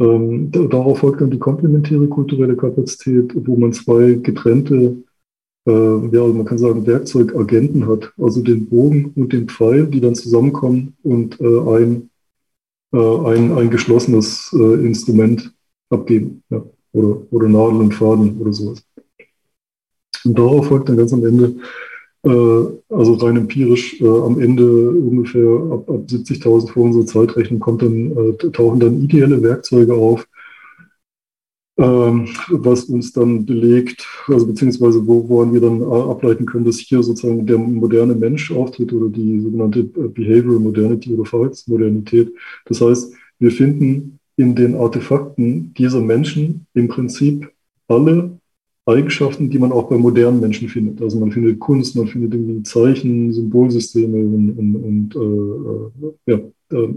[0.00, 5.04] Ähm, darauf folgt dann die komplementäre kulturelle Kapazität, wo man zwei getrennte,
[5.66, 10.00] äh, ja, also man kann sagen, Werkzeugagenten hat, also den Bogen und den Pfeil, die
[10.00, 12.09] dann zusammenkommen und äh, ein äh,
[12.98, 15.52] ein, ein geschlossenes äh, Instrument
[15.90, 16.42] abgeben.
[16.50, 16.64] Ja.
[16.92, 18.82] Oder, oder Nadel und Faden oder sowas.
[20.24, 21.56] Und darauf folgt dann ganz am Ende,
[22.24, 27.82] äh, also rein empirisch, äh, am Ende ungefähr ab, ab 70.000 vor unserer Zeitrechnung kommt
[27.82, 30.26] dann, äh, tauchen dann ideelle Werkzeuge auf,
[31.80, 37.46] was uns dann belegt, also beziehungsweise wo, woran wir dann ableiten können, dass hier sozusagen
[37.46, 42.32] der moderne Mensch auftritt oder die sogenannte Behavioral Modernity oder Verhaltensmodernität.
[42.66, 47.50] Das heißt, wir finden in den Artefakten dieser Menschen im Prinzip
[47.88, 48.38] alle
[48.86, 51.00] Eigenschaften, die man auch bei modernen Menschen findet.
[51.02, 56.78] Also man findet Kunst, man findet irgendwie Zeichen, Symbolsysteme und, und, und äh, äh ja,
[56.78, 56.94] äh,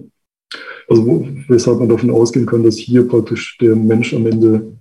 [0.88, 4.74] Also weshalb man davon ausgehen kann, dass hier praktisch der Mensch am Ende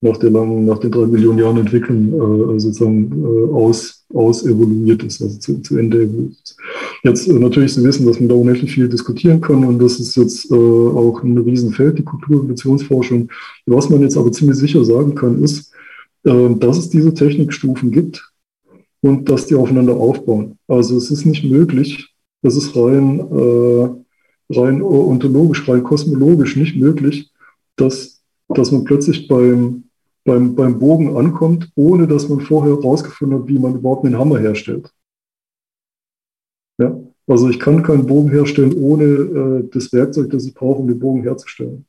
[0.00, 5.02] nach der langen, nach den drei Millionen Jahren Entwicklung äh, sozusagen äh, aus, aus evoluiert
[5.02, 6.56] ist, also zu, zu Ende evoluiert ist.
[7.02, 10.16] Jetzt äh, natürlich zu wissen, dass man da unendlich viel diskutieren kann und das ist
[10.16, 13.30] jetzt äh, auch ein Riesenfeld, die Kultur- und Evolutionsforschung.
[13.64, 15.72] Was man jetzt aber ziemlich sicher sagen kann, ist,
[16.24, 18.30] äh, dass es diese Technikstufen gibt
[19.00, 20.58] und dass die aufeinander aufbauen.
[20.68, 23.88] Also es ist nicht möglich, das ist rein, äh,
[24.50, 27.30] rein ontologisch, rein kosmologisch nicht möglich,
[27.76, 29.86] dass, dass man plötzlich beim
[30.26, 34.38] beim, beim Bogen ankommt, ohne dass man vorher herausgefunden hat, wie man überhaupt einen Hammer
[34.38, 34.92] herstellt.
[36.78, 37.00] Ja?
[37.26, 40.98] Also ich kann keinen Bogen herstellen ohne äh, das Werkzeug, das ich brauche, um den
[40.98, 41.86] Bogen herzustellen.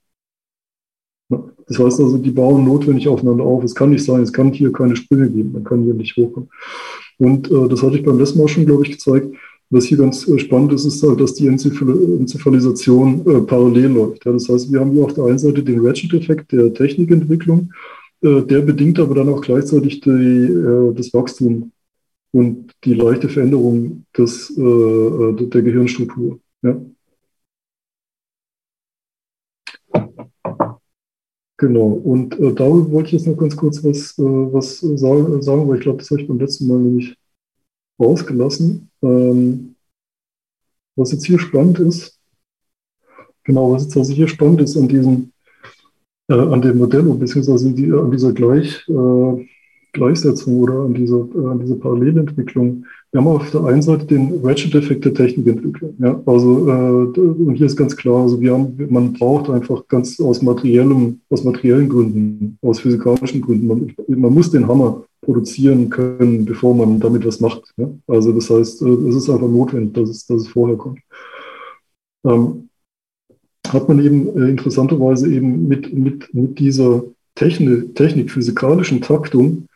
[1.29, 3.61] Das heißt also, die bauen notwendig aufeinander auf.
[3.63, 6.49] Es kann nicht sein, es kann hier keine Sprünge geben, man kann hier nicht hochkommen.
[7.17, 9.35] Und äh, das hatte ich beim letzten Mal schon, glaube ich, gezeigt.
[9.69, 14.25] Was hier ganz äh, spannend ist, ist halt, dass die Enzephalisation äh, parallel läuft.
[14.25, 17.69] Ja, das heißt, wir haben hier auf der einen Seite den Ratchet-Effekt der Technikentwicklung
[18.21, 21.71] äh, der bedingt aber dann auch gleichzeitig die, äh, das Wachstum
[22.31, 26.39] und die leichte Veränderung des, äh, der Gehirnstruktur.
[26.63, 26.79] Ja.
[31.59, 35.67] Genau, und äh, darüber wollte ich jetzt noch ganz kurz was, äh, was sagen, sagen,
[35.67, 37.15] weil ich glaube, das habe ich beim letzten Mal nämlich
[37.99, 38.89] rausgelassen.
[39.01, 39.75] Ähm,
[40.95, 42.19] was jetzt hier spannend ist,
[43.43, 45.31] genau, was jetzt also hier spannend ist an diesem
[46.29, 49.45] äh, an dem Modell beziehungsweise die, an dieser Gleich, äh,
[49.93, 52.85] Gleichsetzung oder an dieser, äh, an dieser Parallelentwicklung.
[53.11, 55.95] Wir haben auf der einen Seite den Ratchet-Effekt der Technikentwicklung.
[55.99, 56.21] Ja?
[56.25, 60.41] Also, äh, und hier ist ganz klar, also wir haben, man braucht einfach ganz aus
[60.41, 66.75] materiellem, aus materiellen Gründen, aus physikalischen Gründen, man, man muss den Hammer produzieren können, bevor
[66.75, 67.73] man damit was macht.
[67.77, 67.89] Ja?
[68.07, 70.99] Also das heißt, äh, es ist einfach notwendig, dass es, dass es vorher kommt.
[72.25, 72.69] Ähm,
[73.67, 77.03] hat man eben äh, interessanterweise eben mit, mit, mit dieser
[77.35, 79.67] Technik, technik-physikalischen Taktung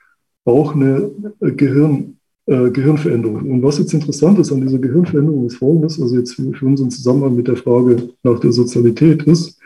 [0.45, 1.11] auch eine
[1.41, 3.51] äh, Gehirn, äh, Gehirnveränderung.
[3.51, 6.91] Und was jetzt interessant ist an dieser Gehirnveränderung ist folgendes, also jetzt für, für unseren
[6.91, 9.59] Zusammenhang mit der Frage nach der Sozialität ist,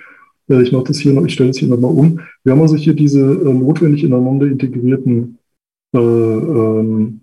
[0.49, 2.19] äh, ich mache das hier noch, ich stelle es hier nochmal um.
[2.43, 5.37] Wir haben also hier diese äh, notwendig ineinander integrierten
[5.93, 7.21] äh, ähm,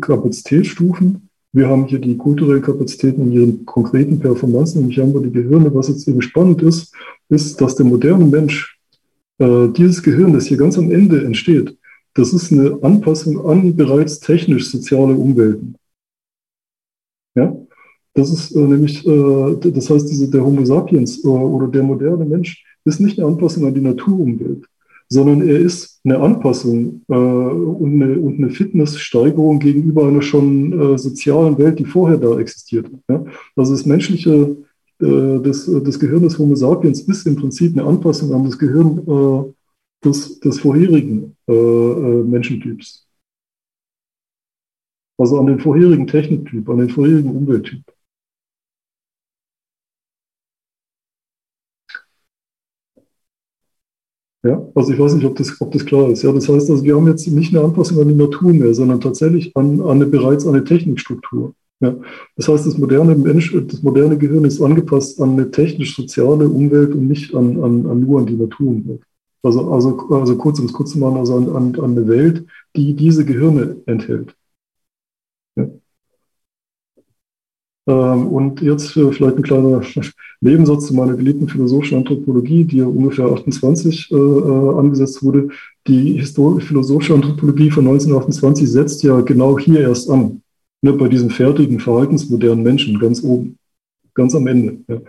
[0.00, 5.32] Kapazitätsstufen wir haben hier die kulturellen Kapazitäten in ihren konkreten Performanzen, nämlich haben wir die
[5.32, 5.74] Gehirne.
[5.74, 6.94] Was jetzt eben spannend ist,
[7.30, 8.78] ist, dass der moderne Mensch
[9.38, 11.76] äh, dieses Gehirn, das hier ganz am Ende entsteht,
[12.14, 15.76] das ist eine Anpassung an bereits technisch-soziale Umwelten.
[17.34, 17.56] Ja?
[18.12, 22.26] Das ist äh, nämlich, äh, das heißt, diese, der Homo sapiens äh, oder der moderne
[22.26, 24.66] Mensch ist nicht eine Anpassung an die Naturumwelt,
[25.08, 30.98] sondern er ist eine Anpassung äh, und, eine, und, eine, Fitnesssteigerung gegenüber einer schon äh,
[30.98, 32.90] sozialen Welt, die vorher da existiert.
[33.08, 33.24] Ja?
[33.56, 34.56] Also das menschliche,
[35.00, 38.98] äh, das, das Gehirn des Homo sapiens ist im Prinzip eine Anpassung an das Gehirn
[39.06, 39.52] äh,
[40.04, 43.06] des, des vorherigen äh, äh, Menschentyps.
[45.18, 47.82] Also an den vorherigen Techniktyp, an den vorherigen Umwelttyp.
[54.48, 56.22] Ja, also ich weiß nicht, ob das, ob das klar ist.
[56.22, 58.98] Ja, das heißt, also wir haben jetzt nicht eine Anpassung an die Natur mehr, sondern
[58.98, 61.52] tatsächlich an, an eine, bereits eine Technikstruktur.
[61.80, 61.94] Ja,
[62.34, 67.08] das heißt, das moderne Mensch, das moderne Gehirn ist angepasst an eine technisch-soziale Umwelt und
[67.08, 69.02] nicht an, an, an nur an die Naturumwelt.
[69.42, 72.46] Also, also, also kurz um es kurz zu machen, also an, an, an eine Welt,
[72.74, 74.34] die diese Gehirne enthält.
[75.58, 75.82] Ähm,
[77.92, 79.80] und jetzt vielleicht ein kleiner
[80.40, 85.48] Nebensatz zu meiner geliebten philosophischen Anthropologie, die ja ungefähr 28 äh, äh, angesetzt wurde.
[85.86, 90.42] Die philosophische Anthropologie von 1928 setzt ja genau hier erst an,
[90.82, 93.56] ne, bei diesem fertigen, verhaltensmodernen Menschen ganz oben,
[94.14, 94.78] ganz am Ende.
[94.86, 95.00] Ja.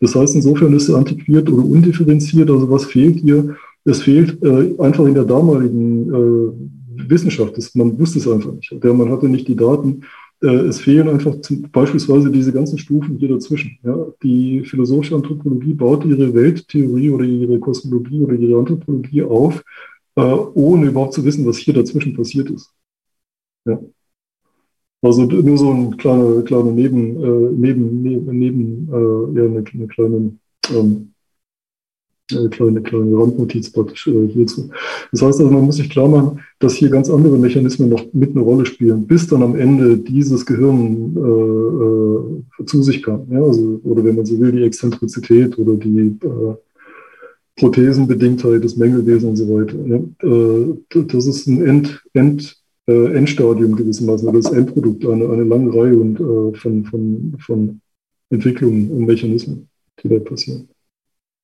[0.00, 2.50] Das heißt, insofern ist sie antiquiert oder undifferenziert.
[2.50, 3.56] Also was fehlt hier?
[3.84, 7.56] Es fehlt äh, einfach in der damaligen äh, Wissenschaft.
[7.56, 8.74] Das, man wusste es einfach nicht.
[8.82, 13.16] Der, man hatte nicht die Daten äh, es fehlen einfach zum, beispielsweise diese ganzen Stufen
[13.16, 13.78] hier dazwischen.
[13.82, 14.06] Ja.
[14.22, 19.62] Die philosophische Anthropologie baut ihre Welttheorie oder ihre Kosmologie oder ihre Anthropologie auf,
[20.16, 22.70] äh, ohne überhaupt zu wissen, was hier dazwischen passiert ist.
[23.64, 23.80] Ja.
[25.02, 29.86] Also nur so ein kleiner, kleiner Neben, äh, neben, neben, neben äh, ja, eine, eine
[29.86, 30.38] kleine
[30.74, 31.12] ähm,
[32.32, 34.68] eine kleine, kleine Randnotiz praktisch äh, hierzu.
[35.12, 38.30] Das heißt also, man muss sich klar machen, dass hier ganz andere Mechanismen noch mit
[38.30, 43.26] eine Rolle spielen, bis dann am Ende dieses Gehirn äh, äh, zu sich kam.
[43.30, 43.42] Ja?
[43.42, 46.54] Also, oder wenn man so will, die Exzentrizität oder die äh,
[47.56, 49.76] Prothesenbedingtheit, das Mängelwesen und so weiter.
[49.86, 49.96] Ja?
[50.28, 52.56] Äh, das ist ein End, End,
[52.88, 57.80] äh, Endstadium gewissermaßen, oder das Endprodukt, eine, eine lange Reihe und, von, von, von
[58.30, 59.68] Entwicklungen und Mechanismen,
[60.02, 60.68] die da passieren.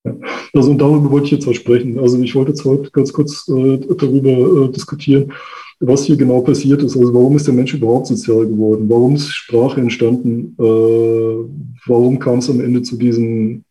[0.03, 0.15] Ja.
[0.53, 1.97] Also und darüber wollte ich jetzt auch sprechen.
[1.97, 5.31] Also ich wollte jetzt heute ganz kurz äh, darüber äh, diskutieren,
[5.79, 6.97] was hier genau passiert ist.
[6.97, 8.89] Also warum ist der Mensch überhaupt sozial geworden?
[8.89, 10.55] Warum ist Sprache entstanden?
[10.59, 13.63] Äh, warum kam es am Ende zu diesem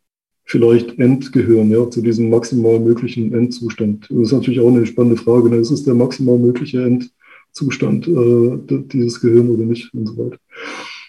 [0.45, 4.09] vielleicht Endgehirn, ja, zu diesem maximal möglichen Endzustand?
[4.11, 5.51] Das ist natürlich auch eine spannende Frage.
[5.51, 5.57] Ne?
[5.57, 8.59] Ist es der maximal mögliche Endzustand äh,
[8.93, 10.39] dieses Gehirn oder nicht und so weiter?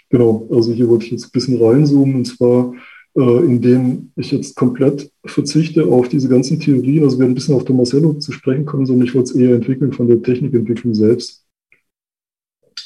[0.10, 2.74] Genau, also hier wollte ich jetzt ein bisschen reinzoomen und zwar
[3.16, 7.04] indem ich jetzt komplett verzichte auf diese ganzen Theorien.
[7.04, 9.36] Also wir werden ein bisschen auf der Marcello zu sprechen kommen, sondern ich wollte es
[9.36, 11.46] eher entwickeln von der Technikentwicklung selbst.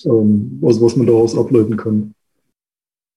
[0.05, 2.13] Ähm, also was man daraus ableiten kann.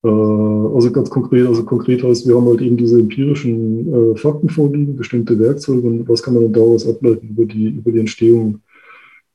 [0.02, 4.48] Äh, also ganz konkret, also konkret heißt, wir haben halt eben diese empirischen äh, Fakten
[4.48, 8.60] vorliegen, bestimmte Werkzeuge und was kann man dann daraus ableiten über die, über die Entstehung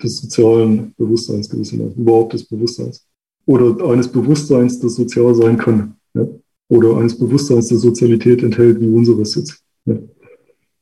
[0.01, 3.07] des sozialen Bewusstseins gewissermaßen, überhaupt des Bewusstseins.
[3.45, 5.95] Oder eines Bewusstseins, das sozial sein kann.
[6.13, 6.27] Ja?
[6.67, 9.63] Oder eines Bewusstseins der Sozialität enthält, wie unseres jetzt.
[9.85, 9.99] Ja.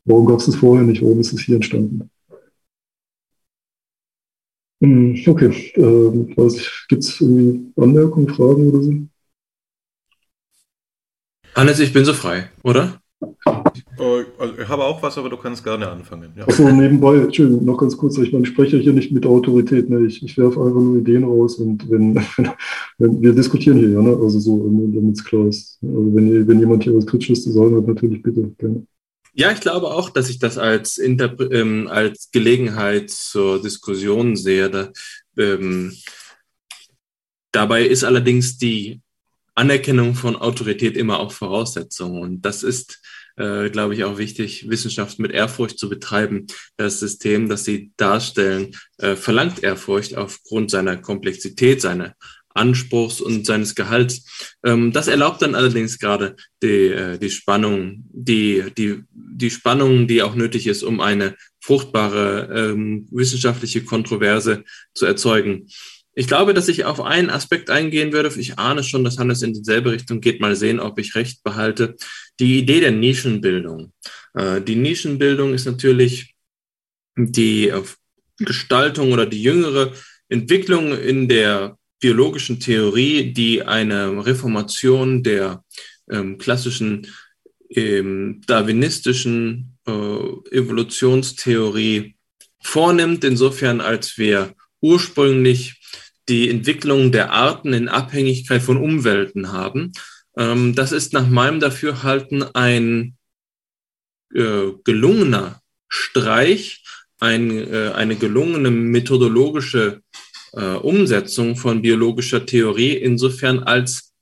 [0.05, 1.01] Warum gab es das vorher nicht?
[1.01, 2.09] Warum ist es hier entstanden?
[4.81, 5.45] Hm, okay,
[5.75, 6.35] äh,
[6.89, 8.93] gibt es irgendwie Anmerkungen, Fragen oder so?
[11.55, 13.02] Hannes, ich bin so frei, oder?
[13.45, 16.31] Äh, also ich habe auch was, aber du kannst gerne anfangen.
[16.35, 16.47] Ja.
[16.47, 20.05] Achso, nebenbei, Entschuldigung, noch ganz kurz, ich meine, ich spreche hier nicht mit Autorität, ne?
[20.05, 22.15] ich, ich werfe einfach nur Ideen raus und wenn,
[22.97, 24.17] wenn wir diskutieren hier, ja, ne?
[24.21, 25.79] also so, damit es klar ist.
[25.81, 28.85] Also wenn, wenn jemand hier was Kritisches zu sagen hat, natürlich bitte, gerne.
[29.35, 34.69] Ja, ich glaube auch, dass ich das als, Interpre ähm, als Gelegenheit zur Diskussion sehe.
[34.69, 34.91] Da,
[35.37, 35.91] ähm,
[37.51, 39.01] dabei ist allerdings die
[39.55, 42.21] Anerkennung von Autorität immer auch Voraussetzung.
[42.21, 43.01] Und das ist,
[43.35, 46.47] äh, glaube ich, auch wichtig, Wissenschaft mit Ehrfurcht zu betreiben.
[46.77, 52.15] Das System, das Sie darstellen, äh, verlangt Ehrfurcht aufgrund seiner Komplexität, seiner
[52.55, 54.55] Anspruchs und seines Gehalts.
[54.63, 60.21] Ähm, das erlaubt dann allerdings gerade die, äh, die Spannung, die, die, die Spannung, die
[60.21, 65.67] auch nötig ist, um eine fruchtbare ähm, wissenschaftliche Kontroverse zu erzeugen.
[66.15, 68.31] Ich glaube, dass ich auf einen Aspekt eingehen würde.
[68.37, 70.41] Ich ahne schon, dass Hannes in dieselbe Richtung geht.
[70.41, 71.95] Mal sehen, ob ich recht behalte.
[72.39, 73.93] Die Idee der Nischenbildung.
[74.35, 76.35] Äh, die Nischenbildung ist natürlich
[77.15, 77.81] die äh,
[78.37, 79.93] Gestaltung oder die jüngere
[80.29, 85.63] Entwicklung in der biologischen Theorie, die eine Reformation der
[86.09, 87.07] ähm, klassischen
[87.69, 92.15] ähm, darwinistischen äh, Evolutionstheorie
[92.61, 95.79] vornimmt, insofern als wir ursprünglich
[96.29, 99.91] die Entwicklung der Arten in Abhängigkeit von Umwelten haben.
[100.37, 103.17] Ähm, das ist nach meinem Dafürhalten ein
[104.33, 106.83] äh, gelungener Streich,
[107.19, 110.01] ein, äh, eine gelungene methodologische
[110.53, 114.13] äh, Umsetzung von biologischer Theorie, insofern als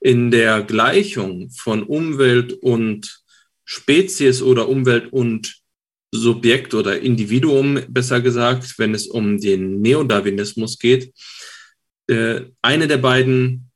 [0.00, 3.22] in der Gleichung von Umwelt und
[3.64, 5.62] Spezies oder Umwelt und
[6.12, 11.12] Subjekt oder Individuum, besser gesagt, wenn es um den Neodarwinismus geht,
[12.12, 13.70] äh, eine der beiden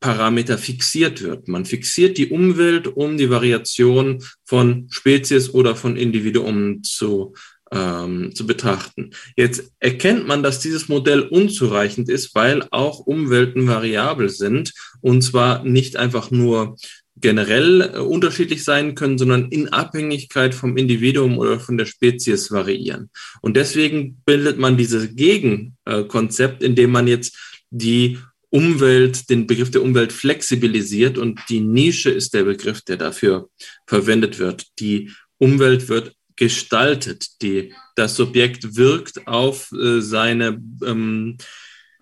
[0.00, 1.48] Parameter fixiert wird.
[1.48, 7.32] Man fixiert die Umwelt, um die Variation von Spezies oder von Individuen zu,
[7.72, 9.12] ähm, zu betrachten.
[9.34, 15.64] Jetzt erkennt man, dass dieses Modell unzureichend ist, weil auch Umwelten variabel sind und zwar
[15.64, 16.76] nicht einfach nur
[17.16, 23.08] generell äh, unterschiedlich sein können, sondern in Abhängigkeit vom Individuum oder von der Spezies variieren.
[23.40, 28.18] Und deswegen bildet man dieses Gegenkonzept, indem man jetzt die
[28.50, 33.48] Umwelt, den Begriff der Umwelt flexibilisiert und die Nische ist der Begriff, der dafür
[33.86, 34.66] verwendet wird.
[34.78, 41.36] Die Umwelt wird gestaltet, die, das Subjekt wirkt auf äh, seine ähm,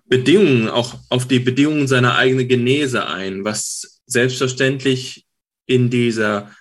[0.05, 5.25] Bedingungen, auch auf die Bedingungen seiner eigenen Genese ein, was selbstverständlich
[5.65, 6.51] in dieser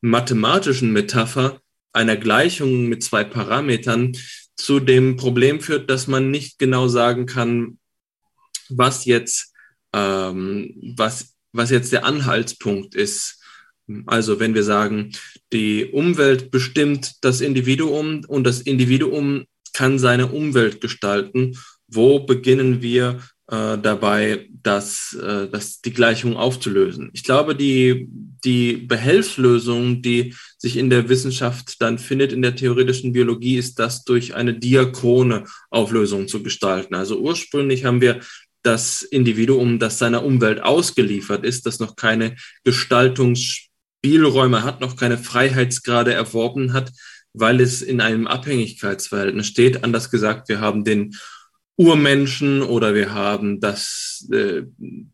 [0.00, 1.60] mathematischen Metapher
[1.92, 4.12] einer Gleichung mit zwei Parametern
[4.56, 7.78] zu dem Problem führt, dass man nicht genau sagen kann,
[8.76, 9.52] was jetzt,
[9.92, 13.40] ähm, was, was jetzt der Anhaltspunkt ist.
[14.06, 15.12] Also wenn wir sagen,
[15.52, 21.56] die Umwelt bestimmt das Individuum und das Individuum kann seine Umwelt gestalten,
[21.88, 27.10] wo beginnen wir äh, dabei, das, äh, das die Gleichung aufzulösen?
[27.12, 28.08] Ich glaube, die,
[28.44, 34.04] die Behelfslösung, die sich in der Wissenschaft dann findet, in der theoretischen Biologie, ist das
[34.04, 36.94] durch eine diachrone Auflösung zu gestalten.
[36.94, 38.20] Also ursprünglich haben wir
[38.62, 46.12] das Individuum, das seiner Umwelt ausgeliefert ist, das noch keine Gestaltungsspielräume hat, noch keine Freiheitsgrade
[46.12, 46.92] erworben hat,
[47.32, 49.84] weil es in einem Abhängigkeitsverhältnis steht.
[49.84, 51.14] Anders gesagt, wir haben den
[51.76, 54.62] Urmenschen oder wir haben das äh,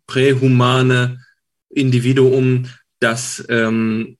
[0.06, 1.24] prähumane
[1.70, 2.68] Individuum,
[3.00, 4.18] das ähm,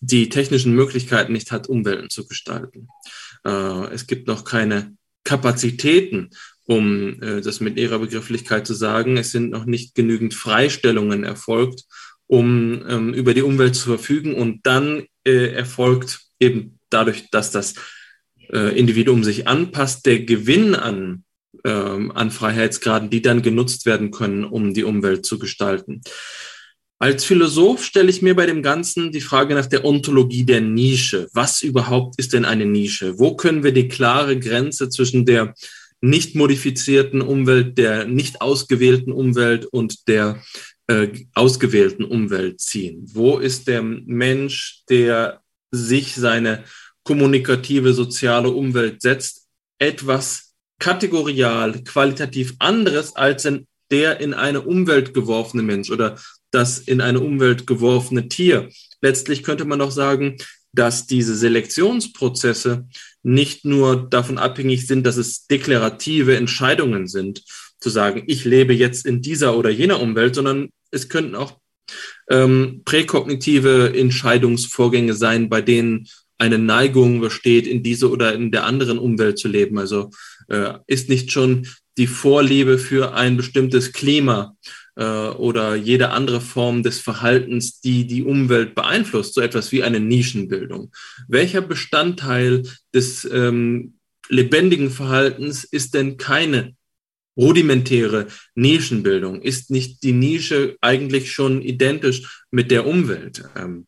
[0.00, 2.88] die technischen Möglichkeiten nicht hat, Umwelten zu gestalten.
[3.44, 6.30] Äh, es gibt noch keine Kapazitäten,
[6.68, 9.16] um äh, das mit ihrer Begrifflichkeit zu sagen.
[9.16, 11.84] Es sind noch nicht genügend Freistellungen erfolgt,
[12.26, 14.34] um ähm, über die Umwelt zu verfügen.
[14.34, 17.74] Und dann äh, erfolgt eben dadurch, dass das
[18.52, 21.24] äh, Individuum sich anpasst, der Gewinn an,
[21.64, 26.02] ähm, an Freiheitsgraden, die dann genutzt werden können, um die Umwelt zu gestalten.
[26.98, 31.28] Als Philosoph stelle ich mir bei dem Ganzen die Frage nach der Ontologie der Nische.
[31.32, 33.18] Was überhaupt ist denn eine Nische?
[33.18, 35.54] Wo können wir die klare Grenze zwischen der
[36.00, 40.42] nicht modifizierten Umwelt, der nicht ausgewählten Umwelt und der
[40.86, 43.04] äh, ausgewählten Umwelt ziehen?
[43.12, 46.64] Wo ist der Mensch, der sich seine
[47.04, 49.46] kommunikative soziale Umwelt setzt,
[49.78, 56.18] etwas kategorial, qualitativ anderes als in der in eine Umwelt geworfene Mensch oder
[56.50, 58.68] das in eine Umwelt geworfene Tier.
[59.00, 60.36] Letztlich könnte man doch sagen,
[60.72, 62.86] dass diese Selektionsprozesse
[63.22, 67.42] nicht nur davon abhängig sind, dass es deklarative Entscheidungen sind,
[67.80, 71.58] zu sagen, ich lebe jetzt in dieser oder jener Umwelt, sondern es könnten auch
[72.28, 76.08] ähm, präkognitive Entscheidungsvorgänge sein, bei denen
[76.38, 79.78] eine Neigung besteht, in diese oder in der anderen Umwelt zu leben.
[79.78, 80.10] Also
[80.48, 81.66] äh, ist nicht schon
[81.96, 84.56] die Vorliebe für ein bestimmtes Klima
[85.04, 90.90] oder jede andere Form des Verhaltens, die die Umwelt beeinflusst, so etwas wie eine Nischenbildung.
[91.28, 93.94] Welcher Bestandteil des ähm,
[94.28, 96.74] lebendigen Verhaltens ist denn keine
[97.36, 98.26] rudimentäre
[98.56, 99.40] Nischenbildung?
[99.40, 103.44] Ist nicht die Nische eigentlich schon identisch mit der Umwelt?
[103.56, 103.86] Ähm,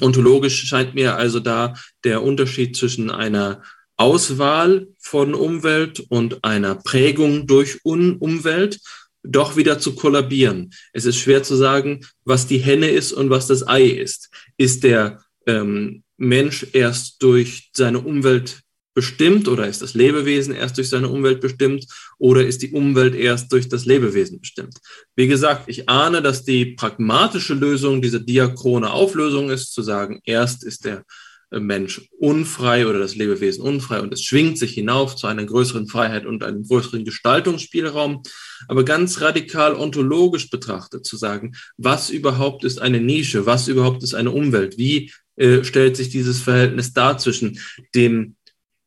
[0.00, 1.74] ontologisch scheint mir also da
[2.04, 3.62] der Unterschied zwischen einer
[3.96, 8.80] Auswahl von Umwelt und einer Prägung durch Un Umwelt
[9.22, 10.70] doch wieder zu kollabieren.
[10.92, 14.30] Es ist schwer zu sagen, was die Henne ist und was das Ei ist.
[14.56, 18.62] Ist der ähm, Mensch erst durch seine Umwelt
[18.94, 21.86] bestimmt oder ist das Lebewesen erst durch seine Umwelt bestimmt
[22.18, 24.76] oder ist die Umwelt erst durch das Lebewesen bestimmt?
[25.14, 30.64] Wie gesagt, ich ahne, dass die pragmatische Lösung diese diachrone Auflösung ist, zu sagen, erst
[30.64, 31.04] ist der
[31.50, 36.24] Mensch unfrei oder das Lebewesen unfrei und es schwingt sich hinauf zu einer größeren Freiheit
[36.24, 38.22] und einem größeren Gestaltungsspielraum.
[38.68, 44.14] Aber ganz radikal ontologisch betrachtet zu sagen, was überhaupt ist eine Nische, was überhaupt ist
[44.14, 47.58] eine Umwelt, wie äh, stellt sich dieses Verhältnis dar zwischen
[47.94, 48.36] dem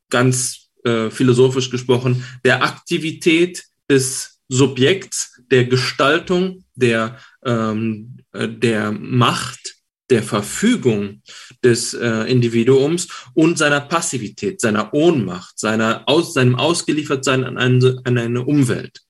[0.09, 9.75] ganz äh, philosophisch gesprochen, der Aktivität des Subjekts, der Gestaltung, der, ähm, äh, der Macht
[10.13, 11.23] der Verfügung
[11.63, 18.19] des äh, Individuums und seiner Passivität, seiner Ohnmacht, seiner aus, seinem Ausgeliefertsein an eine, an
[18.19, 19.01] eine Umwelt.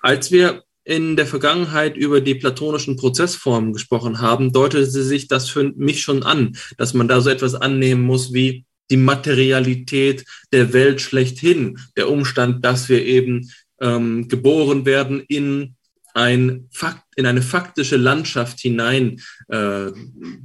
[0.00, 5.72] Als wir in der Vergangenheit über die platonischen Prozessformen gesprochen haben, deutete sich das für
[5.76, 11.00] mich schon an, dass man da so etwas annehmen muss wie die Materialität der Welt
[11.00, 13.48] schlechthin, der Umstand, dass wir eben
[13.80, 15.76] ähm, geboren werden in
[16.14, 19.90] ein Fakt, in eine faktische Landschaft hinein, äh,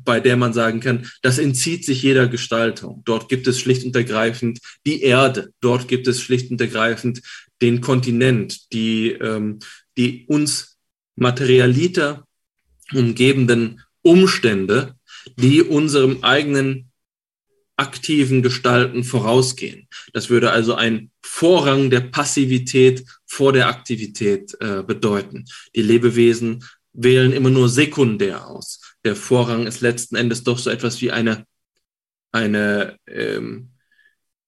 [0.03, 3.01] bei der man sagen kann, das entzieht sich jeder Gestaltung.
[3.05, 7.21] Dort gibt es schlicht und ergreifend die Erde, dort gibt es schlicht und ergreifend
[7.61, 9.59] den Kontinent, die, ähm,
[9.97, 10.77] die uns
[11.15, 12.25] Materialiter
[12.93, 14.95] umgebenden Umstände,
[15.37, 16.91] die unserem eigenen
[17.75, 19.87] aktiven Gestalten vorausgehen.
[20.13, 25.45] Das würde also ein Vorrang der Passivität vor der Aktivität äh, bedeuten.
[25.75, 26.63] Die Lebewesen
[26.93, 28.81] wählen immer nur sekundär aus.
[29.03, 31.45] Der Vorrang ist letzten Endes doch so etwas wie eine,
[32.31, 33.69] eine ähm,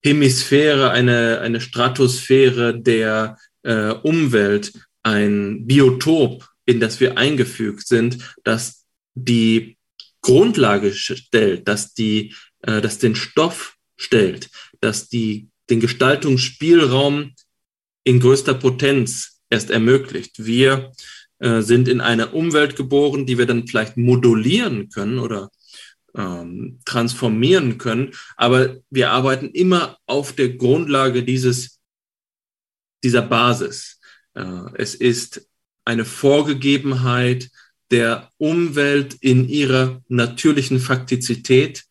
[0.03, 4.73] Hemisphäre, eine, eine Stratosphäre der äh, Umwelt,
[5.03, 9.77] ein Biotop, in das wir eingefügt sind, das die
[10.22, 14.49] Grundlage stellt, dass die äh, das den Stoff stellt,
[14.81, 17.35] dass die, den Gestaltungsspielraum
[18.03, 20.45] in größter Potenz erst ermöglicht.
[20.45, 20.91] Wir
[21.39, 25.49] äh, sind in einer Umwelt geboren, die wir dann vielleicht modulieren können oder
[26.15, 31.80] ähm, transformieren können, aber wir arbeiten immer auf der Grundlage dieses,
[33.03, 33.99] dieser Basis.
[34.34, 34.43] Äh,
[34.76, 35.47] es ist
[35.85, 37.49] eine Vorgegebenheit
[37.91, 41.85] der Umwelt in ihrer natürlichen Faktizität,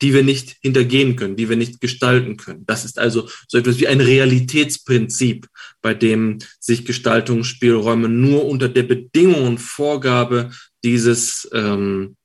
[0.00, 2.64] die wir nicht hintergehen können, die wir nicht gestalten können.
[2.66, 5.48] Das ist also so etwas wie ein Realitätsprinzip,
[5.82, 10.50] bei dem sich Gestaltungsspielräume nur unter der Bedingung und Vorgabe
[10.84, 12.16] dieses, ähm,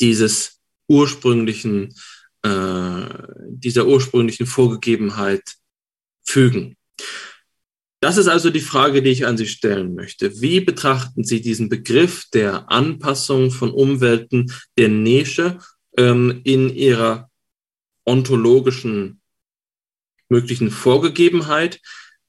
[0.00, 0.58] dieses
[0.88, 1.94] ursprünglichen,
[2.42, 3.04] äh,
[3.48, 5.42] dieser ursprünglichen Vorgegebenheit
[6.24, 6.76] fügen.
[8.02, 10.40] Das ist also die Frage, die ich an Sie stellen möchte.
[10.40, 15.58] Wie betrachten Sie diesen Begriff der Anpassung von Umwelten, der Nische
[16.00, 17.30] ähm, in Ihrer
[18.04, 19.20] ontologischen
[20.28, 21.80] möglichen Vorgegebenheit?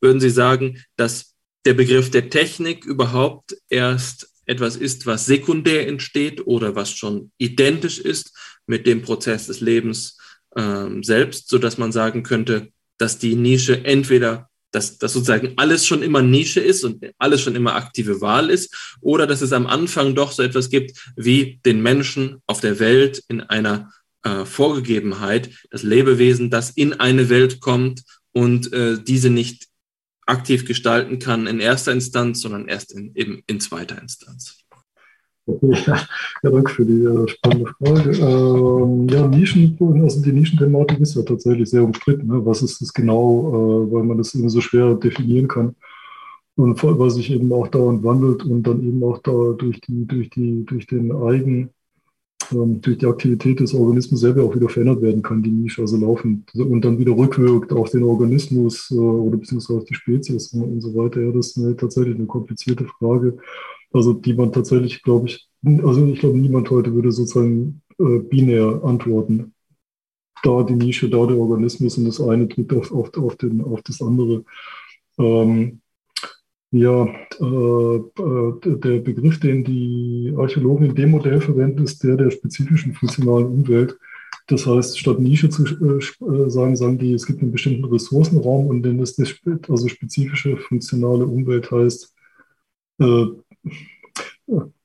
[0.02, 1.36] Würden Sie sagen, dass
[1.66, 8.00] der Begriff der Technik überhaupt erst etwas ist, was sekundär entsteht oder was schon identisch
[8.00, 8.36] ist
[8.66, 10.18] mit dem Prozess des Lebens
[10.56, 15.86] ähm, selbst, so dass man sagen könnte, dass die Nische entweder dass, dass sozusagen alles
[15.86, 19.68] schon immer Nische ist und alles schon immer aktive Wahl ist, oder dass es am
[19.68, 23.92] Anfang doch so etwas gibt wie den Menschen auf der Welt in einer
[24.24, 29.68] äh, Vorgegebenheit, das Lebewesen, das in eine Welt kommt und äh, diese nicht
[30.26, 34.61] aktiv gestalten kann in erster Instanz, sondern erst in, eben in zweiter Instanz.
[35.48, 36.08] Ja,
[36.44, 38.12] danke für die äh, spannende Frage.
[38.12, 42.28] Ähm, ja, Nischen, also die Nischenthematik ist ja tatsächlich sehr umstritten.
[42.28, 42.46] Ne?
[42.46, 43.50] Was ist das genau,
[43.88, 45.76] äh, weil man das eben so schwer definieren kann
[46.56, 50.30] und weil sich eben auch dauernd wandelt und dann eben auch da durch die, durch
[50.30, 51.72] die, durch den Eigen,
[52.52, 55.98] ähm, durch die Aktivität des Organismus selber auch wieder verändert werden kann, die Nische, also
[55.98, 60.64] laufend und dann wieder rückwirkt auf den Organismus äh, oder beziehungsweise auf die Spezies und,
[60.64, 61.22] und so weiter.
[61.22, 63.38] Ja, das ist eine, tatsächlich eine komplizierte Frage,
[63.94, 68.82] also die man tatsächlich, glaube ich, also ich glaube, niemand heute würde sozusagen äh, binär
[68.84, 69.54] antworten.
[70.44, 73.82] Da die Nische, da der Organismus und das eine drückt auf, auf, auf, den, auf
[73.84, 74.44] das andere.
[75.20, 75.82] Ähm,
[76.72, 82.32] ja, äh, äh, der Begriff, den die Archäologen in dem Modell verwenden, ist der der
[82.32, 83.98] spezifischen funktionalen Umwelt.
[84.48, 88.68] Das heißt, statt Nische zu äh, äh sagen, sagen die, es gibt einen bestimmten Ressourcenraum
[88.68, 89.18] und denn das,
[89.68, 92.16] also spezifische funktionale Umwelt heißt,
[93.00, 93.26] äh,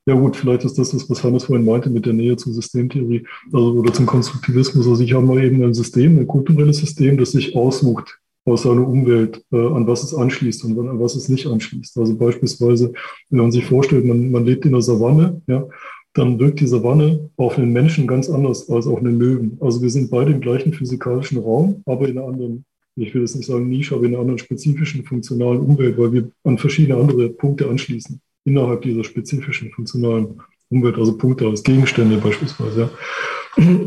[0.07, 3.27] ja gut, vielleicht ist das das, was Hannes vorhin meinte mit der Nähe zur Systemtheorie
[3.53, 4.87] also, oder zum Konstruktivismus.
[4.87, 8.87] Also ich habe mal eben ein System, ein kulturelles System, das sich aussucht, aus seiner
[8.87, 11.99] Umwelt, äh, an was es anschließt und an was es nicht anschließt.
[11.99, 12.93] Also beispielsweise,
[13.31, 15.67] wenn man sich vorstellt, man, man lebt in der Savanne, ja,
[16.15, 19.59] dann wirkt die Savanne auf einen Menschen ganz anders als auf einen Löwen.
[19.61, 23.35] Also wir sind beide im gleichen physikalischen Raum, aber in einer anderen, ich will jetzt
[23.35, 27.29] nicht sagen Nische, aber in einer anderen spezifischen funktionalen Umwelt, weil wir an verschiedene andere
[27.31, 30.41] Punkte anschließen innerhalb dieser spezifischen funktionalen
[30.71, 32.81] Umwelt, also Punkte als Gegenstände beispielsweise.
[32.81, 32.91] Ja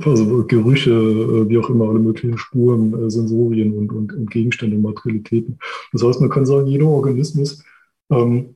[0.05, 4.77] also Gerüche, äh, wie auch immer, alle möglichen Spuren, äh, Sensorien und, und, und Gegenstände,
[4.77, 5.59] Materialitäten.
[5.91, 7.63] Das heißt, man kann sagen, jeder Organismus
[8.09, 8.55] ähm,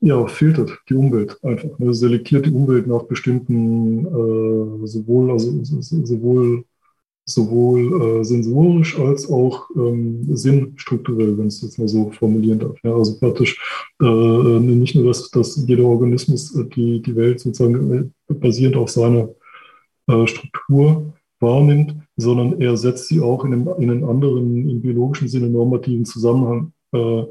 [0.00, 6.64] ja, filtert die Umwelt einfach, ne, selektiert die Umwelt nach bestimmten, äh, sowohl, also, sowohl,
[7.34, 12.76] sowohl äh, sensorisch als auch ähm, sinnstrukturell, wenn ich es jetzt mal so formulieren darf.
[12.82, 13.58] Ja, also praktisch
[14.00, 19.28] äh, nicht nur, dass, dass jeder Organismus äh, die, die Welt sozusagen basierend auf seiner
[20.08, 25.28] äh, Struktur wahrnimmt, sondern er setzt sie auch in einem, in einem anderen, im biologischen
[25.28, 26.72] Sinne normativen Zusammenhang.
[26.92, 27.24] Äh,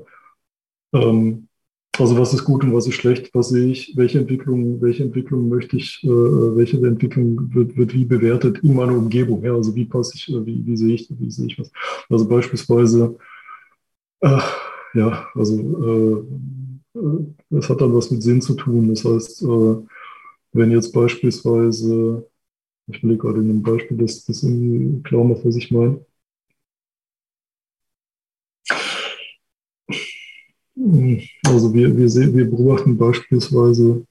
[0.93, 1.47] ähm,
[1.97, 5.49] also was ist gut und was ist schlecht, was sehe ich, welche Entwicklung, welche Entwicklung
[5.49, 9.43] möchte ich, äh, welche Entwicklung wird, wird wie bewertet in meiner Umgebung.
[9.43, 11.71] Ja, also wie passe ich, äh, wie, wie sehe ich, wie sehe ich was.
[12.09, 13.17] Also beispielsweise,
[14.21, 14.39] äh,
[14.93, 16.25] ja, also
[16.95, 18.89] äh, es hat dann was mit Sinn zu tun.
[18.89, 22.25] Das heißt, wenn jetzt beispielsweise
[22.87, 26.03] ich will gerade in einem Beispiel, das, das irgendwie klar macht, was ich meine.
[31.45, 34.05] Also wir, wir, sehen, wir beobachten beispielsweise,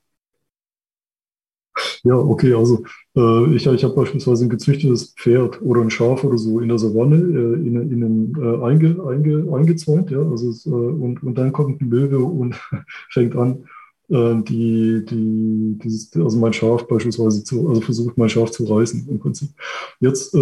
[2.04, 2.84] ja, okay, also
[3.16, 6.78] äh, ich, ich habe beispielsweise ein gezüchtetes Pferd oder ein Schaf oder so in der
[6.78, 11.36] Savanne äh, in, in einem äh, einge, einge, eingezäunt, ja, also es, äh, und, und
[11.36, 12.56] dann kommt ein Löwe und
[13.10, 13.64] fängt an,
[14.08, 19.08] äh, die, die, dieses, also mein Schaf beispielsweise zu, also versucht mein Schaf zu reißen
[19.08, 19.50] im Prinzip.
[20.00, 20.34] Jetzt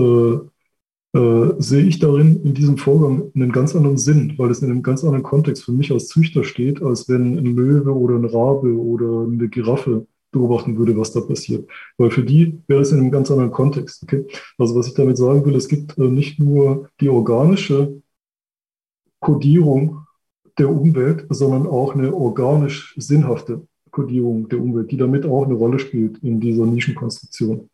[1.15, 4.83] äh, sehe ich darin in diesem Vorgang einen ganz anderen Sinn, weil es in einem
[4.83, 8.75] ganz anderen Kontext für mich als Züchter steht, als wenn ein Löwe oder ein Rabe
[8.77, 11.69] oder eine Giraffe beobachten würde, was da passiert.
[11.97, 14.03] Weil für die wäre es in einem ganz anderen Kontext.
[14.03, 14.27] Okay?
[14.59, 18.03] Also was ich damit sagen will, es gibt äh, nicht nur die organische
[19.21, 20.05] Kodierung
[20.59, 25.79] der Umwelt, sondern auch eine organisch sinnhafte Kodierung der Umwelt, die damit auch eine Rolle
[25.79, 27.71] spielt in dieser Nischenkonstruktion.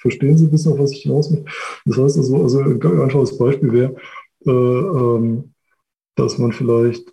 [0.00, 1.46] Verstehen Sie ein bisschen, auf was ich hinaus möchte?
[1.84, 3.96] Das heißt also, also ein einfaches Beispiel wäre,
[4.46, 5.54] äh, ähm,
[6.16, 7.12] dass man vielleicht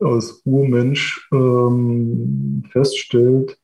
[0.00, 3.58] als Urmensch ähm, feststellt,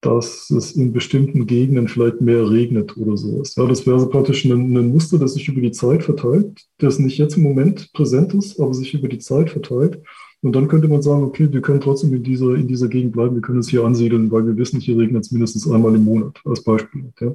[0.00, 3.56] dass es in bestimmten Gegenden vielleicht mehr regnet oder sowas.
[3.56, 6.98] Ja, das wäre also praktisch ein, ein, Muster, das sich über die Zeit verteilt, das
[6.98, 10.00] nicht jetzt im Moment präsent ist, aber sich über die Zeit verteilt.
[10.40, 13.34] Und dann könnte man sagen, okay, wir können trotzdem in dieser, in dieser Gegend bleiben,
[13.34, 16.40] wir können es hier ansiedeln, weil wir wissen, hier regnet es mindestens einmal im Monat,
[16.44, 17.12] als Beispiel.
[17.20, 17.34] Ja.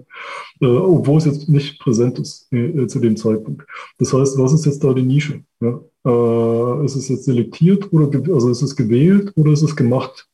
[0.61, 3.65] Äh, obwohl es jetzt nicht präsent ist äh, zu dem Zeitpunkt.
[3.97, 5.43] Das heißt, was ist jetzt da die Nische?
[5.59, 5.81] Ja?
[6.05, 10.29] Äh, ist es jetzt selektiert oder also ist es gewählt oder ist es gemacht?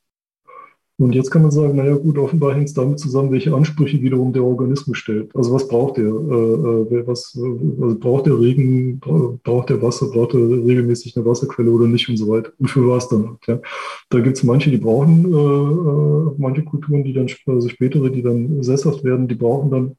[0.99, 4.33] Und jetzt kann man sagen, naja gut, offenbar hängt es damit zusammen, welche Ansprüche wiederum
[4.33, 5.33] der Organismus stellt.
[5.33, 6.03] Also was braucht er?
[6.03, 11.25] Äh, äh was, äh, also braucht der Regen, braucht der Wasser, braucht er regelmäßig eine
[11.25, 12.51] Wasserquelle oder nicht und so weiter.
[12.59, 13.37] Und für was dann?
[13.47, 13.61] Ja.
[14.09, 18.21] Da gibt es manche, die brauchen, äh, äh, manche Kulturen, die dann, also spätere, die
[18.21, 19.95] dann sesshaft werden, die brauchen dann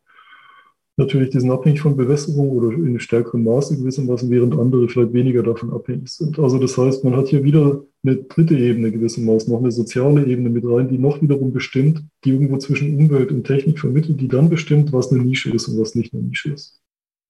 [1.00, 5.42] natürlich, die sind abhängig von Bewässerung oder in stärkerem Maße gewissermaßen, während andere vielleicht weniger
[5.42, 6.38] davon abhängig sind.
[6.38, 10.50] Also das heißt, man hat hier wieder eine dritte Ebene gewissermaßen, noch eine soziale Ebene
[10.50, 14.48] mit rein, die noch wiederum bestimmt, die irgendwo zwischen Umwelt und Technik vermittelt, die dann
[14.48, 16.80] bestimmt, was eine Nische ist und was nicht eine Nische ist.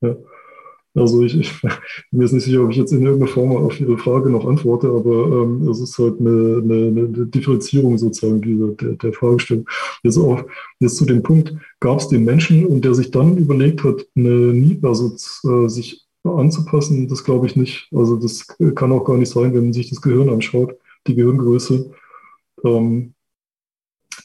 [0.03, 0.17] Ja.
[0.95, 1.71] Also ich, ich, bin
[2.11, 4.89] mir jetzt nicht sicher, ob ich jetzt in irgendeiner Form auf Ihre Frage noch antworte,
[4.89, 9.69] aber ähm, es ist halt eine, eine, eine Differenzierung sozusagen dieser, der, der Fragestellung.
[10.03, 10.45] Jetzt auch
[10.81, 14.79] jetzt zu dem Punkt, gab es den Menschen und der sich dann überlegt hat, eine,
[14.83, 15.15] also
[15.45, 17.89] äh, sich anzupassen, das glaube ich nicht.
[17.95, 20.77] Also das kann auch gar nicht sein, wenn man sich das Gehirn anschaut,
[21.07, 21.93] die Gehirngröße.
[22.65, 23.15] Ähm,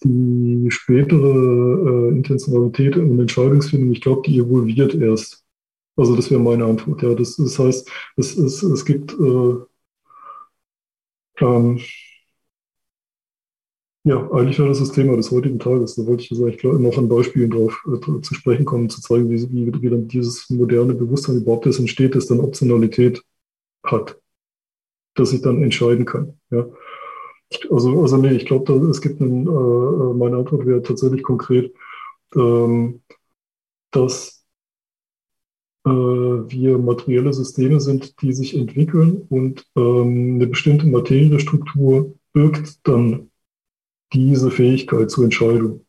[0.04, 5.45] die spätere äh, Intentionalität und Entscheidungsfindung, ich glaube, die evolviert erst.
[5.98, 7.02] Also das wäre meine Antwort.
[7.04, 9.56] Ja, das, das heißt, es, es, es gibt äh,
[11.40, 11.80] ähm,
[14.04, 15.96] ja, eigentlich wäre das das Thema des heutigen Tages.
[15.96, 19.30] Da wollte ich jetzt eigentlich noch an Beispielen drauf äh, zu sprechen kommen, zu zeigen,
[19.30, 23.24] wie, wie, wie dann dieses moderne Bewusstsein überhaupt erst entsteht, das dann Optionalität
[23.86, 24.20] hat,
[25.16, 26.40] dass ich dann entscheiden kann.
[26.52, 26.68] Ja.
[27.72, 31.74] Also, also nee, ich glaube, es gibt einen, äh, äh, meine Antwort wäre tatsächlich konkret,
[32.36, 33.02] ähm,
[33.92, 34.35] dass
[35.90, 43.30] wir materielle Systeme sind, die sich entwickeln und ähm, eine bestimmte Materiestruktur birgt dann
[44.14, 45.86] diese Fähigkeit zur Entscheidung.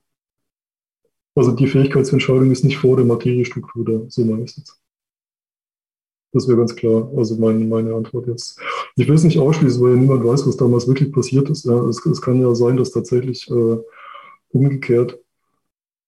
[1.34, 4.80] Also die Fähigkeit zur Entscheidung ist nicht vor der Materiestruktur da, so meine ich jetzt.
[6.32, 8.60] Das wäre ganz klar, also meine, meine Antwort jetzt.
[8.96, 11.64] Ich will es nicht ausschließen, weil ja niemand weiß, was damals wirklich passiert ist.
[11.64, 13.78] Ja, es, es kann ja sein, dass tatsächlich äh,
[14.50, 15.18] umgekehrt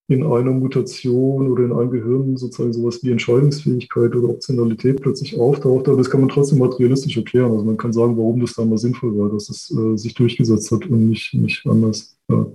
[0.09, 5.86] in einer Mutation oder in einem Gehirn sozusagen sowas wie Entscheidungsfähigkeit oder Optionalität plötzlich auftaucht,
[5.86, 7.52] aber das kann man trotzdem materialistisch erklären.
[7.52, 10.72] Also man kann sagen, warum das dann mal sinnvoll war, dass es äh, sich durchgesetzt
[10.72, 12.18] hat und nicht, nicht anders.
[12.30, 12.47] Ja.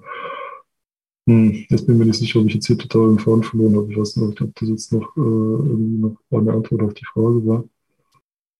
[1.28, 3.78] Hm, jetzt bin ich mir nicht sicher, ob ich jetzt hier total den Faden verloren
[3.78, 3.92] habe.
[3.92, 7.46] Ich weiß nicht, ob das jetzt noch äh, irgendwie noch eine Antwort auf die Frage
[7.46, 7.64] war.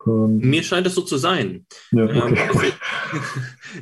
[0.06, 1.66] Ähm, Mir scheint es so zu sein.
[1.92, 2.72] Ja, ähm, okay.
[3.14, 3.22] ähm,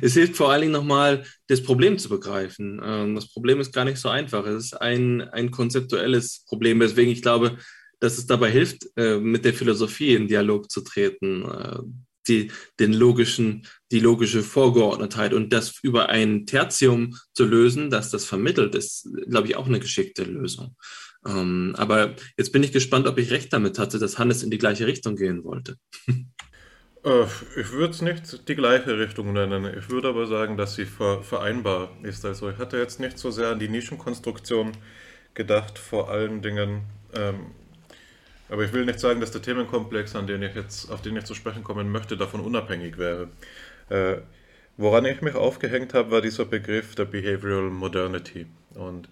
[0.02, 2.80] es, hilft vor allen Dingen nochmal, das Problem zu begreifen.
[2.84, 4.46] Ähm, das Problem ist gar nicht so einfach.
[4.46, 7.56] Es ist ein, ein konzeptuelles Problem, weswegen ich glaube,
[8.00, 11.78] dass es dabei hilft, äh, mit der Philosophie in Dialog zu treten, äh,
[12.28, 18.24] die, den logischen, die logische Vorgeordnetheit und das über ein Tertium zu lösen, das das
[18.24, 20.76] vermittelt, ist, glaube ich, auch eine geschickte Lösung.
[21.26, 24.58] Ähm, aber jetzt bin ich gespannt, ob ich recht damit hatte, dass Hannes in die
[24.58, 25.76] gleiche Richtung gehen wollte.
[27.04, 27.24] Äh,
[27.56, 29.76] ich würde es nicht die gleiche Richtung nennen.
[29.76, 32.24] Ich würde aber sagen, dass sie vereinbar ist.
[32.24, 34.72] Also ich hatte jetzt nicht so sehr an die Nischenkonstruktion
[35.34, 36.82] gedacht, vor allen Dingen.
[37.14, 37.46] Ähm,
[38.48, 41.24] aber ich will nicht sagen, dass der Themenkomplex, an den ich jetzt, auf den ich
[41.24, 43.28] zu sprechen kommen möchte, davon unabhängig wäre.
[43.88, 44.18] Äh,
[44.76, 48.46] woran ich mich aufgehängt habe, war dieser Begriff der Behavioral Modernity.
[48.74, 49.08] Und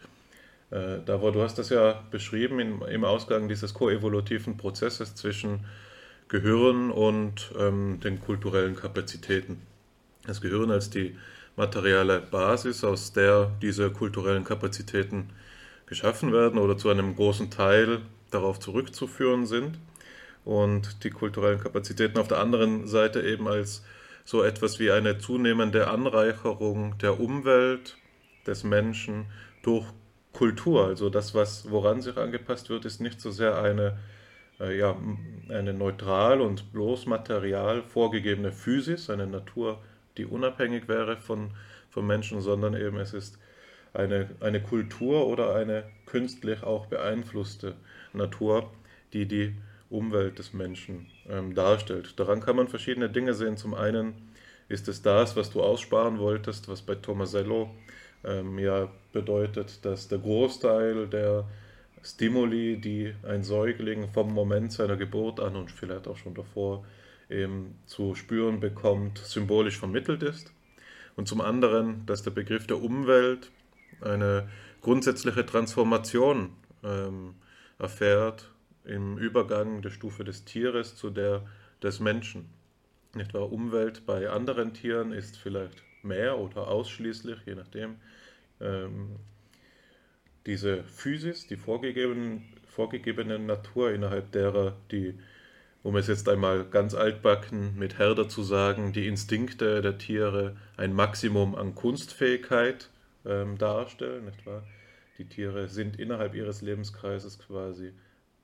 [0.70, 5.64] äh, da, du hast das ja beschrieben in, im Ausgang dieses koevolutiven Prozesses zwischen
[6.28, 9.62] Gehirn und ähm, den kulturellen Kapazitäten.
[10.26, 11.16] Das Gehirn als die
[11.56, 15.30] materielle Basis, aus der diese kulturellen Kapazitäten
[15.86, 19.78] geschaffen werden oder zu einem großen Teil darauf zurückzuführen sind.
[20.44, 23.82] Und die kulturellen Kapazitäten auf der anderen Seite eben als
[24.24, 27.97] so etwas wie eine zunehmende Anreicherung der Umwelt,
[28.47, 29.26] des Menschen
[29.62, 29.86] durch
[30.32, 30.86] Kultur.
[30.86, 33.98] Also das, was, woran sich angepasst wird, ist nicht so sehr eine,
[34.59, 34.97] äh, ja,
[35.48, 39.78] eine neutral und bloß material vorgegebene Physis, eine Natur,
[40.16, 41.51] die unabhängig wäre von,
[41.90, 43.39] von Menschen, sondern eben es ist
[43.93, 47.74] eine, eine Kultur oder eine künstlich auch beeinflusste
[48.12, 48.70] Natur,
[49.12, 49.55] die die
[49.89, 52.19] Umwelt des Menschen ähm, darstellt.
[52.19, 53.57] Daran kann man verschiedene Dinge sehen.
[53.57, 54.31] Zum einen
[54.69, 57.70] ist es das, was du aussparen wolltest, was bei Tomasello
[58.24, 61.44] ähm, ja bedeutet, dass der Großteil der
[62.02, 66.84] Stimuli, die ein Säugling vom Moment seiner Geburt an und vielleicht auch schon davor
[67.28, 70.52] eben zu spüren bekommt, symbolisch vermittelt ist.
[71.16, 73.51] Und zum anderen, dass der Begriff der Umwelt
[74.01, 74.48] eine
[74.80, 76.51] grundsätzliche Transformation
[76.82, 77.34] ähm,
[77.78, 78.51] erfährt
[78.84, 81.42] im Übergang der Stufe des Tieres zu der
[81.82, 82.48] des Menschen.
[83.14, 83.52] Nicht wahr?
[83.52, 87.97] Umwelt bei anderen Tieren ist vielleicht mehr oder ausschließlich, je nachdem.
[88.60, 89.16] Ähm,
[90.47, 95.18] diese Physis, die vorgegebenen, vorgegebene Natur, innerhalb derer die,
[95.82, 100.93] um es jetzt einmal ganz altbacken mit Herder zu sagen, die Instinkte der Tiere ein
[100.93, 102.90] Maximum an Kunstfähigkeit
[103.24, 104.62] ähm, darstellen, nicht wahr?
[105.18, 107.93] Die Tiere sind innerhalb ihres Lebenskreises quasi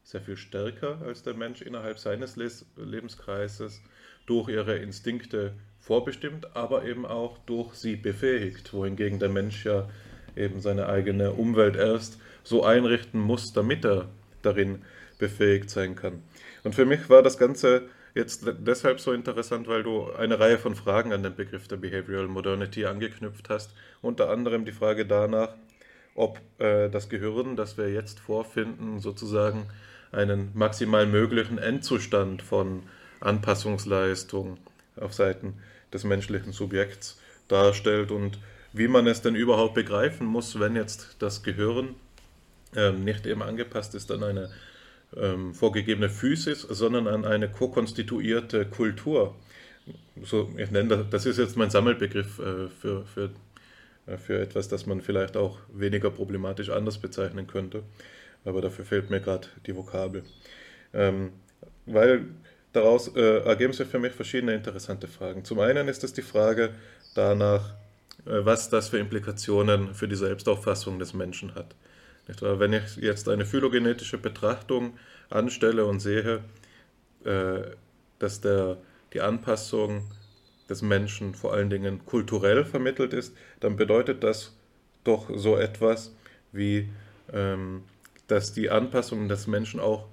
[0.02, 2.36] sehr viel stärker als der Mensch innerhalb seines
[2.76, 3.82] Lebenskreises,
[4.26, 5.54] durch ihre Instinkte
[5.86, 9.88] vorbestimmt, aber eben auch durch sie befähigt, wohingegen der Mensch ja
[10.34, 14.08] eben seine eigene Umwelt erst so einrichten muss, damit er
[14.42, 14.82] darin
[15.18, 16.24] befähigt sein kann.
[16.64, 20.74] Und für mich war das Ganze jetzt deshalb so interessant, weil du eine Reihe von
[20.74, 23.70] Fragen an den Begriff der Behavioral Modernity angeknüpft hast,
[24.02, 25.54] unter anderem die Frage danach,
[26.16, 29.66] ob äh, das Gehirn, das wir jetzt vorfinden, sozusagen
[30.10, 32.82] einen maximal möglichen Endzustand von
[33.20, 34.58] Anpassungsleistung
[34.96, 35.54] auf Seiten
[35.96, 37.18] des menschlichen Subjekts
[37.48, 38.38] darstellt und
[38.72, 41.94] wie man es denn überhaupt begreifen muss, wenn jetzt das Gehirn
[42.74, 44.50] ähm, nicht eben angepasst ist an eine
[45.16, 49.34] ähm, vorgegebene Physis, sondern an eine ko-konstituierte Kultur.
[50.22, 53.30] So, ich nenne das, das ist jetzt mein Sammelbegriff äh, für, für,
[54.06, 57.82] äh, für etwas, das man vielleicht auch weniger problematisch anders bezeichnen könnte.
[58.44, 60.24] Aber dafür fehlt mir gerade die Vokabel.
[60.92, 61.32] Ähm,
[61.86, 62.26] weil
[62.76, 65.44] daraus äh, ergeben sich für mich verschiedene interessante Fragen.
[65.44, 66.74] Zum einen ist es die Frage
[67.14, 67.74] danach,
[68.26, 71.74] äh, was das für Implikationen für die Selbstauffassung des Menschen hat.
[72.40, 74.98] Wenn ich jetzt eine phylogenetische Betrachtung
[75.30, 76.42] anstelle und sehe,
[77.24, 77.60] äh,
[78.18, 78.78] dass der,
[79.12, 80.10] die Anpassung
[80.68, 84.56] des Menschen vor allen Dingen kulturell vermittelt ist, dann bedeutet das
[85.04, 86.14] doch so etwas
[86.52, 86.88] wie,
[87.32, 87.84] ähm,
[88.26, 90.08] dass die Anpassung des Menschen auch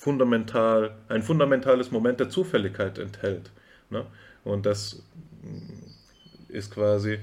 [0.00, 3.50] fundamental, ein fundamentales Moment der Zufälligkeit enthält.
[3.90, 4.06] Ne?
[4.44, 5.02] Und das
[6.48, 7.18] ist quasi,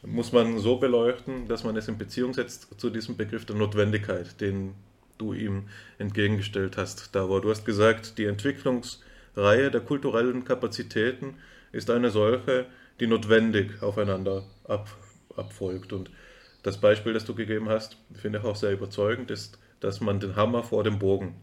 [0.00, 4.40] muss man so beleuchten, dass man es in Beziehung setzt zu diesem Begriff der Notwendigkeit,
[4.40, 4.72] den
[5.18, 5.64] du ihm
[5.98, 7.42] entgegengestellt hast, Davor.
[7.42, 11.34] Du hast gesagt, die Entwicklungsreihe der kulturellen Kapazitäten
[11.70, 12.64] ist eine solche,
[12.98, 14.88] die notwendig aufeinander ab,
[15.36, 15.92] abfolgt.
[15.92, 16.10] Und
[16.62, 20.34] das Beispiel, das du gegeben hast, finde ich auch sehr überzeugend, ist, dass man den
[20.34, 21.34] Hammer vor dem Bogen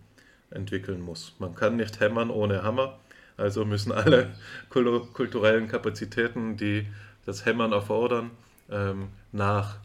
[0.51, 1.34] entwickeln muss.
[1.39, 2.99] Man kann nicht hämmern ohne Hammer,
[3.38, 4.31] also müssen alle
[4.69, 6.88] kulturellen Kapazitäten, die
[7.26, 8.31] das Hämmern erfordern,
[8.69, 9.77] ähm, nach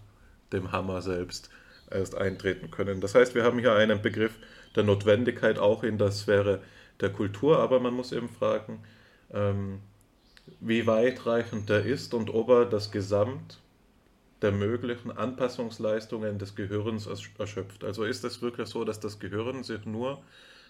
[0.53, 1.51] dem Hammer selbst
[1.91, 3.01] erst eintreten können.
[3.01, 4.33] Das heißt, wir haben hier einen Begriff
[4.75, 6.61] der Notwendigkeit auch in der Sphäre
[7.01, 8.81] der Kultur, aber man muss eben fragen,
[9.33, 9.81] ähm,
[10.61, 13.59] wie weitreichend der ist und ob er das Gesamt
[14.43, 17.83] der möglichen Anpassungsleistungen des Gehirns erschöpft.
[17.83, 20.23] Also ist es wirklich so, dass das Gehirn sich nur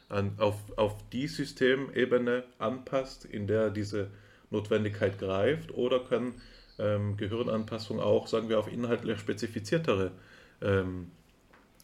[0.08, 4.08] an, auf, auf die Systemebene anpasst, in der diese
[4.50, 6.34] Notwendigkeit greift, oder kann
[6.78, 10.12] ähm, Gehirnanpassung auch, sagen wir, auf inhaltlich spezifiziertere
[10.62, 11.10] ähm,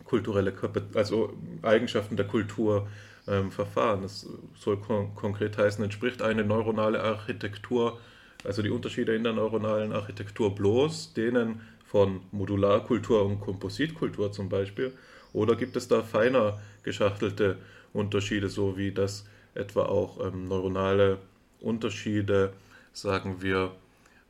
[0.05, 0.53] kulturelle,
[0.95, 1.33] also
[1.63, 2.89] Eigenschaften der Kultur
[3.29, 4.03] ähm, verfahren.
[4.03, 4.27] Das
[4.57, 8.01] soll kon konkret heißen, entspricht eine neuronale Architektur,
[8.45, 14.93] also die Unterschiede in der neuronalen Architektur bloß denen von Modularkultur und Kompositkultur zum Beispiel,
[15.33, 17.59] oder gibt es da feiner geschachtelte
[17.93, 21.19] Unterschiede, so wie das etwa auch ähm, neuronale
[21.61, 22.53] Unterschiede,
[22.93, 23.73] sagen wir,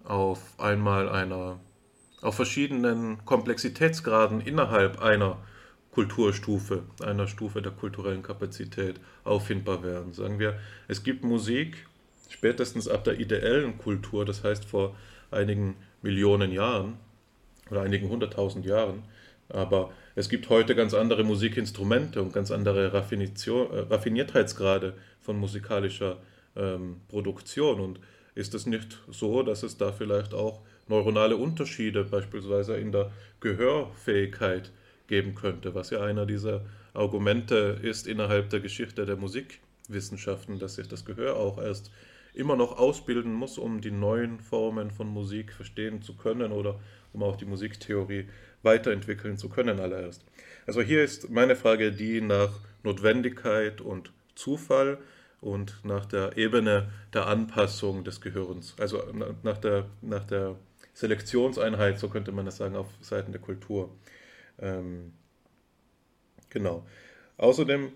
[0.04, 1.60] auf einmal einer,
[2.22, 5.38] auf verschiedenen Komplexitätsgraden innerhalb einer
[5.92, 10.12] Kulturstufe, einer Stufe der kulturellen Kapazität auffindbar werden.
[10.14, 10.58] Sagen wir,
[10.88, 11.86] es gibt Musik
[12.28, 14.96] spätestens ab der ideellen Kultur, das heißt vor
[15.30, 16.96] einigen Millionen Jahren
[17.70, 19.02] oder einigen hunderttausend Jahren,
[19.48, 26.18] aber es gibt heute ganz andere Musikinstrumente und ganz andere äh, Raffiniertheitsgrade von musikalischer
[26.56, 27.80] ähm, Produktion.
[27.80, 28.00] Und
[28.34, 34.72] ist es nicht so, dass es da vielleicht auch neuronale Unterschiede beispielsweise in der Gehörfähigkeit
[35.06, 36.62] geben könnte, was ja einer dieser
[36.94, 41.90] Argumente ist innerhalb der Geschichte der Musikwissenschaften, dass sich das Gehör auch erst
[42.34, 46.78] immer noch ausbilden muss, um die neuen Formen von Musik verstehen zu können oder
[47.12, 48.28] um auch die Musiktheorie
[48.62, 50.24] weiterentwickeln zu können allererst.
[50.66, 52.50] Also hier ist meine Frage die nach
[52.82, 54.98] Notwendigkeit und Zufall
[55.40, 59.02] und nach der Ebene der Anpassung des Gehirns, also
[59.42, 60.56] nach der, nach der
[60.94, 63.90] Selektionseinheit, so könnte man das sagen, auf Seiten der Kultur.
[64.58, 65.12] Ähm,
[66.50, 66.86] genau.
[67.38, 67.92] Außerdem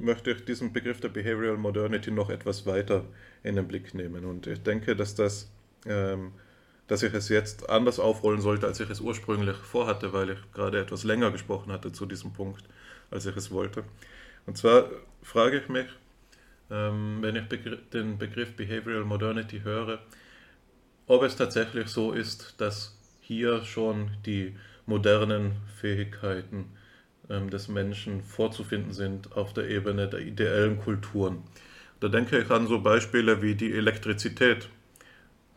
[0.00, 3.04] möchte ich diesen Begriff der Behavioral Modernity noch etwas weiter
[3.44, 4.24] in den Blick nehmen.
[4.24, 5.48] Und ich denke, dass das
[5.86, 6.32] ähm,
[6.90, 10.80] dass ich es jetzt anders aufrollen sollte, als ich es ursprünglich vorhatte, weil ich gerade
[10.80, 12.64] etwas länger gesprochen hatte zu diesem Punkt,
[13.12, 13.84] als ich es wollte.
[14.44, 14.90] Und zwar
[15.22, 15.86] frage ich mich,
[16.68, 17.44] ähm, wenn ich
[17.92, 20.00] den Begriff Behavioral Modernity höre,
[21.06, 26.72] ob es tatsächlich so ist, dass hier schon die modernen Fähigkeiten
[27.28, 31.44] ähm, des Menschen vorzufinden sind auf der Ebene der ideellen Kulturen.
[32.00, 34.68] Da denke ich an so Beispiele wie die Elektrizität,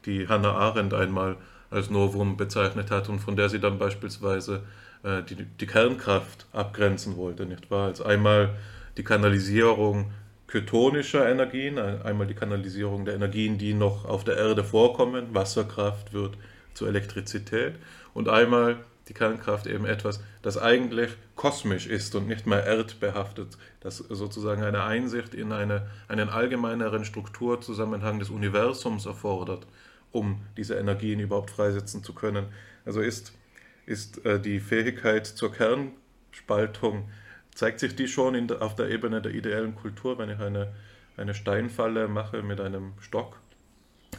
[0.05, 1.38] die Hannah Arendt einmal
[1.69, 4.63] als Novum bezeichnet hat und von der sie dann beispielsweise
[5.03, 7.88] äh, die, die Kernkraft abgrenzen wollte, nicht wahr?
[7.88, 8.55] Als einmal
[8.97, 10.11] die Kanalisierung
[10.47, 16.38] kytonischer Energien, einmal die Kanalisierung der Energien, die noch auf der Erde vorkommen, Wasserkraft wird
[16.75, 17.73] zur Elektrizität
[18.13, 18.77] und einmal
[19.07, 24.84] die Kernkraft eben etwas, das eigentlich kosmisch ist und nicht mehr erdbehaftet, das sozusagen eine
[24.84, 29.65] Einsicht in eine, einen allgemeineren Strukturzusammenhang des Universums erfordert,
[30.14, 32.45] um diese Energien überhaupt freisetzen zu können.
[32.85, 33.34] Also ist,
[33.85, 37.10] ist äh, die Fähigkeit zur Kernspaltung
[37.53, 40.73] zeigt sich die schon in, auf der Ebene der ideellen Kultur, wenn ich eine,
[41.18, 43.40] eine Steinfalle mache mit einem Stock?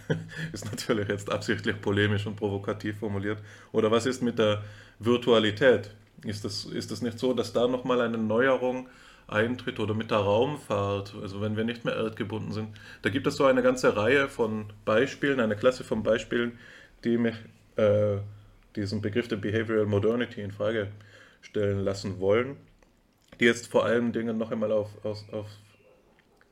[0.52, 3.38] ist natürlich jetzt absichtlich polemisch und provokativ formuliert.
[3.72, 4.62] Oder was ist mit der
[4.98, 5.90] Virtualität?
[6.24, 8.88] Ist es ist das nicht so, dass da nochmal eine Neuerung
[9.26, 12.68] eintritt oder mit der Raumfahrt, also wenn wir nicht mehr erdgebunden sind?
[13.02, 16.58] Da gibt es so eine ganze Reihe von Beispielen, eine Klasse von Beispielen,
[17.04, 17.36] die mich
[17.76, 18.18] äh,
[18.76, 20.88] diesen Begriff der Behavioral Modernity in Frage
[21.40, 22.56] stellen lassen wollen
[23.40, 25.46] die jetzt vor allen Dingen noch einmal auf, auf, auf,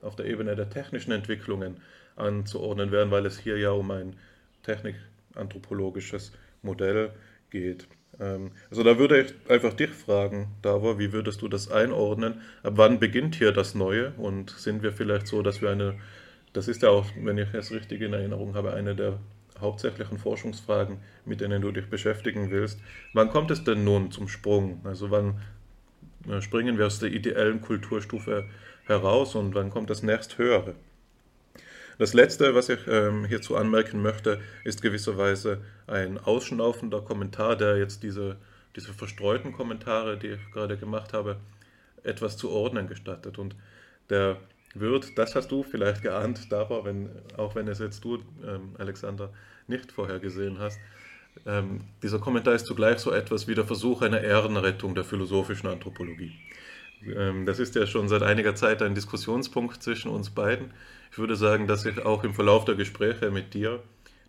[0.00, 1.80] auf der Ebene der technischen Entwicklungen
[2.16, 4.16] anzuordnen werden, weil es hier ja um ein
[4.62, 6.32] technikanthropologisches
[6.62, 7.12] Modell
[7.50, 7.86] geht.
[8.22, 12.40] Ähm, also da würde ich einfach dich fragen, Davor, wie würdest du das einordnen?
[12.62, 14.12] Ab wann beginnt hier das Neue?
[14.16, 15.94] Und sind wir vielleicht so, dass wir eine,
[16.52, 19.18] das ist ja auch, wenn ich es richtig in Erinnerung habe, eine der
[19.60, 22.80] hauptsächlichen Forschungsfragen, mit denen du dich beschäftigen willst.
[23.12, 24.80] Wann kommt es denn nun zum Sprung?
[24.84, 25.40] Also wann
[26.40, 28.48] springen wir aus der ideellen Kulturstufe
[28.86, 30.74] heraus und wann kommt das nächsthöhere.
[32.02, 38.02] Das Letzte, was ich ähm, hierzu anmerken möchte, ist gewisserweise ein ausschnaufender Kommentar, der jetzt
[38.02, 38.38] diese,
[38.74, 41.36] diese verstreuten Kommentare, die ich gerade gemacht habe,
[42.02, 43.38] etwas zu ordnen gestattet.
[43.38, 43.54] Und
[44.10, 44.38] der
[44.74, 49.32] wird, das hast du vielleicht geahnt, Dara, wenn, auch wenn es jetzt du, ähm, Alexander,
[49.68, 50.80] nicht vorher gesehen hast,
[51.46, 56.32] ähm, dieser Kommentar ist zugleich so etwas wie der Versuch einer Ehrenrettung der philosophischen Anthropologie.
[57.06, 60.72] Ähm, das ist ja schon seit einiger Zeit ein Diskussionspunkt zwischen uns beiden.
[61.12, 63.82] Ich würde sagen, dass ich auch im Verlauf der Gespräche mit dir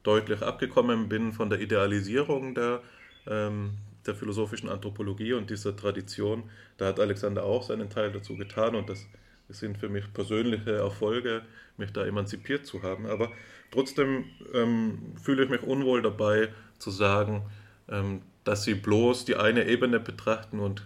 [0.03, 2.81] deutlich abgekommen bin von der Idealisierung der,
[3.26, 6.43] ähm, der philosophischen Anthropologie und dieser Tradition.
[6.76, 9.07] Da hat Alexander auch seinen Teil dazu getan und das
[9.47, 11.43] sind für mich persönliche Erfolge,
[11.77, 13.05] mich da emanzipiert zu haben.
[13.05, 13.31] Aber
[13.72, 16.49] trotzdem ähm, fühle ich mich unwohl dabei,
[16.80, 17.43] zu sagen,
[17.88, 20.85] ähm, dass sie bloß die eine Ebene betrachten und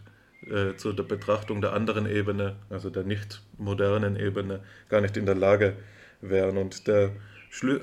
[0.52, 5.26] äh, zu der Betrachtung der anderen Ebene, also der nicht modernen Ebene, gar nicht in
[5.26, 5.76] der Lage
[6.22, 6.57] wären.
[6.57, 7.11] Und der,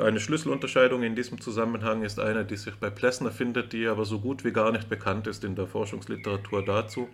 [0.00, 4.20] eine Schlüsselunterscheidung in diesem Zusammenhang ist eine, die sich bei Plessner findet, die aber so
[4.20, 7.08] gut wie gar nicht bekannt ist in der Forschungsliteratur dazu.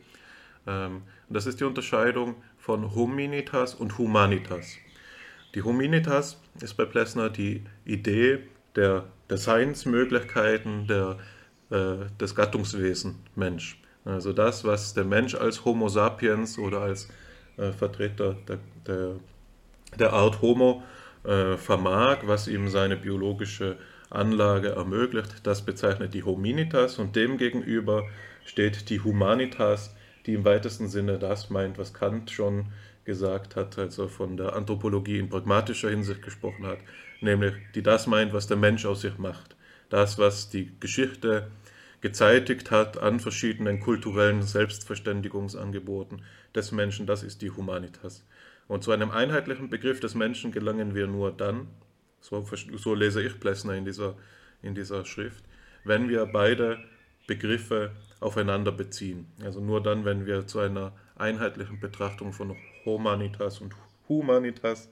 [0.66, 4.77] Ähm, das ist die Unterscheidung von Hominitas und Humanitas.
[5.55, 8.40] Die Humanitas ist bei Plessner die Idee
[8.77, 11.18] der, der Seinsmöglichkeiten der,
[11.70, 13.80] äh, des Gattungswesen Mensch.
[14.05, 17.09] Also das, was der Mensch als Homo sapiens oder als
[17.56, 19.16] äh, Vertreter der, der,
[19.98, 20.82] der, Art Homo
[21.24, 23.77] äh, vermag, was ihm seine biologische
[24.09, 28.05] Anlage ermöglicht, das bezeichnet die Hominitas und demgegenüber
[28.44, 29.94] steht die Humanitas,
[30.27, 32.66] die im weitesten Sinne das meint, was Kant schon
[33.05, 36.78] gesagt hat, als er von der Anthropologie in pragmatischer Hinsicht gesprochen hat,
[37.20, 39.56] nämlich die das meint, was der Mensch aus sich macht.
[39.89, 41.48] Das, was die Geschichte
[42.01, 46.22] gezeitigt hat an verschiedenen kulturellen Selbstverständigungsangeboten
[46.55, 48.27] des Menschen, das ist die Humanitas.
[48.68, 51.68] Und zu einem einheitlichen Begriff des Menschen gelangen wir nur dann,
[52.20, 52.47] so,
[52.77, 54.16] so lese ich Plessner in dieser,
[54.62, 55.44] in dieser Schrift,
[55.85, 56.78] wenn wir beide
[57.27, 59.27] Begriffe aufeinander beziehen.
[59.43, 63.74] Also nur dann, wenn wir zu einer einheitlichen Betrachtung von Humanitas und
[64.09, 64.89] Humanitas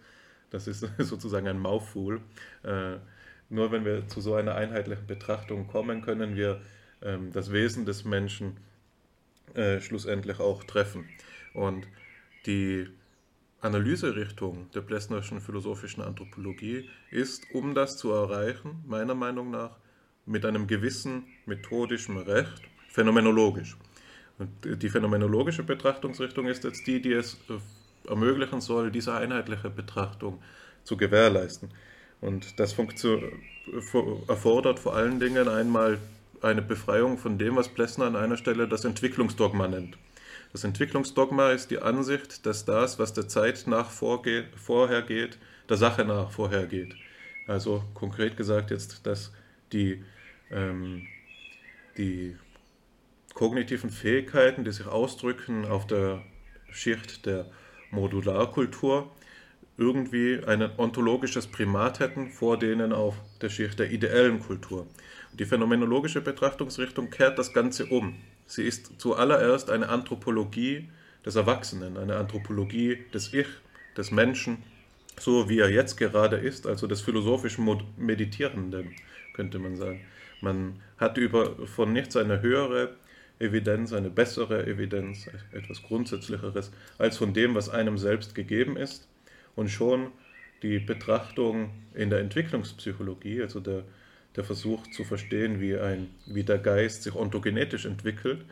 [0.50, 2.20] das ist sozusagen ein Mouthful.
[2.62, 2.96] Äh,
[3.50, 6.60] nur wenn wir zu so einer einheitlichen Betrachtung kommen, können wir
[7.02, 8.56] ähm, das Wesen des Menschen
[9.54, 11.08] äh, schlussendlich auch treffen.
[11.54, 11.86] Und
[12.46, 12.88] die
[13.60, 19.76] Analyserichtung der Plessnerschen philosophischen Anthropologie ist, um das zu erreichen, meiner Meinung nach,
[20.26, 23.76] mit einem gewissen methodischen Recht phänomenologisch.
[24.38, 24.50] Und
[24.82, 30.40] die phänomenologische Betrachtungsrichtung ist jetzt die, die es äh, ermöglichen soll, diese einheitliche Betrachtung
[30.84, 31.70] zu gewährleisten.
[32.20, 35.98] Und das erfordert vor allen Dingen einmal
[36.42, 39.98] eine Befreiung von dem, was Plessner an einer Stelle das Entwicklungsdogma nennt.
[40.52, 45.38] Das Entwicklungsdogma ist die Ansicht, dass das, was der Zeit nach vorhergeht,
[45.68, 46.94] der Sache nach vorhergeht.
[47.46, 49.32] Also konkret gesagt jetzt, dass
[49.72, 50.02] die,
[50.50, 51.06] ähm,
[51.96, 52.36] die
[53.34, 56.22] kognitiven Fähigkeiten, die sich ausdrücken auf der
[56.70, 57.46] Schicht der
[57.90, 59.10] Modularkultur,
[59.76, 64.86] irgendwie ein ontologisches Primat hätten vor denen auf der Schicht der ideellen Kultur.
[65.38, 68.16] Die phänomenologische Betrachtungsrichtung kehrt das Ganze um.
[68.46, 70.88] Sie ist zuallererst eine Anthropologie
[71.24, 73.46] des Erwachsenen, eine Anthropologie des Ich,
[73.96, 74.58] des Menschen,
[75.20, 78.94] so wie er jetzt gerade ist, also des philosophischen Meditierenden,
[79.34, 80.00] könnte man sagen.
[80.40, 82.96] Man hat über, von nichts eine höhere
[83.38, 89.06] Evidenz, eine bessere Evidenz, etwas Grundsätzlicheres, als von dem, was einem selbst gegeben ist.
[89.54, 90.08] Und schon
[90.62, 93.84] die Betrachtung in der Entwicklungspsychologie, also der,
[94.38, 98.46] der Versuch zu verstehen, wie, ein, wie der Geist sich ontogenetisch entwickelt,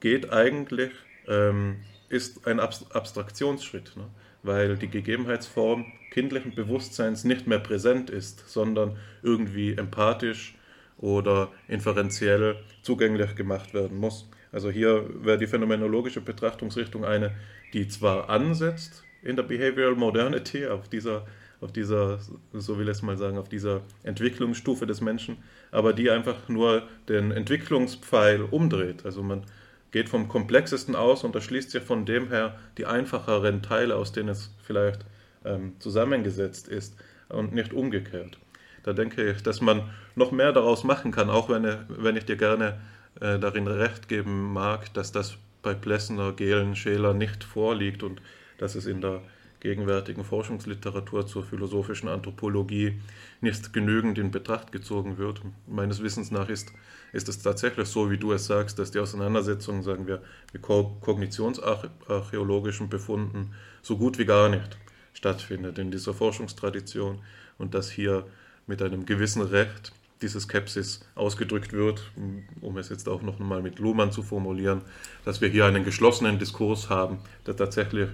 [0.00, 0.92] geht eigentlich,
[1.28, 1.76] ähm,
[2.08, 3.96] ist ein Abstraktionsschritt.
[3.96, 4.06] Ne?
[4.44, 10.54] weil die Gegebenheitsform kindlichen Bewusstseins nicht mehr präsent ist, sondern irgendwie empathisch
[10.98, 14.28] oder inferenziell zugänglich gemacht werden muss.
[14.52, 17.34] Also hier wäre die phänomenologische Betrachtungsrichtung eine,
[17.72, 21.26] die zwar ansetzt in der Behavioral Modernity, auf dieser,
[21.60, 22.18] auf dieser,
[22.52, 25.36] so will ich es mal sagen, auf dieser Entwicklungsstufe des Menschen,
[25.70, 29.04] aber die einfach nur den Entwicklungspfeil umdreht.
[29.04, 29.44] Also man
[29.90, 34.30] geht vom Komplexesten aus und erschließt sich von dem her die einfacheren Teile, aus denen
[34.30, 35.06] es vielleicht
[35.44, 36.96] ähm, zusammengesetzt ist
[37.28, 38.38] und nicht umgekehrt.
[38.82, 42.36] Da denke ich, dass man noch mehr daraus machen kann, auch wenn, wenn ich dir
[42.36, 42.80] gerne
[43.20, 48.20] äh, darin recht geben mag, dass das bei Plessner, Gehlen, Scheler nicht vorliegt und
[48.58, 49.22] dass es in der
[49.64, 53.00] gegenwärtigen Forschungsliteratur zur philosophischen Anthropologie
[53.40, 55.40] nicht genügend in Betracht gezogen wird.
[55.66, 56.70] Meines Wissens nach ist,
[57.14, 60.20] ist es tatsächlich so, wie du es sagst, dass die Auseinandersetzung, sagen wir,
[60.52, 64.76] mit kognitionsarchäologischen Befunden so gut wie gar nicht
[65.14, 67.20] stattfindet in dieser Forschungstradition
[67.56, 68.26] und dass hier
[68.66, 72.12] mit einem gewissen Recht diese Skepsis ausgedrückt wird,
[72.60, 74.82] um es jetzt auch noch einmal mit Luhmann zu formulieren,
[75.24, 78.10] dass wir hier einen geschlossenen Diskurs haben, der tatsächlich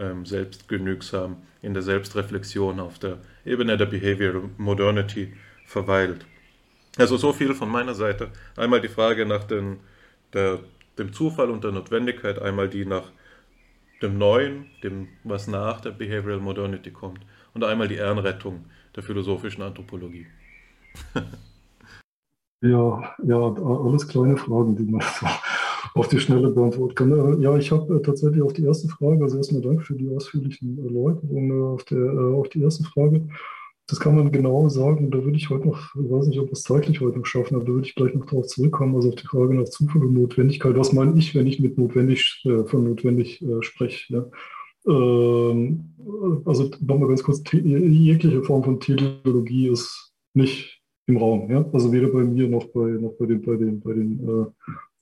[0.00, 5.32] ähm, selbstgenügsam in der Selbstreflexion auf der Ebene der Behavioral Modernity
[5.66, 6.24] verweilt.
[6.98, 8.28] Also so viel von meiner Seite.
[8.56, 9.78] Einmal die Frage nach den,
[10.32, 10.58] der,
[10.98, 13.12] dem Zufall und der Notwendigkeit, einmal die nach
[14.02, 17.20] dem Neuen, dem, was nach der Behavioral Modernity kommt,
[17.54, 18.64] und einmal die Ehrenrettung
[18.96, 20.26] der philosophischen Anthropologie.
[22.62, 25.26] ja, ja, alles kleine Fragen, die man so
[25.94, 27.12] auf die Schnelle beantworten kann.
[27.12, 30.08] Äh, ja, ich habe äh, tatsächlich auf die erste Frage, also erstmal Dank für die
[30.08, 33.28] ausführlichen Erläuterungen äh, auf, der, auf die erste Frage.
[33.90, 36.52] Das kann man genau sagen, da würde ich heute noch, ich weiß nicht, ob wir
[36.52, 39.16] es zeitlich heute noch schaffen, aber da würde ich gleich noch darauf zurückkommen, also auf
[39.16, 40.76] die Frage nach Zufall und Notwendigkeit.
[40.76, 44.14] Was meine ich, wenn ich mit notwendig, äh, von notwendig äh, spreche?
[44.14, 44.26] Ja?
[44.86, 45.90] Ähm,
[46.44, 51.50] also nochmal ganz kurz, jegliche Form von Teleologie ist nicht im Raum.
[51.50, 51.68] Ja?
[51.72, 54.46] Also weder bei mir noch bei, noch bei den, bei den, bei den äh,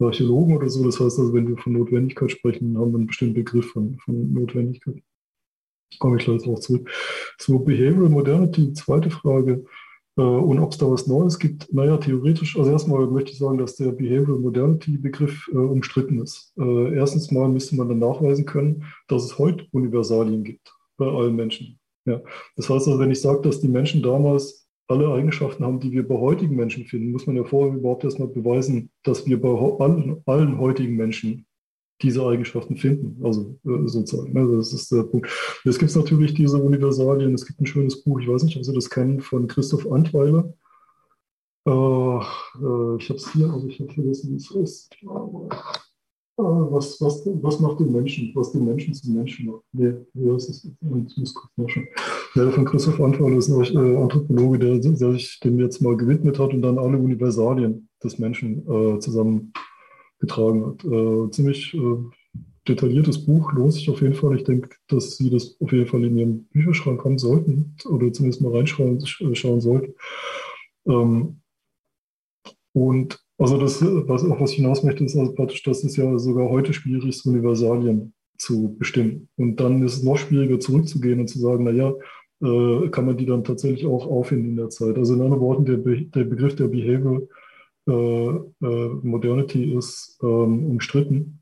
[0.01, 0.85] Archäologen oder so.
[0.85, 4.33] Das heißt also, wenn wir von Notwendigkeit sprechen, haben wir einen bestimmten Begriff von, von
[4.33, 5.03] Notwendigkeit.
[5.99, 6.91] Komme ich gleich darauf zurück.
[7.39, 9.65] Zu Behavioral Modernity, zweite Frage.
[10.17, 11.73] Äh, und ob es da was Neues gibt?
[11.73, 16.53] Naja, theoretisch, also erstmal möchte ich sagen, dass der Behavioral Modernity Begriff äh, umstritten ist.
[16.59, 21.37] Äh, erstens mal müsste man dann nachweisen können, dass es heute Universalien gibt bei allen
[21.37, 21.79] Menschen.
[22.05, 22.21] Ja.
[22.57, 24.58] Das heißt also, wenn ich sage, dass die Menschen damals
[24.89, 28.29] alle Eigenschaften haben, die wir bei heutigen Menschen finden, muss man ja vorher überhaupt erstmal
[28.29, 31.47] beweisen, dass wir bei allen, allen heutigen Menschen
[32.01, 33.23] diese Eigenschaften finden.
[33.25, 34.57] Also äh, sozusagen, ne?
[34.57, 35.29] das ist der Punkt.
[35.65, 37.35] Jetzt gibt es natürlich diese Universalien.
[37.35, 40.53] Es gibt ein schönes Buch, ich weiß nicht, ob Sie das kennen, von Christoph Antweiler.
[41.67, 44.97] Äh, äh, ich habe es hier, aber ich habe vergessen, wie es heißt.
[46.41, 49.65] Was, was, was macht den Menschen, was den Menschen zum Menschen macht?
[49.73, 50.65] Nee, wie heißt es?
[50.65, 51.89] Ich muss kurz nachschauen.
[52.37, 56.39] Der von Christoph Antweiler ist ein äh, Anthropologe, der, der, sich dem jetzt mal gewidmet
[56.39, 60.85] hat und dann alle Universalien des Menschen äh, zusammengetragen hat.
[60.85, 61.97] Äh, ziemlich äh,
[62.69, 64.37] detailliertes Buch, lohnt sich auf jeden Fall.
[64.37, 68.43] Ich denke, dass Sie das auf jeden Fall in Ihrem Bücherschrank haben sollten oder zumindest
[68.43, 69.95] mal reinschauen äh, sollten.
[70.87, 71.41] Ähm,
[72.75, 76.19] und also das, was, auf was ich hinaus möchte, ist also praktisch, dass es ja
[76.19, 79.29] sogar heute schwierig ist, Universalien zu bestimmen.
[79.37, 81.95] Und dann ist es noch schwieriger, zurückzugehen und zu sagen, naja,
[82.41, 84.97] äh, kann man die dann tatsächlich auch auffinden in der Zeit.
[84.97, 87.29] Also in anderen Worten, der, Be der Begriff der Behavioral
[87.89, 87.93] äh,
[88.67, 91.41] äh, Modernity ist ähm, umstritten.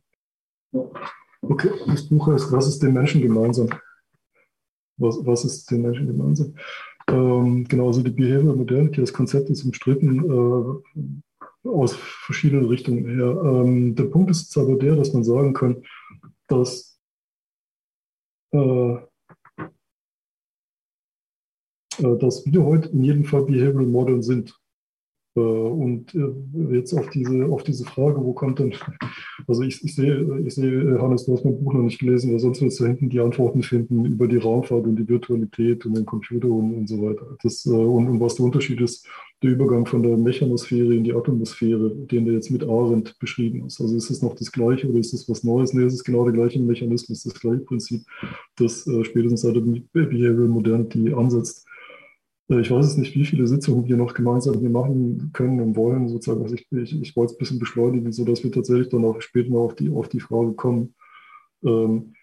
[1.43, 3.69] Okay, das Buch heißt, was ist den Menschen gemeinsam?
[4.99, 6.55] Was, was ist den Menschen gemeinsam?
[7.09, 10.25] Ähm, genau, also die Behavioral Modernity, das Konzept ist umstritten.
[10.25, 11.01] Äh,
[11.69, 13.43] aus verschiedenen Richtungen her.
[13.45, 15.83] Ähm, der Punkt ist jetzt aber der, dass man sagen kann,
[16.49, 17.01] dass
[18.53, 18.97] äh,
[21.99, 24.59] äh, dass wir heute in jedem Fall Behavioral Model sind.
[25.37, 28.75] Äh, und äh, jetzt auf diese, auf diese Frage, wo kommt denn,
[29.47, 32.41] also ich, ich sehe, ich sehe, Hannes, du hast mein Buch noch nicht gelesen, weil
[32.41, 36.07] sonst wirst du hinten die Antworten finden über die Raumfahrt und die Virtualität und den
[36.07, 37.37] Computer und, und so weiter.
[37.43, 39.07] Das, äh, und, und was der Unterschied ist,
[39.43, 43.79] der Übergang von der Mechanosphäre in die Atmosphäre, den der jetzt mit Arendt beschrieben ist.
[43.83, 45.75] Also ist es noch das Gleiche oder ist es was Neues?
[45.75, 48.03] Nee, es ist genau der gleiche Mechanismus, das gleiche Prinzip,
[48.57, 51.66] das spätestens seit der Behavioral Modernity ansetzt.
[52.49, 55.77] Äh, ich weiß es nicht, wie viele Sitzungen wir noch gemeinsam hier machen können und
[55.77, 56.43] wollen, sozusagen.
[56.43, 59.51] Also ich, ich, ich wollte es ein bisschen beschleunigen, sodass wir tatsächlich dann auch später
[59.51, 60.95] noch auf die, auf die Frage kommen,
[61.65, 62.15] ähm,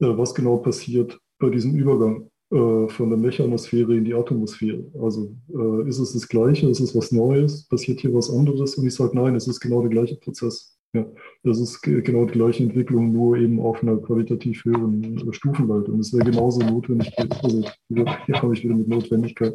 [0.00, 4.84] äh, was genau passiert bei diesem Übergang äh, von der Mechanosphäre in die Atmosphäre.
[5.00, 8.74] Also äh, ist es das Gleiche, ist es was Neues, passiert hier was anderes?
[8.74, 10.76] Und ich sage, nein, es ist genau der gleiche Prozess.
[10.92, 11.06] Ja,
[11.44, 15.92] das ist genau die gleiche Entwicklung, nur eben auf einer qualitativ höheren äh, Stufenleiter.
[15.92, 19.54] Und es wäre genauso Notwendigkeit, also hier komme ich wieder mit Notwendigkeit.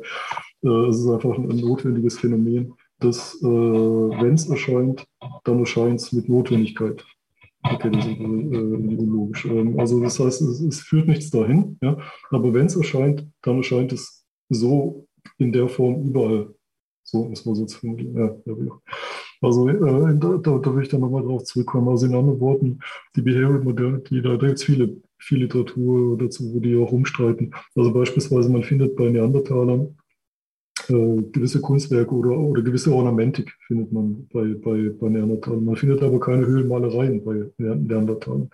[0.63, 5.05] Äh, es ist einfach ein notwendiges Phänomen, dass, äh, wenn es erscheint,
[5.43, 7.03] dann erscheint es mit Notwendigkeit.
[7.63, 9.45] Okay, das ist logisch.
[9.45, 11.97] Ähm, also das heißt, es, es führt nichts dahin, ja,
[12.29, 15.05] aber wenn es erscheint, dann erscheint es so
[15.37, 16.54] in der Form überall.
[17.23, 18.15] Muss man so formulieren.
[18.15, 18.81] Ja, ja,
[19.41, 21.87] also äh, da, da, da, will ich dann nochmal drauf zurückkommen.
[21.89, 22.79] Also in anderen Worten,
[23.15, 27.53] die Behavioral Modernity, da, da gibt es viele, viel Literatur dazu, wo die auch rumstreiten.
[27.75, 29.95] Also beispielsweise, man findet bei Neandertalern
[30.89, 35.65] äh, gewisse Kunstwerke oder, oder gewisse Ornamentik findet man bei, bei, bei Neandertalern.
[35.65, 38.49] Man findet aber keine Höhlenmalereien bei Neandertalern.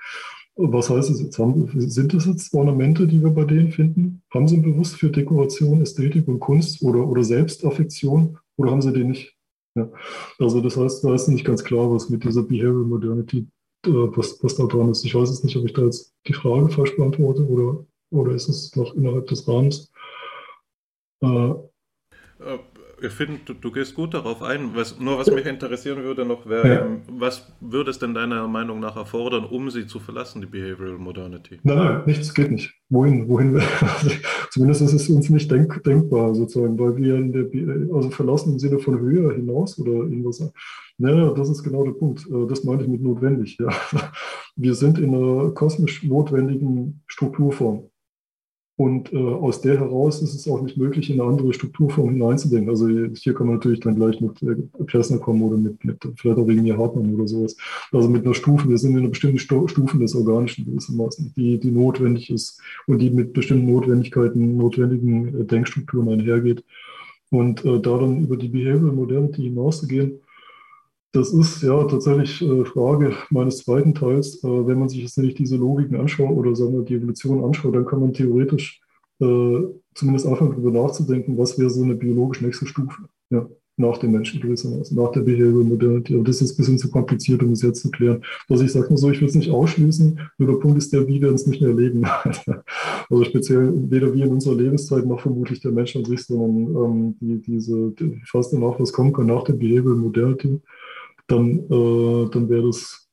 [0.55, 1.39] Was heißt es jetzt?
[1.39, 4.21] Haben, sind das jetzt Ornamente, die wir bei denen finden?
[4.31, 9.09] Haben sie Bewusst für Dekoration, Ästhetik und Kunst oder, oder Selbstaffektion oder haben sie den
[9.09, 9.35] nicht?
[9.75, 9.89] Ja.
[10.39, 13.47] Also das heißt, da ist nicht ganz klar, was mit dieser Behavioral Modernity,
[13.85, 15.05] äh, was, was da dran ist.
[15.05, 18.49] Ich weiß jetzt nicht, ob ich da jetzt die Frage falsch beantworte oder, oder ist
[18.49, 19.91] es noch innerhalb des Rahmens.
[21.21, 21.27] Äh,
[22.39, 22.59] äh
[23.01, 24.71] ich finde, du, du, gehst gut darauf ein.
[24.75, 26.87] Was, nur was mich interessieren würde noch, wäre, ja.
[27.09, 31.59] Was würde es denn deiner Meinung nach erfordern, um sie zu verlassen, die Behavioral Modernity?
[31.63, 32.73] Nein, nein, nichts geht nicht.
[32.89, 34.09] Wohin, wohin, also,
[34.51, 38.59] zumindest ist es uns nicht denk, denkbar, sozusagen, weil wir in der, also verlassen im
[38.59, 40.51] Sinne von höher hinaus oder irgendwas.
[40.97, 42.27] Naja, das ist genau der Punkt.
[42.27, 43.57] Äh, das meine ich mit notwendig.
[43.59, 43.69] Ja.
[44.55, 47.89] Wir sind in einer kosmisch notwendigen Strukturform.
[48.81, 52.67] Und äh, aus der heraus ist es auch nicht möglich, in eine andere Strukturform hineinzudenken.
[52.67, 54.55] Also hier kann man natürlich dann gleich mit äh,
[54.85, 57.55] Plessner kommen oder mit, mit vielleicht auch wegen mir Hartmann oder sowas.
[57.91, 61.59] Also mit einer Stufe, wir sind in einer bestimmten Sto Stufe des Organischen gewissermaßen, die,
[61.59, 66.63] die notwendig ist und die mit bestimmten Notwendigkeiten, notwendigen äh, Denkstrukturen einhergeht.
[67.29, 70.21] Und äh, da dann über die Behavioral Modernity hinauszugehen,
[71.13, 74.43] das ist ja tatsächlich äh, Frage meines zweiten Teils.
[74.43, 77.75] Äh, wenn man sich jetzt nicht diese Logiken anschaut oder sagen wir die Evolution anschaut,
[77.75, 78.81] dann kann man theoretisch
[79.19, 79.61] äh,
[79.93, 84.39] zumindest anfangen darüber nachzudenken, was wäre so eine biologisch nächste Stufe ja, nach dem Menschen
[84.39, 86.15] gewissermaßen, nach der Behavioral Modernity.
[86.15, 88.23] Aber das ist ein bisschen zu kompliziert, um es jetzt zu klären.
[88.47, 91.05] Also ich sage mal so, ich will es nicht ausschließen, nur der Punkt ist der,
[91.09, 92.05] wie wir uns nicht mehr erleben.
[93.09, 97.15] also speziell weder wir in unserer Lebenszeit noch vermutlich der Mensch an sich, sondern ähm,
[97.19, 100.61] die, diese, die, fast danach, was kommen kann nach der Behavioral Modernity
[101.27, 103.09] dann, äh, dann wäre das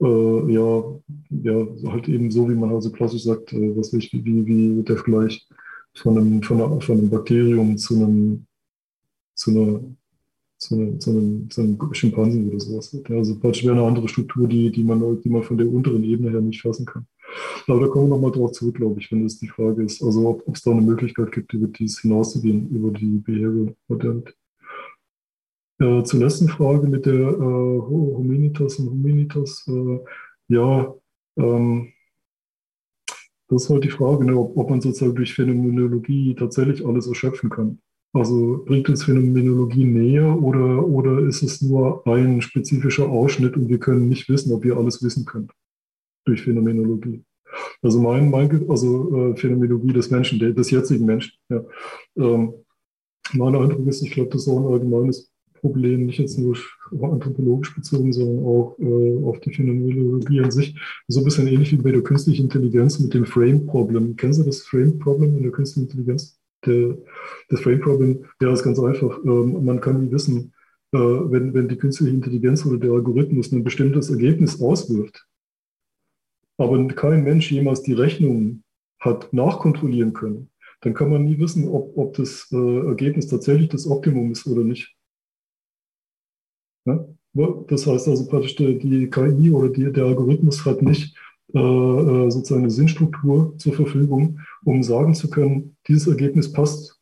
[0.00, 1.00] äh, ja,
[1.30, 4.96] ja halt eben so, wie man also klassisch sagt, äh, was ich, wie, wie der
[4.96, 5.46] Vergleich
[5.94, 8.46] von einem, von, einer, von einem Bakterium zu einem,
[9.34, 9.80] zu einer
[10.60, 12.94] zu einem, zu einem, zu einem Schimpansen oder sowas.
[13.08, 16.30] Also praktisch wäre eine andere Struktur, die, die, man, die man von der unteren Ebene
[16.30, 17.06] her nicht fassen kann.
[17.66, 20.02] Aber da kommen wir nochmal drauf zurück, glaube ich, wenn das die Frage ist.
[20.02, 24.32] Also ob es da eine Möglichkeit gibt, über dies hinauszugehen, über die Behavioral Modernity.
[25.80, 29.66] Äh, zur letzten Frage mit der äh, Hominitas und Hominitas.
[29.66, 29.98] Äh,
[30.48, 30.94] ja,
[31.36, 31.92] ähm,
[33.48, 37.48] das ist halt die Frage, ne, ob, ob, man sozusagen durch Phänomenologie tatsächlich alles erschöpfen
[37.48, 37.80] kann.
[38.12, 43.78] Also bringt uns Phänomenologie näher oder, oder ist es nur ein spezifischer Ausschnitt und wir
[43.78, 45.48] können nicht wissen, ob wir alles wissen können
[46.26, 47.24] durch Phänomenologie?
[47.80, 51.32] Also mein, mein also äh, Phänomenologie des Menschen, des jetzigen Menschen.
[51.48, 51.64] Ja.
[52.16, 52.52] Ähm,
[53.32, 55.29] mein Eindruck ist, ich glaube, das ist auch ein allgemeines
[55.60, 56.56] Problem, nicht jetzt nur
[57.00, 60.74] anthropologisch bezogen, sondern auch äh, auf die Phänomenologie an sich.
[61.08, 64.16] So ein bisschen ähnlich wie bei der künstlichen Intelligenz mit dem Frame-Problem.
[64.16, 66.38] Kennen Sie das Frame-Problem in der künstlichen Intelligenz?
[66.66, 66.96] Der,
[67.48, 69.18] das Frame-Problem, ja, ist ganz einfach.
[69.24, 70.52] Ähm, man kann nie wissen,
[70.92, 75.26] äh, wenn, wenn die künstliche Intelligenz oder der Algorithmus ein bestimmtes Ergebnis auswirft,
[76.58, 78.64] aber kein Mensch jemals die Rechnung
[78.98, 80.50] hat nachkontrollieren können,
[80.80, 84.62] dann kann man nie wissen, ob, ob das äh, Ergebnis tatsächlich das Optimum ist oder
[84.62, 84.94] nicht.
[86.84, 87.16] Ne?
[87.68, 91.16] Das heißt also praktisch, die KI oder die, der Algorithmus hat nicht
[91.54, 97.00] äh, äh, sozusagen eine Sinnstruktur zur Verfügung, um sagen zu können, dieses Ergebnis passt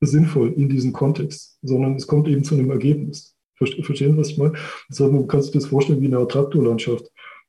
[0.00, 3.34] sinnvoll in diesen Kontext, sondern es kommt eben zu einem Ergebnis.
[3.56, 4.54] Verstehen Sie, was ich meine?
[4.88, 7.06] Das heißt, man kann sich das vorstellen wie eine Attraktorlandschaft.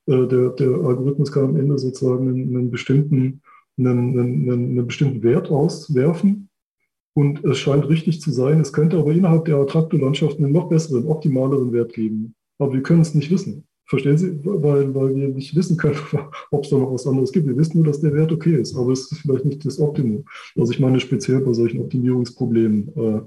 [0.08, 3.42] Äh, der, der Algorithmus kann am Ende sozusagen einen, einen bestimmten,
[3.78, 6.50] einen, einen, einen bestimmten Wert auswerfen
[7.16, 8.60] und es scheint richtig zu sein.
[8.60, 12.36] Es könnte aber innerhalb der Attraktorlandschaft einen noch besseren, optimaleren Wert geben.
[12.60, 13.66] Aber wir können es nicht wissen.
[13.86, 14.40] Verstehen Sie?
[14.44, 15.96] Weil, weil wir nicht wissen können,
[16.52, 17.48] ob es da noch was anderes gibt.
[17.48, 20.26] Wir wissen nur, dass der Wert okay ist, aber es ist vielleicht nicht das Optimum.
[20.58, 22.90] Also ich meine speziell bei solchen Optimierungsproblemen.
[22.98, 23.22] Äh,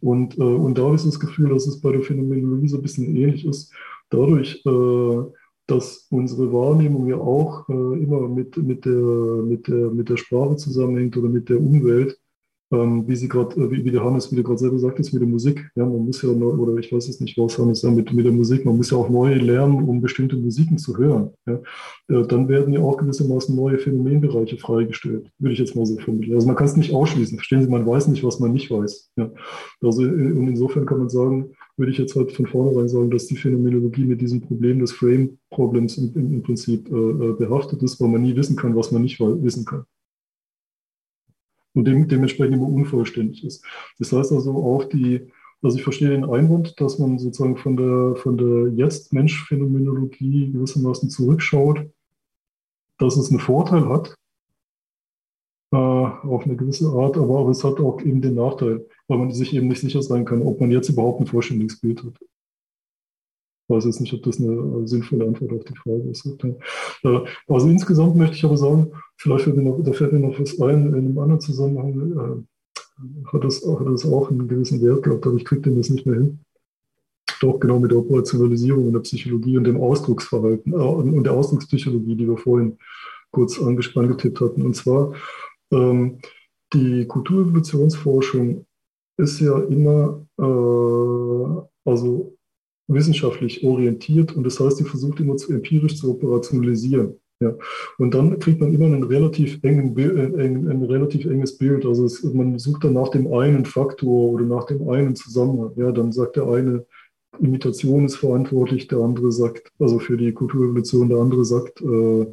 [0.00, 3.16] und, äh, und da ist das Gefühl, dass es bei der Phänomenologie so ein bisschen
[3.16, 3.72] ähnlich ist.
[4.10, 5.22] Dadurch, äh,
[5.68, 11.16] dass unsere Wahrnehmung ja auch immer mit, mit, der, mit, der, mit der Sprache zusammenhängt
[11.16, 12.18] oder mit der Umwelt,
[12.72, 15.20] ähm, wie sie gerade, äh, wie, wie, der Hannes wieder gerade selber sagt, ist mit
[15.20, 15.70] der Musik.
[15.76, 18.24] Ja, man muss ja, neu, oder ich weiß es nicht, was Hannes sagt, mit, mit
[18.24, 21.30] der Musik, man muss ja auch neu lernen, um bestimmte Musiken zu hören.
[21.46, 21.60] Ja.
[22.08, 26.36] Äh, dann werden ja auch gewissermaßen neue Phänomenbereiche freigestellt, würde ich jetzt mal so formulieren.
[26.36, 27.36] Also man kann es nicht ausschließen.
[27.36, 29.10] Verstehen Sie, man weiß nicht, was man nicht weiß.
[29.16, 29.30] Ja.
[29.82, 33.26] Also äh, und insofern kann man sagen, würde ich jetzt halt von vornherein sagen, dass
[33.26, 38.08] die Phänomenologie mit diesem Problem des Frame-Problems im, im, im, Prinzip äh, behaftet ist, weil
[38.08, 39.84] man nie wissen kann, was man nicht wissen kann
[41.74, 43.64] und dem, dementsprechend immer unvollständig ist.
[43.98, 45.30] Das heißt also auch die,
[45.62, 51.86] also ich verstehe den Einwand, dass man sozusagen von der, von der Jetzt-Mensch-Phänomenologie gewissermaßen zurückschaut,
[52.98, 54.14] dass es einen Vorteil hat,
[55.72, 59.30] äh, auf eine gewisse Art, aber, aber es hat auch eben den Nachteil, weil man
[59.30, 62.14] sich eben nicht sicher sein kann, ob man jetzt überhaupt ein vollständiges Bild hat
[63.68, 66.26] weiß jetzt nicht, ob das eine sinnvolle Antwort auf die Frage ist.
[67.04, 70.38] Äh, also insgesamt möchte ich aber sagen, vielleicht fällt mir noch, da fällt mir noch
[70.38, 75.02] was ein, in einem anderen Zusammenhang äh, hat, das, hat das auch einen gewissen Wert
[75.02, 76.40] gehabt, aber ich kriege den jetzt nicht mehr hin.
[77.40, 82.16] Doch genau mit der Operationalisierung in der Psychologie und dem Ausdrucksverhalten äh, und der Ausdruckspsychologie,
[82.16, 82.78] die wir vorhin
[83.30, 84.62] kurz angetippt hatten.
[84.62, 85.14] Und zwar
[85.72, 86.18] ähm,
[86.72, 88.64] die Kulturevolutionsforschung
[89.16, 92.31] ist ja immer, äh, also
[92.94, 97.16] wissenschaftlich orientiert und das heißt, sie versucht immer zu empirisch zu operationalisieren.
[97.40, 97.54] Ja.
[97.98, 101.84] Und dann kriegt man immer einen relativ engen, äh, ein, ein relativ enges Bild.
[101.84, 105.72] Also es, man sucht dann nach dem einen Faktor oder nach dem einen Zusammenhang.
[105.76, 106.86] Ja, dann sagt der eine,
[107.40, 112.26] Imitation ist verantwortlich, der andere sagt, also für die Kulturevolution, der andere sagt, äh,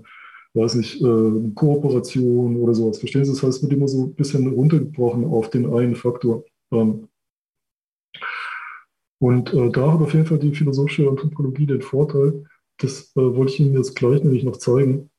[0.54, 3.00] weiß nicht, äh, Kooperation oder sowas.
[3.00, 3.32] Verstehen Sie?
[3.32, 6.44] Das heißt, es wird immer so ein bisschen runtergebrochen auf den einen Faktor.
[6.72, 7.08] Ähm,
[9.20, 12.46] und äh, da hat auf jeden Fall die philosophische Anthropologie den Vorteil,
[12.78, 15.10] das äh, wollte ich Ihnen jetzt gleich nämlich noch zeigen.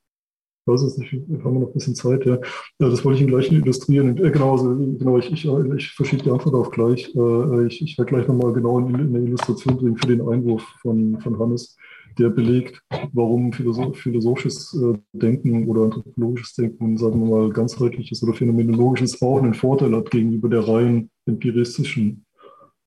[0.63, 2.35] Ich weiß jetzt nicht, haben wir noch ein bisschen Zeit, ja.
[2.79, 4.17] ja das wollte ich Ihnen gleich illustrieren.
[4.17, 7.13] Äh, genau, also, genau ich, ich, ich verschiebe die Antwort auch gleich.
[7.15, 10.63] Äh, ich, ich werde gleich nochmal genau in, in, eine Illustration bringen für den Einwurf
[10.81, 11.77] von, von Hannes,
[12.17, 12.81] der belegt,
[13.13, 19.41] warum philosoph, philosophisches äh, Denken oder anthropologisches Denken, sagen wir mal, ganzheitliches oder phänomenologisches auch
[19.41, 22.25] einen Vorteil hat gegenüber der rein empiristischen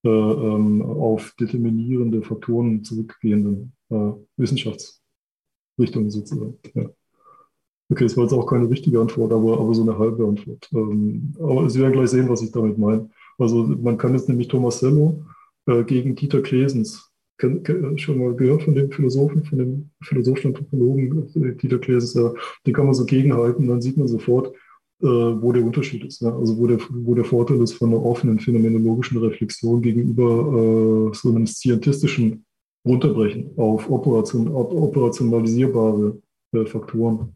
[0.05, 6.59] äh, ähm, auf determinierende Faktoren zurückgehenden äh, Wissenschaftsrichtungen sozusagen.
[6.75, 6.89] Ja.
[7.89, 10.69] Okay, das war jetzt auch keine richtige Antwort, aber, aber so eine halbe Antwort.
[10.73, 13.09] Ähm, aber Sie werden gleich sehen, was ich damit meine.
[13.37, 15.23] Also man kann jetzt nämlich Tomasello
[15.65, 20.51] äh, gegen Dieter Klesens, kenn, kenn, schon mal gehört von dem Philosophen, von dem philosophischen
[20.51, 22.31] Anthropologen äh, Dieter Klesens, ja,
[22.65, 24.59] den kann man so gegenhalten, dann sieht man sofort, äh,
[25.07, 26.21] wo der Unterschied ist.
[26.21, 26.33] Ne?
[26.33, 31.29] Also wo der, wo der Vorteil ist von einer offenen phänomenologischen Reflexion gegenüber äh, so
[31.29, 32.45] einem scientistischen
[32.85, 36.21] Runterbrechen auf Operation, operationalisierbare
[36.53, 37.33] äh, Faktoren,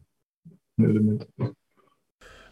[0.78, 1.26] ein Element.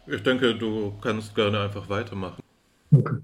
[0.07, 2.43] Ich denke, du kannst gerne einfach weitermachen.
[2.91, 3.17] Okay.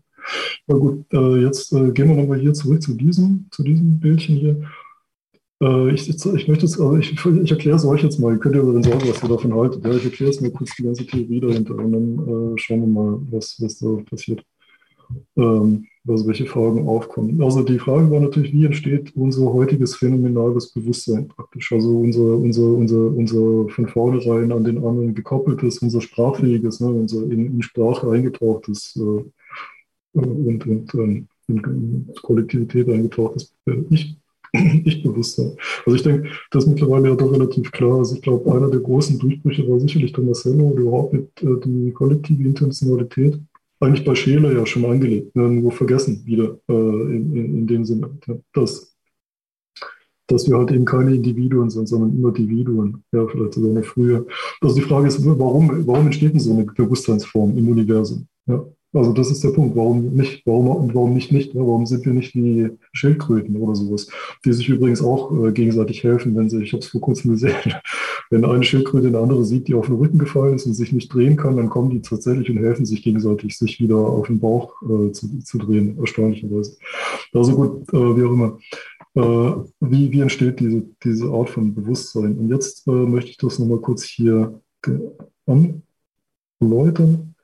[0.68, 4.38] Na gut, äh, jetzt äh, gehen wir nochmal hier zurück zu diesem, zu diesem Bildchen
[4.38, 4.70] hier.
[5.62, 8.34] Äh, ich, ich, möchte es, also ich, ich erkläre es euch jetzt mal.
[8.34, 9.84] Ihr könnt ja dann sagen, was ihr davon haltet.
[9.86, 12.88] Ja, ich erkläre es mir kurz die ganze Theorie dahinter und dann äh, schauen wir
[12.88, 14.44] mal, was, was da passiert.
[15.38, 17.42] Ähm, also welche Fragen aufkommen.
[17.42, 21.72] Also die Frage war natürlich, wie entsteht unser heutiges phänomenales Bewusstsein praktisch?
[21.72, 27.24] Also unser, unser, unser, unser von vornherein an den anderen gekoppeltes, unser sprachfähiges, ne, unser
[27.24, 29.24] in, in Sprache eingetauchtes äh,
[30.14, 33.54] und, und ähm, in Kollektivität eingetauchtes
[33.90, 34.16] Ich
[34.86, 35.58] Ich-Bewusstsein.
[35.86, 38.00] Also ich denke, das ist mittlerweile ja doch relativ klar.
[38.00, 41.60] Also ich glaube, einer der großen Durchbrüche war sicherlich der Marcello oder überhaupt mit äh,
[41.66, 43.40] die kollektive Intentionalität.
[43.80, 47.84] Eigentlich bei Scheele ja schon angelegt, ne, nur vergessen wieder äh, in, in, in, dem
[47.84, 48.96] Sinne, ja, dass,
[50.28, 53.04] dass wir halt eben keine Individuen sind, sondern immer Individuen.
[53.12, 54.26] Ja, vielleicht sogar noch früher.
[54.62, 58.28] Also die Frage ist, warum, warum entsteht denn so eine Bewusstseinsform im Universum?
[58.48, 58.66] Ja,
[58.96, 62.34] Also das ist der Punkt, warum nicht, warum, warum nicht, nicht, warum sind wir nicht
[62.34, 64.08] wie Schildkröten oder sowas,
[64.46, 67.54] die sich übrigens auch äh, gegenseitig helfen, wenn sie, ich habe es vor kurzem gesehen,
[68.30, 71.14] wenn eine Schildkröte eine andere sieht, die auf den Rücken gefallen ist und sich nicht
[71.14, 74.82] drehen kann, dann kommen die tatsächlich und helfen sich gegenseitig, sich wieder auf den Bauch
[74.84, 76.78] äh, zu, zu drehen, erstaunlicherweise.
[77.34, 78.58] Also gut, äh, wie auch immer.
[79.16, 82.38] Äh, wie, wie entsteht diese, diese Art von Bewusstsein?
[82.38, 84.62] Und jetzt äh, möchte ich das nochmal kurz hier
[86.62, 87.35] anläutern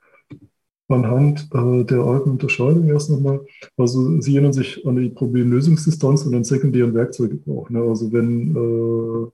[0.92, 3.44] anhand äh, der alten Unterscheidung erst nochmal.
[3.76, 7.70] Also Sie erinnern sich an die Problemlösungsdistanz und den sekundären Werkzeuggebrauch.
[7.70, 7.80] Ne?
[7.82, 9.30] Also wenn,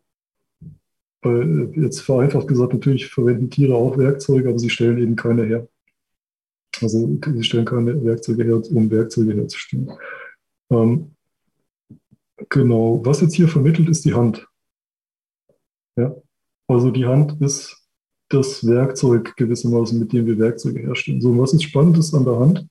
[1.24, 5.68] äh, jetzt vereinfacht gesagt, natürlich verwenden Tiere auch Werkzeuge, aber sie stellen eben keine her.
[6.80, 9.90] Also sie stellen keine Werkzeuge her, um Werkzeuge herzustellen.
[10.70, 11.14] Ähm,
[12.48, 14.46] genau, was jetzt hier vermittelt, ist die Hand.
[15.96, 16.14] Ja?
[16.68, 17.87] Also die Hand ist
[18.28, 21.20] das Werkzeug gewissermaßen, mit dem wir Werkzeuge herstellen.
[21.20, 22.66] So, was ist Spannendes an der Hand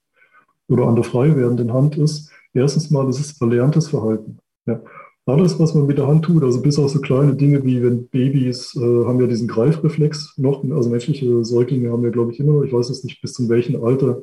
[0.67, 4.37] oder an der frei werdenden Hand ist, erstens mal, das ist erlerntes Verhalten.
[4.65, 4.81] Ja.
[5.25, 8.07] Alles, was man mit der Hand tut, also bis auf so kleine Dinge wie wenn
[8.07, 12.53] Babys äh, haben ja diesen Greifreflex noch, also menschliche Säuglinge haben ja, glaube ich, immer
[12.53, 14.21] noch, ich weiß jetzt nicht bis zu welchem Alter,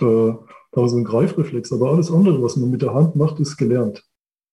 [0.00, 0.32] äh,
[0.74, 4.04] so einen Greifreflex, aber alles andere, was man mit der Hand macht, ist gelernt.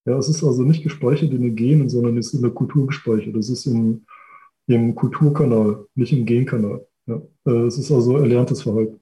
[0.05, 3.35] Ja, es ist also nicht gespeichert in den Genen, sondern ist in der Kultur gespeichert.
[3.35, 4.05] Das ist im,
[4.69, 6.85] im Kulturkanal, nicht im Genkanal.
[7.07, 7.21] Ja.
[7.45, 8.99] Äh, es ist also erlerntes Verhalten.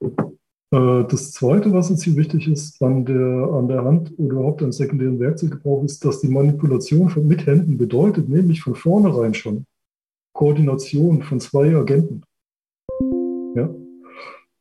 [0.00, 4.62] Äh, das Zweite, was uns hier wichtig ist an der, an der Hand oder überhaupt
[4.62, 9.66] an sekundären Werkzeuggebrauch, ist, dass die Manipulation von, mit Händen bedeutet, nämlich von vornherein schon
[10.32, 12.22] Koordination von zwei Agenten.
[13.56, 13.74] Ja?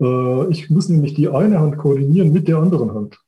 [0.02, 3.23] Äh, ich muss nämlich die eine Hand koordinieren mit der anderen Hand.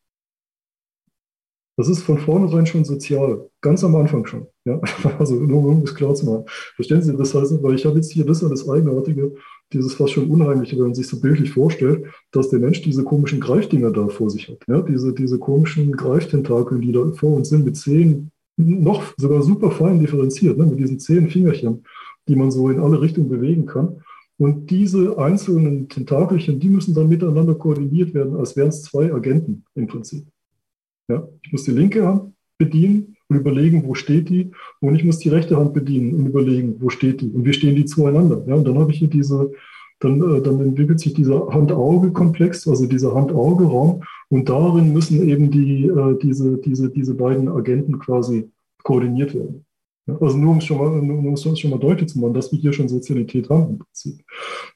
[1.78, 4.48] Das ist von vornherein schon sozial, ganz am Anfang schon.
[4.66, 4.80] Ja?
[5.20, 6.44] Also nur um es klar zu machen.
[6.76, 9.34] Verstehen Sie, das heißt, weil ich habe jetzt hier das das Eigenartige,
[9.74, 13.42] dieses fast schon Unheimliche, wenn man sich so bildlich vorstellt, dass der Mensch diese komischen
[13.42, 14.60] Greifdinger da vor sich hat.
[14.68, 14.82] Ja?
[14.82, 20.00] Diese, diese komischen Greiftentakeln, die da vor uns sind, mit zehn, noch sogar super fein
[20.00, 20.66] differenziert, ne?
[20.66, 21.84] mit diesen zehn Fingerchen,
[22.30, 24.02] die man so in alle Richtungen bewegen kann.
[24.38, 29.64] Und diese einzelnen Tentakelchen, die müssen dann miteinander koordiniert werden, als wären es zwei Agenten
[29.76, 30.26] im Prinzip.
[31.08, 31.28] Ja?
[31.44, 34.52] Ich muss die linke Hand bedienen und überlegen, wo steht die.
[34.80, 37.30] Und ich muss die rechte Hand bedienen und überlegen, wo steht die.
[37.30, 38.44] Und wie stehen die zueinander.
[38.48, 38.56] Ja?
[38.56, 39.52] Und dann habe ich hier diese,
[40.00, 44.04] dann, äh, dann entwickelt sich dieser Hand-Auge-Komplex, also dieser Hand-Auge-Raum.
[44.30, 48.50] Und darin müssen eben die, äh, diese, diese, diese beiden Agenten quasi
[48.84, 49.66] koordiniert werden.
[50.20, 52.60] Also nur um es schon mal, um es schon mal deutlich zu machen, dass wir
[52.60, 54.24] hier schon Sozialität haben im Prinzip.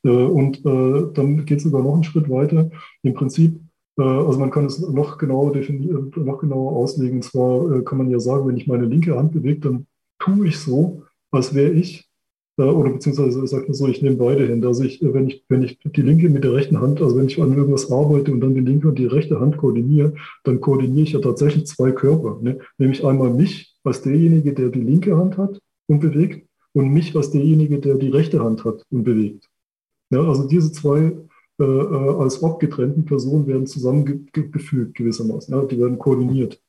[0.04, 2.72] Äh, und dann geht es sogar noch einen Schritt weiter.
[3.04, 3.60] Im Prinzip
[4.04, 7.18] also man kann es noch genauer definieren, noch genauer auslegen.
[7.18, 9.88] Und zwar äh, kann man ja sagen, wenn ich meine linke Hand bewege, dann
[10.20, 12.10] tue ich so, als wäre ich,
[12.58, 14.68] äh, oder beziehungsweise sagt man so, ich nehme beide Hände.
[14.68, 17.42] Also ich, wenn ich, wenn ich die linke mit der rechten Hand, also wenn ich
[17.42, 20.14] an irgendwas arbeite und dann die linke und die rechte Hand koordiniere,
[20.44, 22.40] dann koordiniere ich ja tatsächlich zwei Körper.
[22.42, 22.60] Ne?
[22.78, 27.32] Nämlich einmal mich als derjenige, der die linke Hand hat und bewegt, und mich als
[27.32, 29.50] derjenige, der die rechte Hand hat und bewegt.
[30.12, 31.14] Ja, also diese zwei
[31.60, 35.54] äh, äh, als abgetrennten Personen werden zusammengefügt gewissermaßen.
[35.54, 36.62] Ja, die werden koordiniert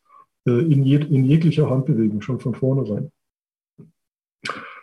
[0.47, 3.13] äh, in, je, in, jeglicher Handbewegung schon von vornherein.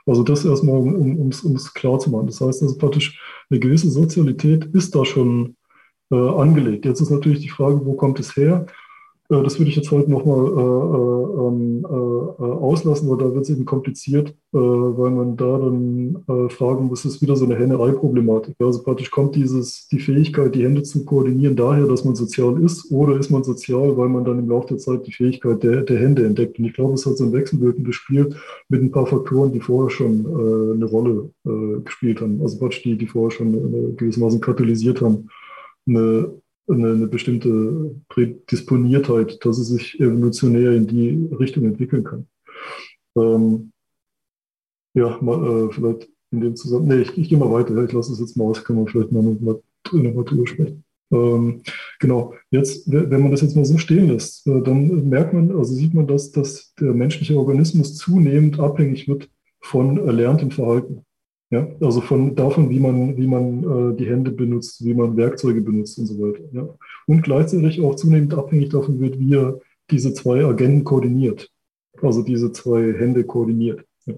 [0.05, 2.27] Also das erstmal, um es um, klar zu machen.
[2.27, 5.57] Das heißt, also praktisch eine gewisse Sozialität ist da schon
[6.09, 6.85] äh, angelegt.
[6.85, 8.65] Jetzt ist natürlich die Frage, wo kommt es her?
[9.29, 13.43] Äh, das würde ich jetzt heute nochmal äh, ähm, äh, äh, auslassen, weil da wird
[13.43, 17.55] es eben kompliziert, äh, weil man da dann äh, fragen muss, ist wieder so eine
[17.55, 18.55] Henne-Ei-Problematik.
[18.59, 22.91] Also praktisch kommt dieses, die Fähigkeit, die Hände zu koordinieren, daher, dass man sozial ist,
[22.91, 25.99] oder ist man sozial, weil man dann im Laufe der Zeit die Fähigkeit der, der
[25.99, 26.57] Hände entdeckt.
[26.59, 28.35] Und ich glaube, es hat so ein wechselwirkendes Spiel
[28.69, 30.25] mit ein paar Faktoren, die vorher schon
[30.75, 31.29] eine Rolle
[31.83, 32.41] gespielt haben.
[32.41, 35.29] Also praktisch die, die vorher schon gewissermaßen katalysiert haben.
[35.87, 36.31] Eine
[36.67, 42.27] eine, eine bestimmte Prädisponiertheit, dass es sich evolutionär in die Richtung entwickeln kann.
[43.15, 43.71] Ähm,
[44.93, 46.97] ja, mal, äh, vielleicht in dem Zusammenhang.
[46.97, 47.75] Nee, ich, ich gehe mal weiter.
[47.83, 49.61] Ich lasse es jetzt mal aus, kann man vielleicht mal, mal,
[49.91, 50.83] mal drüber sprechen.
[51.11, 51.61] Ähm,
[51.99, 55.73] genau, jetzt, wenn man das jetzt mal so stehen lässt, äh, dann merkt man, also
[55.73, 59.29] sieht man, dass, dass der menschliche Organismus zunehmend abhängig wird
[59.61, 61.05] von erlerntem Verhalten.
[61.49, 65.61] Ja, also von davon, wie man, wie man äh, die Hände benutzt, wie man Werkzeuge
[65.61, 66.43] benutzt und so weiter.
[66.51, 66.67] Ja.
[67.05, 69.59] Und gleichzeitig auch zunehmend abhängig davon wird, wie er
[69.89, 71.49] diese zwei Agenten koordiniert.
[72.01, 73.85] Also diese zwei Hände koordiniert.
[74.05, 74.15] Ja.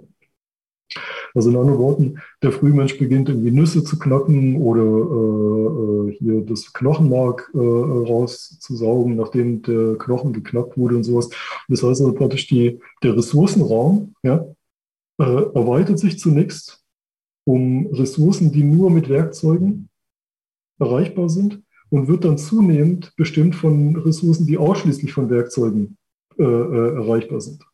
[1.35, 6.41] Also in anderen Worten, der Frühmensch beginnt irgendwie Nüsse zu knacken oder äh, äh hier
[6.41, 11.29] das Knochenmark äh, rauszusaugen, nachdem der Knochen geknackt wurde und sowas.
[11.67, 14.47] Das heißt also praktisch, die, der Ressourcenraum ja,
[15.19, 15.23] äh,
[15.53, 16.78] erweitert sich zunächst
[17.49, 19.89] um Ressourcen, die nur mit Werkzeugen
[20.79, 25.97] erreichbar sind und wird dann zunehmend bestimmt von Ressourcen, die ausschließlich von Werkzeugen
[26.37, 27.65] äh, äh, erreichbar sind.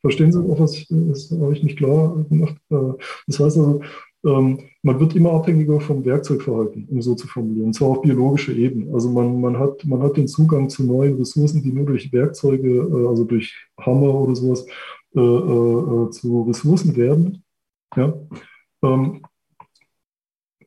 [0.00, 2.56] Verstehen Sie auch, was ich, das habe ich nicht klar gemacht.
[2.70, 2.94] Äh,
[3.26, 3.82] das heißt also,
[4.24, 8.54] ähm, man wird immer abhängiger vom Werkzeugverhalten, um so zu formulieren, und zwar auf biologischer
[8.54, 8.90] Ebene.
[8.94, 12.70] Also man, man, hat, man hat den Zugang zu neuen Ressourcen, die nur durch Werkzeuge,
[12.70, 14.66] äh, also durch Hammer oder sowas,
[15.16, 17.44] zu Ressourcen werden.
[17.94, 18.12] Ja?
[18.84, 19.22] Ähm,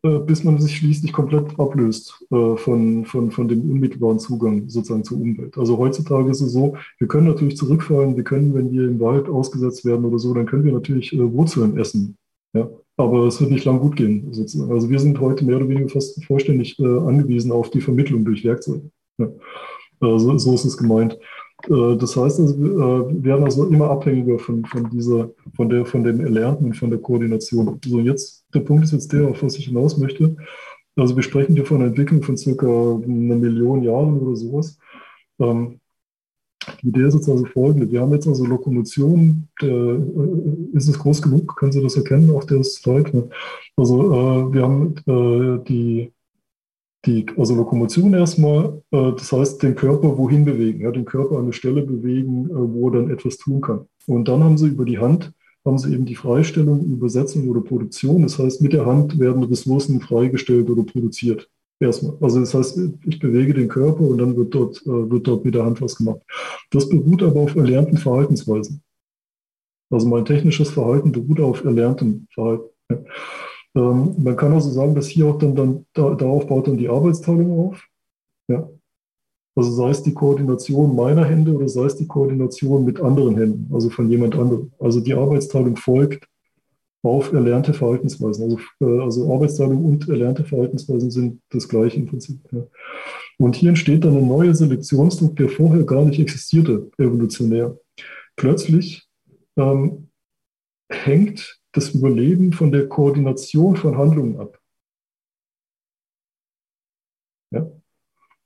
[0.03, 5.03] äh, bis man sich schließlich komplett ablöst äh, von, von, von dem unmittelbaren Zugang sozusagen
[5.03, 5.57] zur Umwelt.
[5.57, 9.27] Also heutzutage ist es so, wir können natürlich zurückfallen, wir können, wenn wir im Wald
[9.27, 12.17] ausgesetzt werden oder so, dann können wir natürlich äh, Wurzeln essen.
[12.53, 12.69] Ja?
[12.97, 14.33] Aber es wird nicht lang gut gehen.
[14.33, 14.71] Sozusagen.
[14.71, 18.43] Also wir sind heute mehr oder weniger fast vollständig äh, angewiesen auf die Vermittlung durch
[18.43, 18.89] Werkzeuge.
[19.17, 19.29] Ja?
[19.99, 21.17] Also, so ist es gemeint.
[21.63, 26.03] Äh, das heißt, also, wir werden also immer abhängiger von, von, dieser, von, der, von
[26.03, 27.79] dem Erlernten und von der Koordination.
[27.85, 30.35] So, jetzt, der Punkt ist jetzt der, auf was ich hinaus möchte.
[30.95, 34.79] Also wir sprechen hier von einer Entwicklung von circa einer Million Jahren oder sowas.
[35.39, 35.79] Ähm,
[36.81, 37.89] die Idee ist jetzt also folgende.
[37.91, 39.99] Wir haben jetzt also Lokomotion, der, äh,
[40.73, 41.55] ist es groß genug?
[41.55, 43.29] Können Sie das erkennen auf der Slide?
[43.75, 46.11] Also äh, wir haben äh, die
[47.05, 51.43] die, also Lokomotion erstmal, äh, das heißt den Körper wohin bewegen, ja, den Körper an
[51.43, 53.87] eine Stelle bewegen, äh, wo er dann etwas tun kann.
[54.07, 55.33] Und dann haben sie über die Hand,
[55.65, 58.23] haben sie eben die Freistellung, Übersetzung oder Produktion.
[58.23, 61.49] Das heißt, mit der Hand werden Ressourcen freigestellt oder produziert.
[61.79, 62.17] Erstmal.
[62.21, 65.53] Also das heißt, ich bewege den Körper und dann wird dort, äh, wird dort mit
[65.53, 66.21] der Hand was gemacht.
[66.71, 68.81] Das beruht aber auf erlernten Verhaltensweisen.
[69.89, 72.69] Also mein technisches Verhalten beruht auf erlerntem Verhalten.
[72.89, 72.97] Ja.
[73.77, 76.89] Ähm, man kann also sagen, dass hier auch dann, dann da, darauf baut dann die
[76.89, 77.87] Arbeitsteilung auf.
[78.47, 78.67] Ja.
[79.55, 83.73] Also sei es die Koordination meiner Hände oder sei es die Koordination mit anderen Händen,
[83.73, 84.71] also von jemand anderem.
[84.79, 86.27] Also die Arbeitsteilung folgt
[87.03, 88.43] auf erlernte Verhaltensweisen.
[88.43, 92.39] Also, äh, also Arbeitsteilung und erlernte Verhaltensweisen sind das gleiche im Prinzip.
[92.51, 92.65] Ja.
[93.37, 97.77] Und hier entsteht dann ein neuer Selektionsdruck, der vorher gar nicht existierte, evolutionär.
[98.35, 99.07] Plötzlich
[99.55, 100.09] ähm,
[100.89, 104.59] hängt das Überleben von der Koordination von Handlungen ab.
[107.51, 107.71] Ja?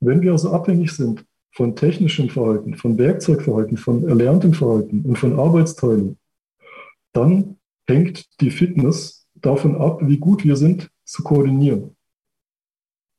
[0.01, 5.39] Wenn wir also abhängig sind von technischem Verhalten, von Werkzeugverhalten, von erlerntem Verhalten und von
[5.39, 6.19] Arbeitsteilen,
[7.13, 11.95] dann hängt die Fitness davon ab, wie gut wir sind zu koordinieren,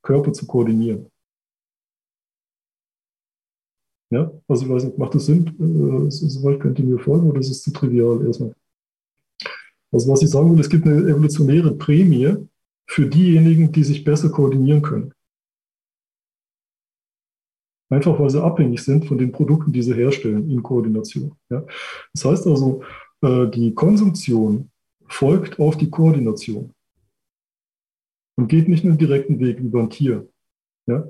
[0.03, 1.11] Körper zu koordinieren.
[4.11, 5.47] Ja, also ich weiß nicht, macht das Sinn?
[6.07, 8.55] Äh, soweit könnt ihr mir folgen oder ist es zu trivial erstmal?
[9.93, 12.37] Also was ich sagen will, es gibt eine evolutionäre Prämie
[12.87, 15.15] für diejenigen, die sich besser koordinieren können.
[17.91, 21.37] Einfach weil sie abhängig sind von den Produkten, die sie herstellen in Koordination.
[21.51, 21.65] Ja.
[22.15, 22.83] Das heißt also,
[23.21, 24.71] äh, die Konsumtion
[25.07, 26.73] folgt auf die Koordination
[28.37, 30.27] und geht nicht einen direkten Weg über ein Tier.
[30.87, 31.07] Ja.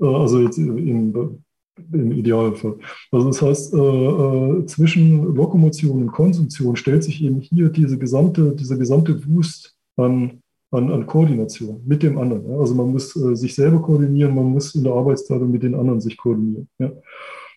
[0.00, 1.44] Äh, also jetzt in,
[1.92, 2.76] im Idealfall.
[3.10, 8.54] Also das heißt, äh, äh, zwischen Lokomotion und Konsumption stellt sich eben hier diese gesamte,
[8.54, 12.48] dieser gesamte Wust an, an, an Koordination mit dem anderen.
[12.50, 12.58] Ja?
[12.58, 16.00] Also man muss äh, sich selber koordinieren, man muss in der Arbeitsteilung mit den anderen
[16.00, 16.68] sich koordinieren.
[16.78, 16.92] Ja?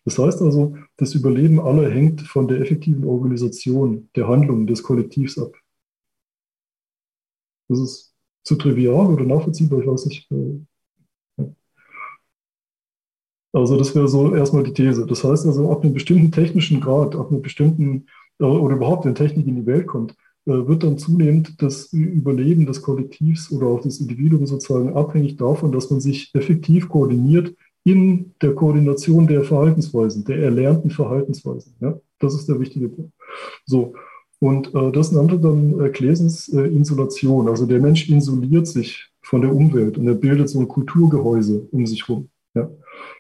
[0.06, 5.38] Das heißt also, das Überleben aller hängt von der effektiven Organisation der Handlungen des Kollektivs
[5.38, 5.54] ab.
[7.70, 8.14] Das ist
[8.44, 10.30] zu trivial oder nachvollziehbar, ich weiß nicht.
[10.32, 10.60] Äh,
[13.54, 15.06] also das wäre so erstmal die These.
[15.06, 18.08] Das heißt also, ab einem bestimmten technischen Grad, ab einem bestimmten
[18.40, 20.16] äh, oder überhaupt, wenn Technik in die Welt kommt,
[20.46, 25.72] äh, wird dann zunehmend das Überleben des Kollektivs oder auch des Individuums sozusagen abhängig davon,
[25.72, 27.56] dass man sich effektiv koordiniert
[27.86, 31.76] in der Koordination der Verhaltensweisen, der erlernten Verhaltensweisen.
[31.80, 32.00] Ja?
[32.20, 33.12] Das ist der wichtige Punkt.
[33.66, 33.94] So.
[34.40, 37.48] Und äh, das nannte dann äh, Klesens äh, Insulation.
[37.48, 41.86] Also der Mensch isoliert sich von der Umwelt und er bildet so ein Kulturgehäuse um
[41.86, 42.30] sich herum.
[42.54, 42.70] Ja.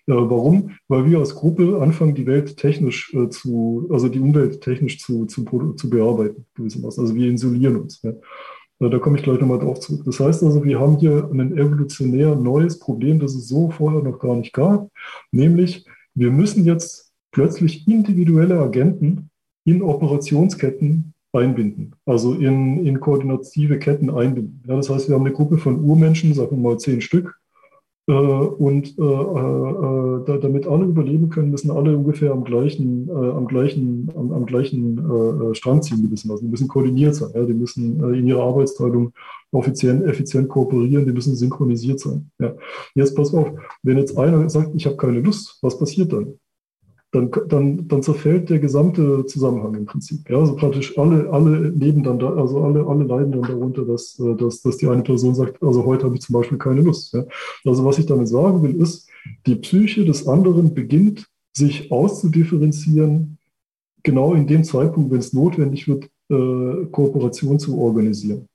[0.05, 0.71] Warum?
[0.87, 5.25] Weil wir als Gruppe anfangen, die Welt technisch äh, zu, also die Umwelt technisch zu,
[5.25, 5.43] zu,
[5.75, 7.01] zu bearbeiten, gewissermaßen.
[7.01, 8.01] Also wir isolieren uns.
[8.01, 8.13] Ja.
[8.79, 10.01] Da komme ich gleich nochmal drauf zurück.
[10.05, 14.19] Das heißt also, wir haben hier ein evolutionär neues Problem, das es so vorher noch
[14.19, 14.89] gar nicht gab,
[15.31, 15.85] nämlich
[16.15, 19.29] wir müssen jetzt plötzlich individuelle Agenten
[19.65, 24.61] in Operationsketten einbinden, also in, in koordinative Ketten einbinden.
[24.67, 27.39] Ja, das heißt, wir haben eine Gruppe von Urmenschen, sagen wir mal zehn Stück,
[28.05, 34.31] und äh, äh, damit alle überleben können, müssen alle ungefähr am gleichen, am gleichen, am,
[34.33, 36.45] am gleichen Strang ziehen gewissermaßen.
[36.45, 37.29] Die müssen koordiniert sein.
[37.33, 37.43] Ja?
[37.43, 39.13] Die müssen in ihrer Arbeitsteilung
[39.53, 42.29] effizient, effizient kooperieren, die müssen synchronisiert sein.
[42.39, 42.55] Ja.
[42.95, 43.51] Jetzt pass auf,
[43.83, 46.39] wenn jetzt einer sagt, ich habe keine Lust, was passiert dann?
[47.13, 50.27] Dann, dann, dann zerfällt der gesamte Zusammenhang im Prinzip.
[50.27, 54.19] Ja, also praktisch alle, alle leben dann da, also alle, alle leiden dann darunter, dass,
[54.19, 57.13] äh, dass, dass die eine Person sagt, also heute habe ich zum Beispiel keine Lust.
[57.13, 57.23] Ja.
[57.65, 59.07] Also was ich damit sagen will, ist,
[59.45, 63.37] die Psyche des anderen beginnt sich auszudifferenzieren,
[64.01, 68.47] genau in dem Zeitpunkt, wenn es notwendig wird, äh, Kooperation zu organisieren.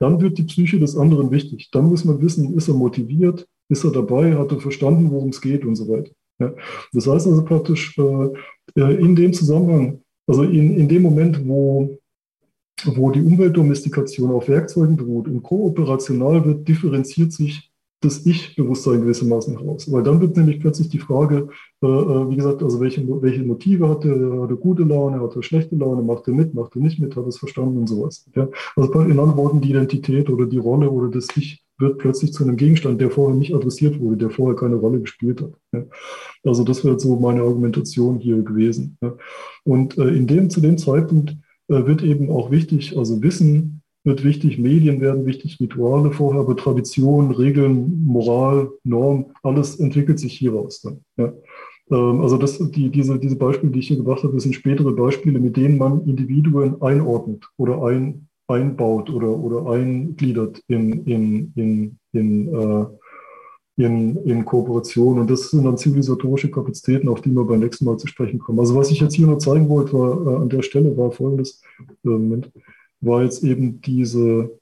[0.00, 1.70] Dann wird die Psyche des anderen wichtig.
[1.70, 5.40] Dann muss man wissen, ist er motiviert, ist er dabei, hat er verstanden, worum es
[5.40, 6.10] geht und so weiter.
[6.38, 6.52] Ja.
[6.92, 11.98] Das heißt also praktisch äh, äh, in dem Zusammenhang, also in, in dem Moment, wo,
[12.84, 17.70] wo die Umweltdomestikation auf Werkzeugen beruht und kooperational wird, differenziert sich
[18.00, 19.90] das Ich-Bewusstsein gewissermaßen heraus.
[19.90, 21.48] Weil dann wird nämlich plötzlich die Frage,
[21.82, 24.42] äh, äh wie gesagt, also welche, welche Motive hat er?
[24.42, 27.16] Hat er gute Laune, hat er schlechte Laune, macht er mit, macht er nicht mit,
[27.16, 28.28] hat er es verstanden und sowas.
[28.34, 28.48] Ja?
[28.76, 32.44] Also in anderen Worten, die Identität oder die Rolle oder das Ich wird plötzlich zu
[32.44, 35.86] einem Gegenstand, der vorher nicht adressiert wurde, der vorher keine Rolle gespielt hat.
[36.44, 38.96] Also das wäre so meine Argumentation hier gewesen.
[39.64, 41.36] Und äh, in dem, zu dem Zeitpunkt
[41.68, 46.56] äh, wird eben auch wichtig, also Wissen wird wichtig, Medien werden wichtig, Rituale vorher, aber
[46.56, 51.00] Tradition, Regeln, Moral, Norm, alles entwickelt sich hieraus dann.
[51.90, 55.38] Ähm, also das, die, diese, diese Beispiele, die ich hier gebracht habe, sind spätere Beispiele,
[55.38, 62.54] mit denen man Individuen einordnet oder ein, einbaut oder, oder eingliedert in, in, in, in,
[62.54, 62.86] äh,
[63.76, 65.18] in, in Kooperation.
[65.18, 68.60] Und das sind dann zivilisatorische Kapazitäten, auf die wir beim nächsten Mal zu sprechen kommen.
[68.60, 71.62] Also was ich jetzt hier nur zeigen wollte, war äh, an der Stelle war folgendes,
[72.04, 72.42] äh,
[73.00, 74.58] war jetzt eben diese,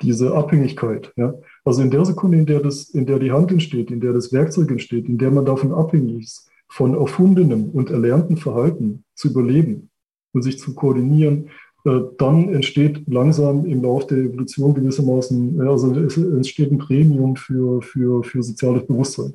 [0.00, 1.12] diese Abhängigkeit.
[1.16, 1.34] Ja?
[1.64, 4.32] Also in der Sekunde, in der, das, in der die Hand entsteht, in der das
[4.32, 9.90] Werkzeug entsteht, in der man davon abhängig ist, von erfundenem und erlernten Verhalten zu überleben
[10.32, 11.50] und sich zu koordinieren,
[11.84, 18.22] dann entsteht langsam im Laufe der Evolution gewissermaßen, also es entsteht ein Premium für, für,
[18.22, 19.34] für soziales Bewusstsein,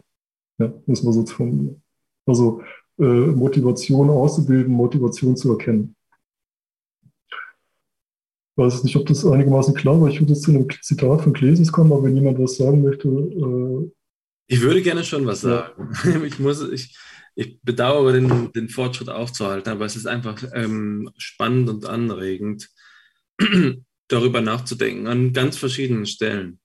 [0.58, 1.82] ja, muss man so formulieren.
[2.26, 2.62] Also
[3.00, 5.96] äh, Motivation auszubilden, Motivation zu erkennen.
[8.56, 10.10] Ich weiß nicht, ob das einigermaßen klar war.
[10.10, 13.08] Ich würde jetzt zu einem Zitat von Klesis kommen, aber wenn jemand was sagen möchte.
[13.08, 13.92] Äh,
[14.48, 15.90] ich würde gerne schon was sagen.
[16.06, 16.22] Ja.
[16.26, 16.98] Ich muss, ich,
[17.38, 22.68] ich bedauere den, den Fortschritt aufzuhalten, aber es ist einfach ähm, spannend und anregend,
[24.08, 26.60] darüber nachzudenken an ganz verschiedenen Stellen.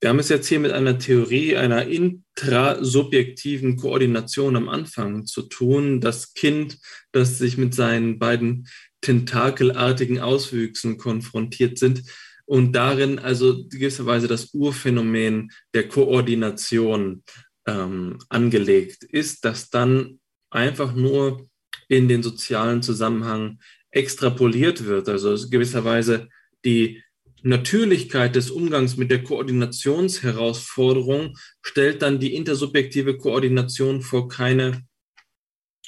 [0.00, 6.00] Wir haben es jetzt hier mit einer Theorie einer intrasubjektiven Koordination am Anfang zu tun.
[6.02, 6.78] Das Kind,
[7.12, 8.68] das sich mit seinen beiden
[9.00, 12.02] tentakelartigen Auswüchsen konfrontiert sind
[12.44, 17.22] und darin also gewisserweise das Urphänomen der Koordination
[17.66, 20.20] ähm, angelegt ist, das dann
[20.50, 21.48] einfach nur
[21.88, 23.58] in den sozialen Zusammenhang
[23.90, 25.08] extrapoliert wird.
[25.08, 26.28] Also gewisserweise
[26.64, 27.02] die
[27.42, 34.84] Natürlichkeit des Umgangs mit der Koordinationsherausforderung stellt dann die intersubjektive Koordination vor keine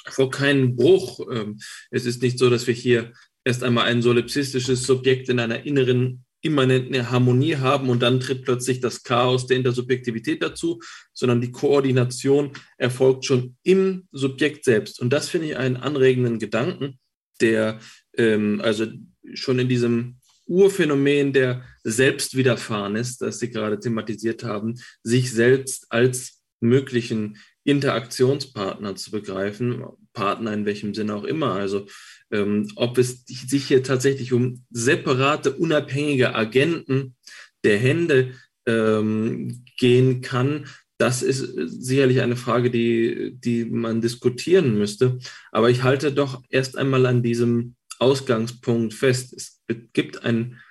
[0.07, 1.19] vor keinen Bruch.
[1.31, 5.65] Ähm, es ist nicht so, dass wir hier erst einmal ein solipsistisches Subjekt in einer
[5.65, 10.79] inneren immanente Harmonie haben und dann tritt plötzlich das Chaos der Intersubjektivität dazu,
[11.13, 15.01] sondern die Koordination erfolgt schon im Subjekt selbst.
[15.01, 16.99] Und das finde ich einen anregenden Gedanken,
[17.41, 17.79] der
[18.17, 18.85] ähm, also
[19.33, 20.17] schon in diesem
[20.47, 29.11] Urphänomen der Selbstwiderfahren ist, das Sie gerade thematisiert haben, sich selbst als möglichen Interaktionspartner zu
[29.11, 29.83] begreifen,
[30.15, 31.53] Partner in welchem Sinne auch immer.
[31.53, 31.85] Also
[32.31, 37.15] ähm, ob es sich hier tatsächlich um separate, unabhängige Agenten
[37.63, 38.31] der Hände
[38.65, 40.65] ähm, gehen kann,
[40.97, 45.19] das ist sicherlich eine Frage, die, die man diskutieren müsste.
[45.51, 49.33] Aber ich halte doch erst einmal an diesem Ausgangspunkt fest.
[49.33, 49.61] Es
[49.93, 50.61] gibt ein,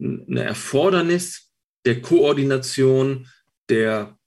[0.00, 1.52] eine Erfordernis
[1.84, 3.28] der Koordination
[3.68, 4.18] der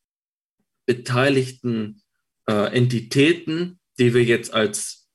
[0.86, 2.02] beteiligten
[2.48, 5.08] äh, Entitäten, die wir jetzt als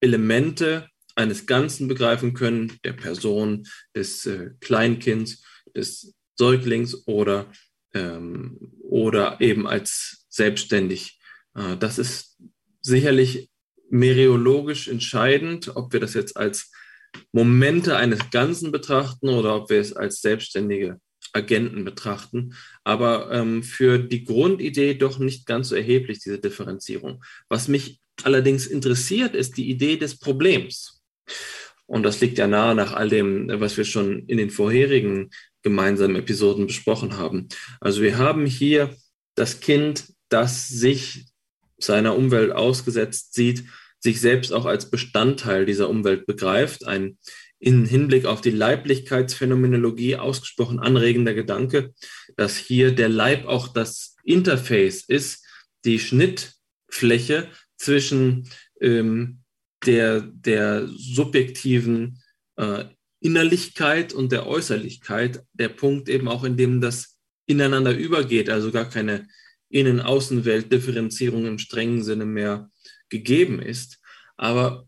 [0.00, 5.42] Elemente eines Ganzen begreifen können, der Person, des äh, Kleinkinds,
[5.74, 7.50] des Säuglings oder,
[7.92, 11.18] ähm, oder eben als selbstständig.
[11.54, 12.38] Äh, das ist
[12.80, 13.50] sicherlich
[13.90, 16.70] meriologisch entscheidend, ob wir das jetzt als
[17.32, 21.00] Momente eines Ganzen betrachten oder ob wir es als selbstständige
[21.32, 22.54] Agenten betrachten.
[22.84, 27.24] Aber ähm, für die Grundidee doch nicht ganz so erheblich, diese Differenzierung.
[27.48, 31.02] Was mich allerdings interessiert, ist die Idee des Problems.
[31.86, 35.30] Und das liegt ja nahe nach all dem, was wir schon in den vorherigen
[35.62, 37.48] gemeinsamen Episoden besprochen haben.
[37.80, 38.94] Also wir haben hier
[39.34, 41.26] das Kind, das sich
[41.78, 43.64] seiner Umwelt ausgesetzt sieht,
[44.00, 46.86] sich selbst auch als Bestandteil dieser Umwelt begreift.
[46.86, 47.18] Ein
[47.60, 51.92] in Hinblick auf die Leiblichkeitsphänomenologie ausgesprochen anregender Gedanke,
[52.36, 55.44] dass hier der Leib auch das Interface ist,
[55.84, 58.48] die Schnittfläche zwischen
[58.80, 59.40] ähm,
[59.86, 62.22] der, der subjektiven
[62.56, 62.84] äh,
[63.20, 68.88] Innerlichkeit und der Äußerlichkeit, der Punkt eben auch, in dem das ineinander übergeht, also gar
[68.88, 69.26] keine
[69.70, 72.70] Innen-Außenwelt-Differenzierung im strengen Sinne mehr
[73.08, 73.98] gegeben ist.
[74.36, 74.86] Aber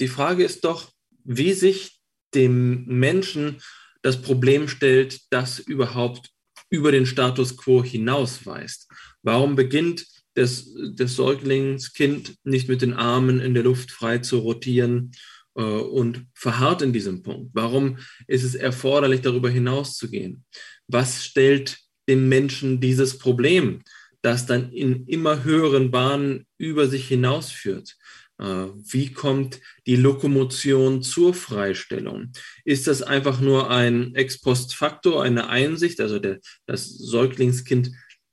[0.00, 0.90] die Frage ist doch,
[1.24, 2.00] wie sich
[2.34, 3.60] dem Menschen
[4.02, 6.30] das Problem stellt, das überhaupt
[6.70, 8.88] über den Status quo hinausweist.
[9.22, 10.06] Warum beginnt
[10.38, 15.10] das, das Säuglingskind nicht mit den Armen in der Luft frei zu rotieren
[15.56, 17.50] äh, und verharrt in diesem Punkt?
[17.54, 20.44] Warum ist es erforderlich, darüber hinauszugehen?
[20.86, 21.78] Was stellt
[22.08, 23.82] dem Menschen dieses Problem,
[24.22, 27.96] das dann in immer höheren Bahnen über sich hinausführt?
[28.38, 32.32] Äh, wie kommt die Lokomotion zur Freistellung?
[32.64, 36.00] Ist das einfach nur ein Ex-Post-Faktor, eine Einsicht?
[36.00, 37.90] Also der, das Säuglingskind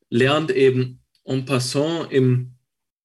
[0.09, 2.55] lernt eben en passant im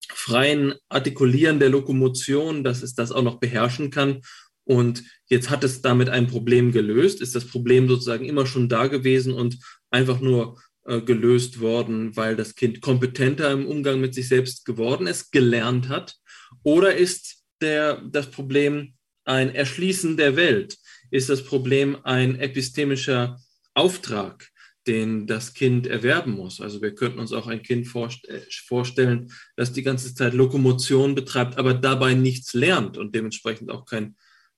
[0.09, 4.21] freien Artikulieren der Lokomotion, dass es das auch noch beherrschen kann.
[4.65, 7.21] Und jetzt hat es damit ein Problem gelöst.
[7.21, 9.59] Ist das Problem sozusagen immer schon da gewesen und
[9.91, 15.07] einfach nur äh, gelöst worden, weil das Kind kompetenter im Umgang mit sich selbst geworden
[15.07, 16.17] ist, gelernt hat?
[16.63, 18.95] Oder ist der, das Problem
[19.25, 20.77] ein Erschließen der Welt?
[21.11, 23.41] Ist das Problem ein epistemischer
[23.75, 24.50] Auftrag,
[24.87, 26.61] den das Kind erwerben muss?
[26.61, 31.59] Also wir könnten uns auch ein Kind äh, vorstellen, das die ganze Zeit Lokomotion betreibt,
[31.59, 34.17] aber dabei nichts lernt und dementsprechend auch kein,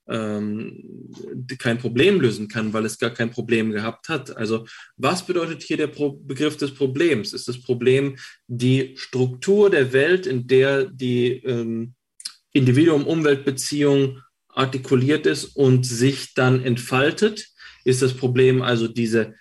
[0.09, 1.11] ähm,
[1.59, 4.36] kein Problem lösen kann, weil es gar kein Problem gehabt hat.
[4.36, 4.66] Also
[4.97, 7.32] was bedeutet hier der Pro Begriff des Problems?
[7.32, 8.16] Ist das Problem
[8.47, 11.94] die Struktur der Welt, in der die ähm,
[12.53, 17.49] Individuum-Umwelt-Beziehung artikuliert ist und sich dann entfaltet?
[17.85, 19.35] Ist das Problem also diese,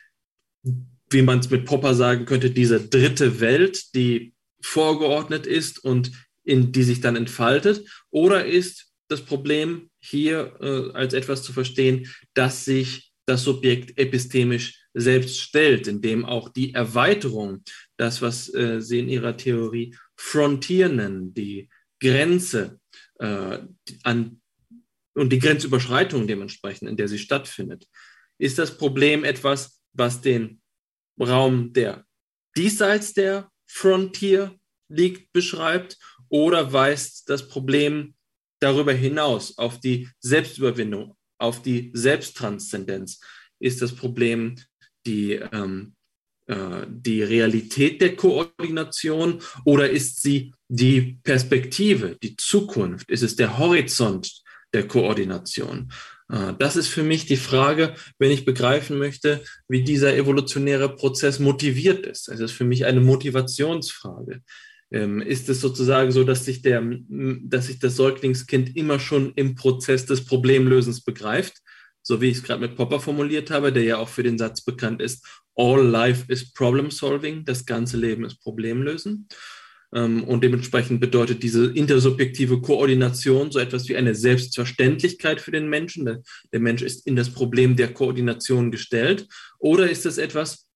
[1.12, 6.12] wie man es mit Popper sagen könnte, diese dritte Welt, die vorgeordnet ist und
[6.44, 7.88] in die sich dann entfaltet?
[8.10, 14.82] Oder ist das Problem hier äh, als etwas zu verstehen, dass sich das Subjekt epistemisch
[14.94, 17.64] selbst stellt, indem auch die Erweiterung,
[17.98, 21.70] das, was äh, Sie in Ihrer Theorie Frontier nennen, die
[22.00, 22.80] Grenze
[23.20, 23.60] äh,
[24.04, 24.42] an,
[25.14, 27.86] und die Grenzüberschreitung dementsprechend, in der sie stattfindet,
[28.38, 30.61] ist das Problem etwas, was den
[31.22, 32.06] Raum, der
[32.56, 34.56] diesseits der Frontier
[34.90, 35.98] liegt, beschreibt,
[36.30, 38.16] oder weist das Problem
[38.60, 43.20] darüber hinaus auf die Selbstüberwindung, auf die Selbsttranszendenz
[43.62, 44.56] ist das Problem
[45.06, 45.96] die, ähm,
[46.48, 53.10] äh, die Realität der Koordination oder ist sie die Perspektive, die Zukunft?
[53.10, 54.42] Ist es der Horizont
[54.74, 55.92] der Koordination?
[56.32, 61.40] Äh, das ist für mich die Frage, wenn ich begreifen möchte, wie dieser evolutionäre Prozess
[61.40, 62.30] motiviert ist.
[62.30, 64.42] Es ist für mich eine Motivationsfrage.
[64.94, 66.84] Ähm, ist es sozusagen so, dass sich, der,
[67.44, 71.58] dass sich das Säuglingskind immer schon im Prozess des Problemlösens begreift,
[72.02, 74.64] so wie ich es gerade mit Popper formuliert habe, der ja auch für den Satz
[74.64, 75.26] bekannt ist,
[75.56, 79.28] All life is problem solving, das ganze Leben ist Problemlösen.
[79.94, 86.24] Ähm, und dementsprechend bedeutet diese intersubjektive Koordination so etwas wie eine Selbstverständlichkeit für den Menschen.
[86.52, 89.28] Der Mensch ist in das Problem der Koordination gestellt.
[89.60, 90.68] Oder ist es etwas,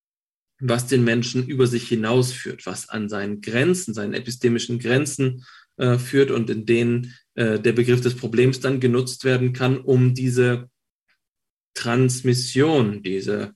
[0.60, 5.44] was den Menschen über sich hinausführt, was an seinen Grenzen, seinen epistemischen Grenzen
[5.78, 10.14] äh, führt und in denen äh, der Begriff des Problems dann genutzt werden kann, um
[10.14, 10.70] diese
[11.74, 13.54] Transmission, diese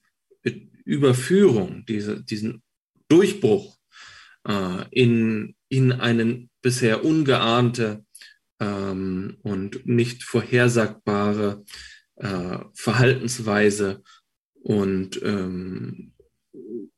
[0.84, 2.62] Überführung, diese, diesen
[3.08, 3.79] Durchbruch
[4.46, 8.04] äh, in, in eine bisher ungeahnte
[8.60, 11.64] ähm, und nicht vorhersagbare
[12.16, 14.02] äh, Verhaltensweise
[14.62, 16.12] und ähm,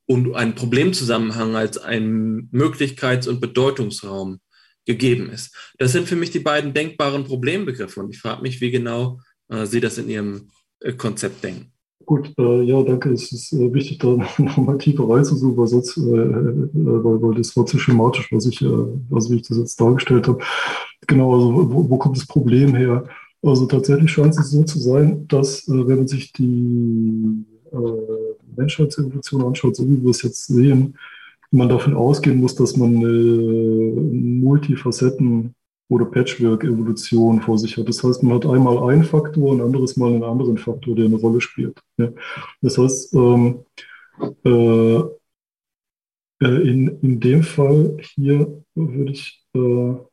[0.06, 4.40] und ein Problemzusammenhang als ein Möglichkeits- und Bedeutungsraum
[4.85, 5.56] gegeben ist.
[5.78, 9.64] Das sind für mich die beiden denkbaren Problembegriffe und ich frage mich, wie genau äh,
[9.64, 10.51] Sie das in Ihrem
[10.81, 11.72] äh, Konzept denken.
[12.07, 13.11] Gut, äh, ja, danke.
[13.11, 17.57] Es ist äh, wichtig, da nochmal tiefer reinzusuchen, weil sonst, äh, äh, weil, weil, das
[17.57, 20.39] war zu schematisch, was ich, also wie ich das jetzt dargestellt habe.
[21.07, 23.05] Genau, also wo, wo kommt das Problem her?
[23.43, 27.45] Also tatsächlich scheint es so zu sein, dass wenn man sich die
[28.57, 30.97] Menschheitsevolution anschaut, so wie wir es jetzt sehen,
[31.51, 35.55] man davon ausgehen muss, dass man eine Multifacetten-
[35.93, 37.89] oder Patchwork-Evolution vor sich hat.
[37.89, 41.16] Das heißt, man hat einmal einen Faktor, ein anderes Mal einen anderen Faktor, der eine
[41.16, 41.78] Rolle spielt.
[41.98, 42.09] Ja.
[42.62, 43.64] Das heißt, ähm,
[44.44, 45.10] äh, äh
[46.40, 50.12] in, in dem Fall hier würde ich äh, Und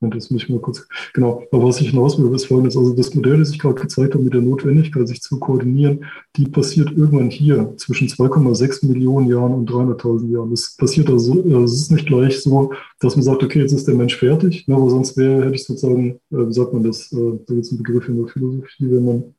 [0.00, 1.42] das muss ich mal kurz, genau.
[1.52, 2.76] Aber was ich hinaus will, ist folgendes.
[2.76, 6.06] Also das Modell, das ich gerade gezeigt habe mit der Notwendigkeit, sich zu koordinieren,
[6.36, 10.50] die passiert irgendwann hier zwischen 2,6 Millionen Jahren und 300.000 Jahren.
[10.50, 13.94] Das passiert also, es ist nicht gleich so, dass man sagt, okay, jetzt ist der
[13.94, 17.16] Mensch fertig, ne, aber sonst wäre, hätte ich sozusagen, äh, wie sagt man das, äh,
[17.46, 19.34] da gibt es einen Begriff in der Philosophie, wenn man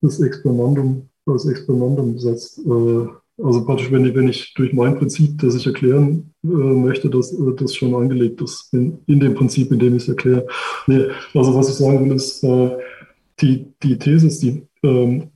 [0.00, 3.06] das Experimentum, als Experimentum setzt, äh,
[3.38, 7.32] also praktisch, wenn ich, wenn ich durch mein Prinzip, das ich erklären äh, möchte, dass
[7.32, 10.46] äh, das schon angelegt ist, in, in dem Prinzip, in dem ich es erkläre.
[10.86, 12.76] Nee, also was ich sagen will, ist, äh,
[13.40, 15.30] die, die These ist, die ähm,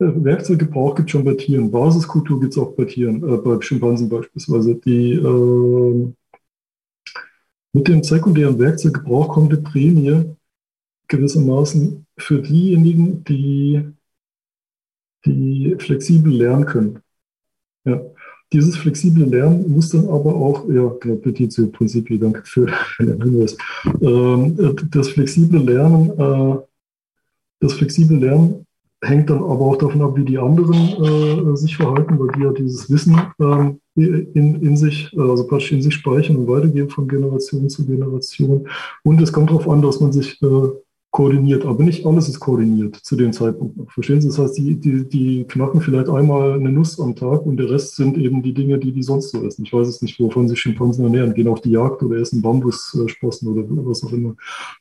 [0.00, 1.70] Werkzeuggebrauch gibt es schon bei Tieren.
[1.70, 4.74] Basiskultur gibt es auch bei Tieren, äh, bei Schimpansen beispielsweise.
[4.76, 6.12] Die, äh,
[7.72, 10.34] mit dem sekundären Werkzeuggebrauch kommt eine Prämie
[11.06, 13.84] gewissermaßen für diejenigen, die
[15.24, 16.98] die flexibel lernen können.
[17.84, 18.00] Ja.
[18.52, 22.66] Dieses flexible Lernen muss dann aber auch, ja, genau, Petitio Principi, danke für
[22.98, 23.56] den Hinweis.
[24.00, 26.58] Ähm, das flexible Lernen, äh,
[27.60, 28.66] das flexible Lernen
[29.02, 32.52] hängt dann aber auch davon ab, wie die anderen äh, sich verhalten, weil die ja
[32.52, 37.68] dieses Wissen ähm, in, in sich, also praktisch in sich speichern und weitergeben von Generation
[37.70, 38.68] zu Generation.
[39.04, 40.68] Und es kommt darauf an, dass man sich äh,
[41.10, 43.90] koordiniert, aber nicht alles ist koordiniert zu dem Zeitpunkt.
[43.90, 44.28] Verstehen Sie?
[44.28, 47.96] Das heißt, die, die, die knacken vielleicht einmal eine Nuss am Tag und der Rest
[47.96, 49.64] sind eben die Dinge, die die sonst so essen.
[49.64, 53.48] Ich weiß es nicht, wovon sich Schimpansen ernähren, gehen auf die Jagd oder essen Bambussprossen
[53.48, 54.36] oder was auch immer,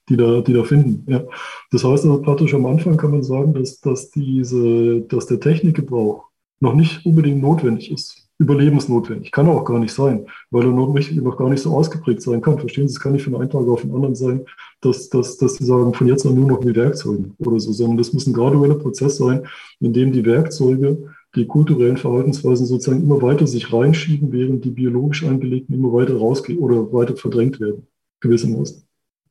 [0.08, 1.12] die da, die da finden.
[1.12, 1.24] Ja.
[1.72, 6.26] Das heißt also praktisch am Anfang kann man sagen, dass, dass, diese, dass der Technikgebrauch
[6.60, 9.32] noch nicht unbedingt notwendig ist überlebensnotwendig.
[9.32, 12.42] Kann auch gar nicht sein, weil er noch, nicht, noch gar nicht so ausgeprägt sein
[12.42, 12.58] kann.
[12.58, 14.46] Verstehen Sie, es kann nicht von einem Tag auf den anderen sein,
[14.82, 17.98] dass, dass, dass Sie sagen, von jetzt an nur noch mit Werkzeugen oder so, sondern
[17.98, 19.46] das muss ein gradueller Prozess sein,
[19.82, 25.26] in dem die Werkzeuge, die kulturellen Verhaltensweisen sozusagen immer weiter sich reinschieben, während die biologisch
[25.26, 27.86] angelegten immer weiter rausgehen oder weiter verdrängt werden,
[28.22, 28.89] gewissermaßen.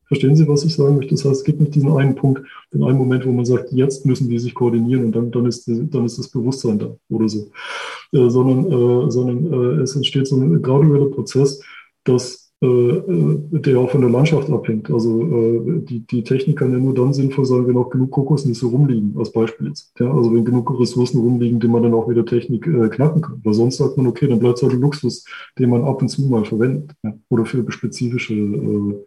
[0.08, 1.14] Verstehen Sie, was ich sagen möchte?
[1.14, 4.06] Das heißt, es gibt nicht diesen einen Punkt, den einen Moment, wo man sagt, jetzt
[4.06, 7.50] müssen die sich koordinieren und dann, dann, ist, dann ist das Bewusstsein da oder so.
[8.12, 11.62] Äh, sondern äh, sondern äh, es entsteht so ein gradueller Prozess,
[12.04, 14.90] dass, äh, äh, der auch von der Landschaft abhängt.
[14.90, 18.66] Also äh, die, die Technik kann ja nur dann sinnvoll sein, wenn auch genug Kokosnüsse
[18.66, 19.92] rumliegen, als Beispiel jetzt.
[20.00, 23.40] Ja, also wenn genug Ressourcen rumliegen, die man dann auch wieder Technik knacken kann.
[23.44, 25.24] Weil sonst sagt man, okay, dann bleibt es halt ein Luxus,
[25.58, 26.94] den man ab und zu mal verwendet.
[27.04, 29.04] Ja, oder für spezifische äh,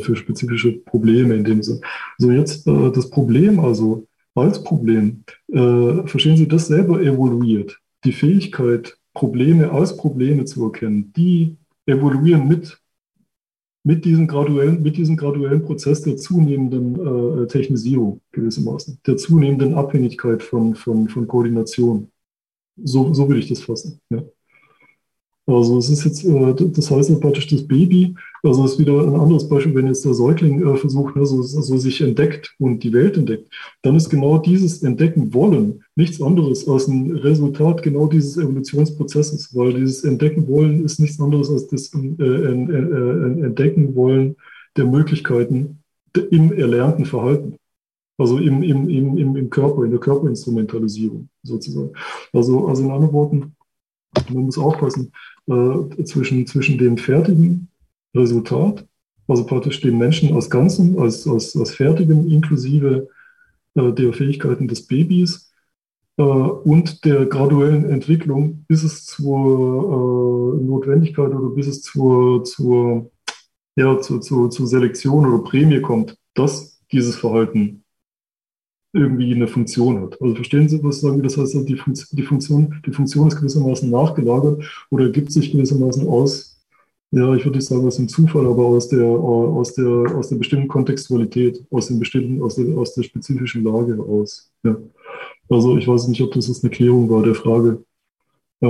[0.00, 1.80] für spezifische Probleme in dem Sinne.
[2.18, 7.78] So jetzt äh, das Problem also als Problem, äh, verstehen Sie, das selber evoluiert.
[8.04, 11.56] Die Fähigkeit, Probleme als Probleme zu erkennen, die
[11.86, 12.80] evoluieren mit,
[13.84, 20.42] mit, diesem, graduellen, mit diesem graduellen Prozess der zunehmenden äh, Technisierung gewissermaßen, der zunehmenden Abhängigkeit
[20.42, 22.10] von, von, von Koordination.
[22.82, 24.00] So, so will ich das fassen.
[24.08, 24.22] Ja.
[25.46, 28.14] Also es ist jetzt, äh, das heißt praktisch das Baby,
[28.44, 31.76] also ist wieder ein anderes Beispiel, wenn jetzt der Säugling äh, versucht, ne, so, so
[31.78, 33.48] sich entdeckt und die Welt entdeckt,
[33.82, 39.74] dann ist genau dieses Entdecken wollen nichts anderes als ein Resultat genau dieses Evolutionsprozesses, weil
[39.74, 44.36] dieses Entdecken wollen ist nichts anderes als das äh, äh, Entdecken wollen
[44.76, 45.78] der Möglichkeiten
[46.30, 47.56] im erlernten Verhalten.
[48.18, 51.92] Also im, im, im, im Körper, in der Körperinstrumentalisierung sozusagen.
[52.32, 53.56] Also, also in anderen Worten,
[54.32, 55.12] man muss aufpassen,
[55.46, 57.68] äh, zwischen, zwischen dem fertigen
[58.14, 58.86] Resultat,
[59.28, 63.08] also praktisch dem Menschen als Ganzen, als, als, als fertigem inklusive
[63.74, 65.52] äh, der Fähigkeiten des Babys
[66.16, 73.10] äh, und der graduellen Entwicklung, bis es zur äh, Notwendigkeit oder bis es zur, zur,
[73.76, 77.82] ja, zur, zur, zur Selektion oder Prämie kommt, dass dieses Verhalten
[78.92, 80.20] irgendwie eine Funktion hat.
[80.20, 81.22] Also verstehen Sie, was sagen wir?
[81.22, 86.06] Das heißt, die, Fun die, Funktion, die Funktion ist gewissermaßen nachgelagert oder ergibt sich gewissermaßen
[86.06, 86.51] aus,
[87.12, 90.36] ja, ich würde nicht sagen aus dem Zufall, aber aus der, aus der, aus der
[90.36, 94.50] bestimmten Kontextualität, aus dem bestimmten, aus der, aus der spezifischen Lage aus.
[94.64, 94.76] Ja.
[95.48, 97.84] Also ich weiß nicht, ob das jetzt eine Klärung war der Frage.
[98.60, 98.66] Äh,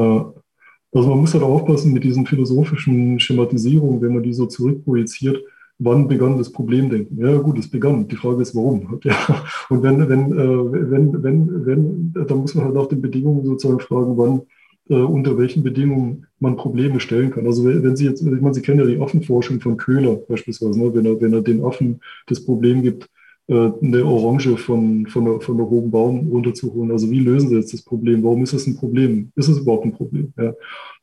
[0.94, 5.42] also man muss halt aufpassen mit diesen philosophischen Schematisierungen, wenn man die so zurückprojiziert
[5.84, 7.18] wann begann das Problemdenken?
[7.18, 8.06] Ja, gut, es begann.
[8.08, 9.00] Die Frage ist, warum?
[9.04, 9.44] Ja.
[9.68, 13.80] Und wenn, wenn, äh, wenn, wenn, wenn, dann muss man halt nach den Bedingungen sozusagen
[13.80, 14.42] fragen, wann,
[14.88, 17.46] äh, unter welchen Bedingungen man Probleme stellen kann.
[17.46, 20.94] Also wenn Sie jetzt, ich meine, Sie kennen ja die Affenforschung von Köhler beispielsweise, ne?
[20.94, 23.08] wenn, er, wenn er den Affen das Problem gibt,
[23.48, 26.92] äh, eine Orange von, von, der, von der hohen Baum runterzuholen.
[26.92, 28.22] Also wie lösen Sie jetzt das Problem?
[28.22, 29.32] Warum ist das ein Problem?
[29.34, 30.32] Ist es überhaupt ein Problem?
[30.38, 30.52] Ja.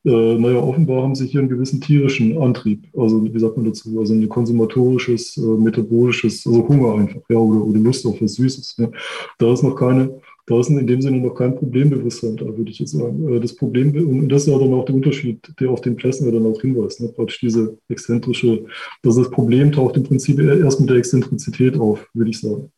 [0.05, 2.87] Äh, naja, offenbar haben sie hier einen gewissen tierischen Antrieb.
[2.97, 3.99] Also wie sagt man dazu?
[3.99, 8.77] Also ein konsumatorisches, äh, metabolisches, also Hunger einfach, ja, oder, oder Lust auf was Süßes.
[8.77, 8.89] Ja.
[9.37, 12.79] Da ist noch keine, da ist in dem Sinne noch kein Problembewusstsein da, würde ich
[12.79, 13.31] jetzt sagen.
[13.31, 16.31] Äh, das Problem, und das ist ja dann auch der Unterschied, der auf den Plessner
[16.31, 17.09] dann auch hinweist, ne?
[17.09, 18.65] praktisch diese exzentrische,
[19.03, 22.71] dass das Problem taucht im Prinzip erst mit der Exzentrizität auf, würde ich sagen.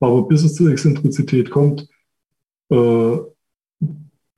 [0.00, 1.88] Aber bis es zur Exzentrizität kommt,
[2.70, 3.16] äh,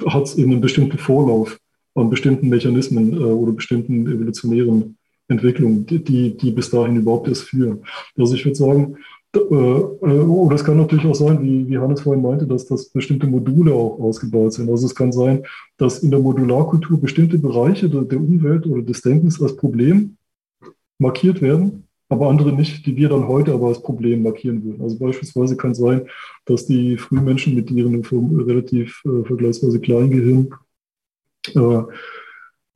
[0.07, 1.61] hat es eben einen bestimmten Vorlauf
[1.95, 4.97] an bestimmten Mechanismen äh, oder bestimmten evolutionären
[5.29, 7.85] Entwicklungen, die, die bis dahin überhaupt erst führen.
[8.17, 8.97] Also ich würde sagen,
[9.35, 13.75] oder es kann natürlich auch sein, wie, wie Hannes vorhin meinte, dass das bestimmte Module
[13.75, 14.71] auch ausgebaut sind.
[14.71, 15.45] Also es kann sein,
[15.77, 20.17] dass in der Modularkultur bestimmte Bereiche der, der Umwelt oder des Denkens als Problem
[20.99, 24.83] markiert werden, aber andere nicht, die wir dann heute aber als Problem markieren würden.
[24.83, 26.07] Also beispielsweise kann sein,
[26.47, 30.49] dass die Frühmenschen mit ihrem relativ äh, vergleichsweise kleinen Gehirn
[31.55, 31.83] äh,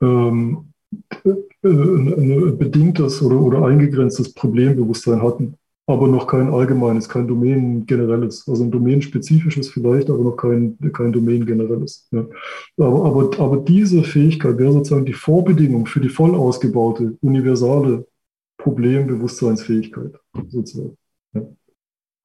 [0.05, 0.67] ähm,
[1.25, 1.31] äh,
[1.65, 5.55] ein bedingtes oder, oder eingegrenztes Problembewusstsein hatten,
[5.93, 8.49] aber noch kein allgemeines, kein Domain generelles.
[8.49, 12.09] Also ein domänenspezifisches vielleicht, aber noch kein, kein Domain generelles.
[12.11, 12.27] Ja.
[12.79, 18.07] Aber, aber, aber diese Fähigkeit wäre sozusagen die Vorbedingung für die voll ausgebaute, universale
[18.59, 20.13] Problembewusstseinsfähigkeit
[20.49, 20.97] sozusagen.
[21.35, 21.47] Ja.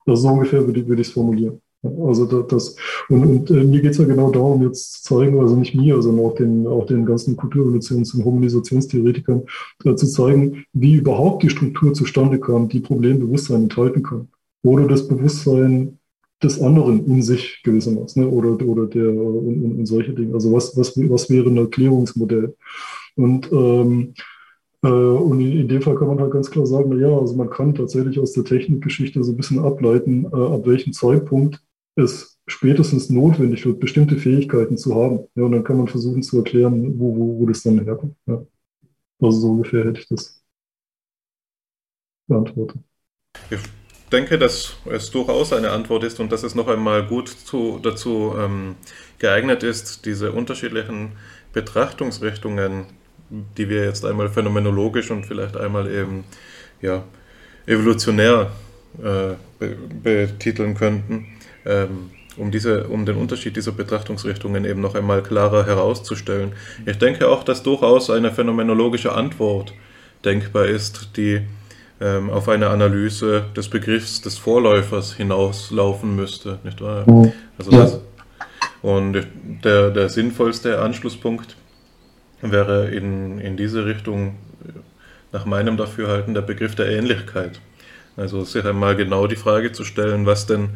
[0.05, 1.61] Ist so ungefähr, würde ich es formulieren.
[2.05, 2.75] Also das,
[3.09, 6.01] und, und äh, mir geht es ja genau darum, jetzt zu zeigen, also nicht mir,
[6.01, 9.43] sondern auch den, auch den ganzen Kulturrevolutions- und Humanisationstheoretikern
[9.85, 14.27] äh, zu zeigen, wie überhaupt die Struktur zustande kam, die Problembewusstsein enthalten kann.
[14.63, 15.99] Oder das Bewusstsein
[16.43, 18.29] des anderen in sich gewissermaßen, ne?
[18.29, 20.35] oder, oder der und, und, und solche Dinge.
[20.35, 22.55] Also was, was, was wäre ein Erklärungsmodell?
[23.15, 24.13] Und ähm,
[24.83, 27.49] äh, und in dem Fall kann man halt ganz klar sagen, na ja, also man
[27.49, 31.61] kann tatsächlich aus der Technikgeschichte so ein bisschen ableiten, äh, ab welchem Zeitpunkt
[31.97, 35.27] es spätestens notwendig wird, bestimmte Fähigkeiten zu haben.
[35.35, 38.15] Ja, und dann kann man versuchen zu erklären, wo, wo, wo das dann herkommt.
[38.25, 38.45] Ja.
[39.19, 40.41] Also so ungefähr hätte ich das
[42.27, 42.81] beantwortet.
[43.49, 43.59] Ich
[44.11, 48.33] denke, dass es durchaus eine Antwort ist und dass es noch einmal gut zu, dazu
[48.37, 48.75] ähm,
[49.19, 51.13] geeignet ist, diese unterschiedlichen
[51.51, 52.85] Betrachtungsrichtungen,
[53.29, 56.23] die wir jetzt einmal phänomenologisch und vielleicht einmal eben
[56.81, 57.03] ja,
[57.65, 58.51] evolutionär
[58.99, 61.36] äh, be betiteln könnten,
[61.67, 66.53] ähm, um, diese, um den Unterschied dieser Betrachtungsrichtungen eben noch einmal klarer herauszustellen.
[66.85, 69.73] Ich denke auch, dass durchaus eine phänomenologische Antwort
[70.23, 71.41] denkbar ist, die
[71.99, 76.59] ähm, auf eine Analyse des Begriffs des Vorläufers hinauslaufen müsste.
[76.63, 77.09] Nicht wahr?
[77.09, 77.31] Mhm.
[77.57, 77.99] Also das,
[78.81, 79.25] und
[79.63, 81.55] der, der sinnvollste Anschlusspunkt
[82.41, 84.35] wäre in, in diese Richtung
[85.31, 87.59] nach meinem Dafürhalten der Begriff der Ähnlichkeit.
[88.15, 90.69] Also sich einmal genau die Frage zu stellen, was denn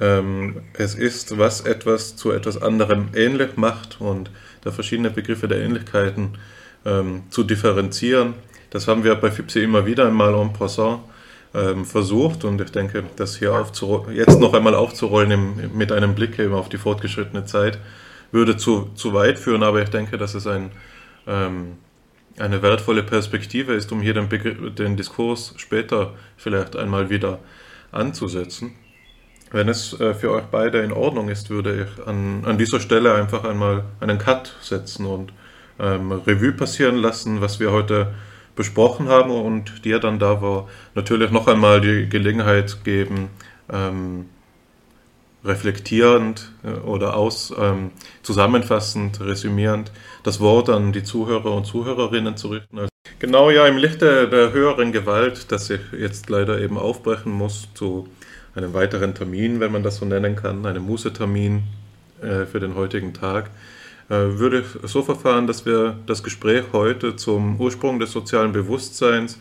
[0.00, 4.30] ähm, es ist, was etwas zu etwas anderem ähnlich macht und
[4.62, 6.38] da verschiedene Begriffe der Ähnlichkeiten
[6.84, 8.34] ähm, zu differenzieren.
[8.70, 11.00] Das haben wir bei FIPSI immer wieder einmal en passant
[11.54, 13.64] ähm, versucht und ich denke, das hier
[14.12, 17.78] jetzt noch einmal aufzurollen im, mit einem Blick eben auf die fortgeschrittene Zeit
[18.32, 20.72] würde zu, zu weit führen, aber ich denke, dass es ein,
[21.28, 21.76] ähm,
[22.36, 24.28] eine wertvolle Perspektive ist, um hier den,
[24.74, 27.38] den Diskurs später vielleicht einmal wieder
[27.92, 28.72] anzusetzen.
[29.54, 33.14] Wenn es äh, für euch beide in Ordnung ist, würde ich an, an dieser Stelle
[33.14, 35.32] einfach einmal einen Cut setzen und
[35.78, 38.12] ähm, Revue passieren lassen, was wir heute
[38.56, 43.28] besprochen haben und dir dann da war, natürlich noch einmal die Gelegenheit geben,
[43.72, 44.26] ähm,
[45.44, 47.92] reflektierend äh, oder aus, ähm,
[48.24, 49.92] zusammenfassend, resümierend
[50.24, 52.76] das Wort an die Zuhörer und Zuhörerinnen zu richten.
[52.76, 57.68] Also genau ja, im Lichte der höheren Gewalt, dass ich jetzt leider eben aufbrechen muss
[57.74, 58.08] zu
[58.54, 61.64] einem weiteren Termin, wenn man das so nennen kann, einem Mußetermin
[62.22, 63.50] äh, für den heutigen Tag,
[64.08, 69.38] äh, würde so verfahren, dass wir das Gespräch heute zum Ursprung des sozialen Bewusstseins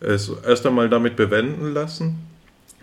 [0.00, 2.18] es erst einmal damit bewenden lassen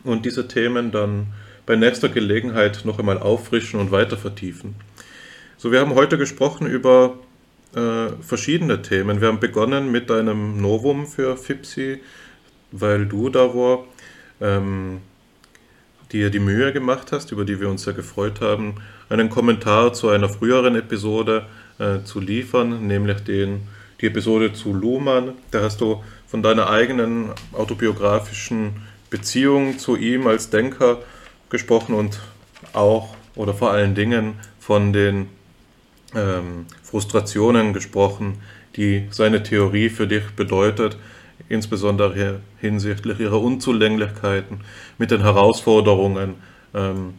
[0.04, 1.28] und diese Themen dann
[1.66, 4.76] bei nächster Gelegenheit noch einmal auffrischen und weiter vertiefen.
[5.58, 7.20] So, wir haben heute gesprochen über
[7.76, 9.20] äh, verschiedene Themen.
[9.20, 12.00] Wir haben begonnen mit einem Novum für FIPSI,
[12.72, 13.84] weil du da war.
[14.42, 15.02] Ähm,
[16.12, 18.76] dir die Mühe gemacht hast, über die wir uns sehr gefreut haben,
[19.10, 21.46] einen Kommentar zu einer früheren Episode
[21.78, 23.68] äh, zu liefern, nämlich den,
[24.02, 25.34] die Episode zu Luhmann.
[25.52, 28.74] Da hast du von deiner eigenen autobiografischen
[29.10, 31.00] Beziehung zu ihm als Denker
[31.50, 32.20] gesprochen und
[32.74, 35.28] auch oder vor allen Dingen von den
[36.16, 38.40] ähm, Frustrationen gesprochen,
[38.76, 40.98] die seine Theorie für dich bedeutet
[41.50, 44.62] insbesondere hinsichtlich ihrer Unzulänglichkeiten,
[44.98, 46.36] mit den Herausforderungen
[46.74, 47.16] ähm,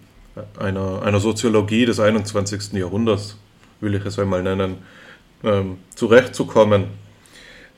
[0.59, 2.73] einer, einer Soziologie des 21.
[2.73, 3.37] Jahrhunderts,
[3.81, 4.77] will ich es einmal nennen,
[5.43, 6.85] ähm, zurechtzukommen.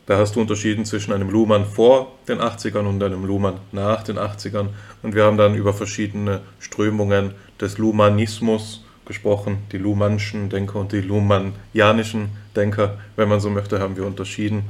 [0.07, 4.19] Da hast du unterschieden zwischen einem Luhmann vor den 80ern und einem Luhmann nach den
[4.19, 4.69] 80ern.
[5.03, 9.59] Und wir haben dann über verschiedene Strömungen des Luhmannismus gesprochen.
[9.71, 14.65] Die Luhmannschen Denker und die Luhmannianischen Denker, wenn man so möchte, haben wir unterschieden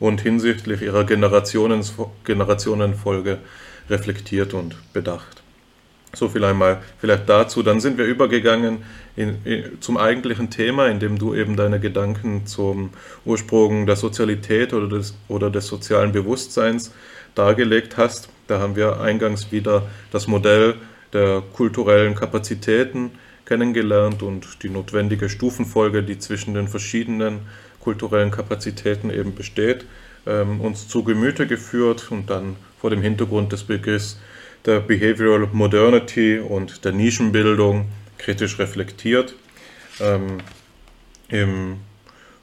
[0.00, 3.38] und hinsichtlich ihrer Generationenfolge
[3.88, 5.44] reflektiert und bedacht.
[6.14, 7.62] So viel einmal vielleicht dazu.
[7.62, 8.82] Dann sind wir übergegangen
[9.16, 12.90] in, in, zum eigentlichen Thema, indem du eben deine Gedanken zum
[13.24, 16.92] Ursprung der Sozialität oder des, oder des sozialen Bewusstseins
[17.34, 18.28] dargelegt hast.
[18.46, 20.74] Da haben wir eingangs wieder das Modell
[21.12, 23.12] der kulturellen Kapazitäten
[23.44, 27.40] kennengelernt und die notwendige Stufenfolge, die zwischen den verschiedenen
[27.84, 29.84] kulturellen Kapazitäten eben besteht,
[30.26, 34.18] ähm, uns zu Gemüte geführt und dann vor dem Hintergrund des Begriffs
[34.64, 37.86] der Behavioral Modernity und der Nischenbildung
[38.18, 39.34] kritisch reflektiert.
[40.00, 40.38] Ähm,
[41.28, 41.76] Im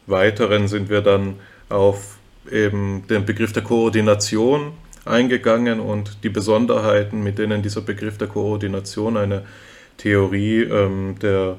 [0.05, 1.35] Weiteren sind wir dann
[1.69, 2.17] auf
[2.51, 4.73] eben den Begriff der Koordination
[5.05, 9.43] eingegangen und die Besonderheiten, mit denen dieser Begriff der Koordination eine
[9.97, 11.57] Theorie ähm, der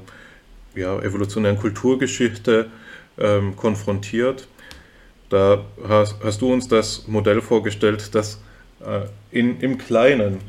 [0.75, 2.67] ja, evolutionären Kulturgeschichte
[3.19, 4.47] ähm, konfrontiert.
[5.29, 8.39] Da hast, hast, du uns das Modell vorgestellt, dass
[8.81, 10.39] äh, in, im Kleinen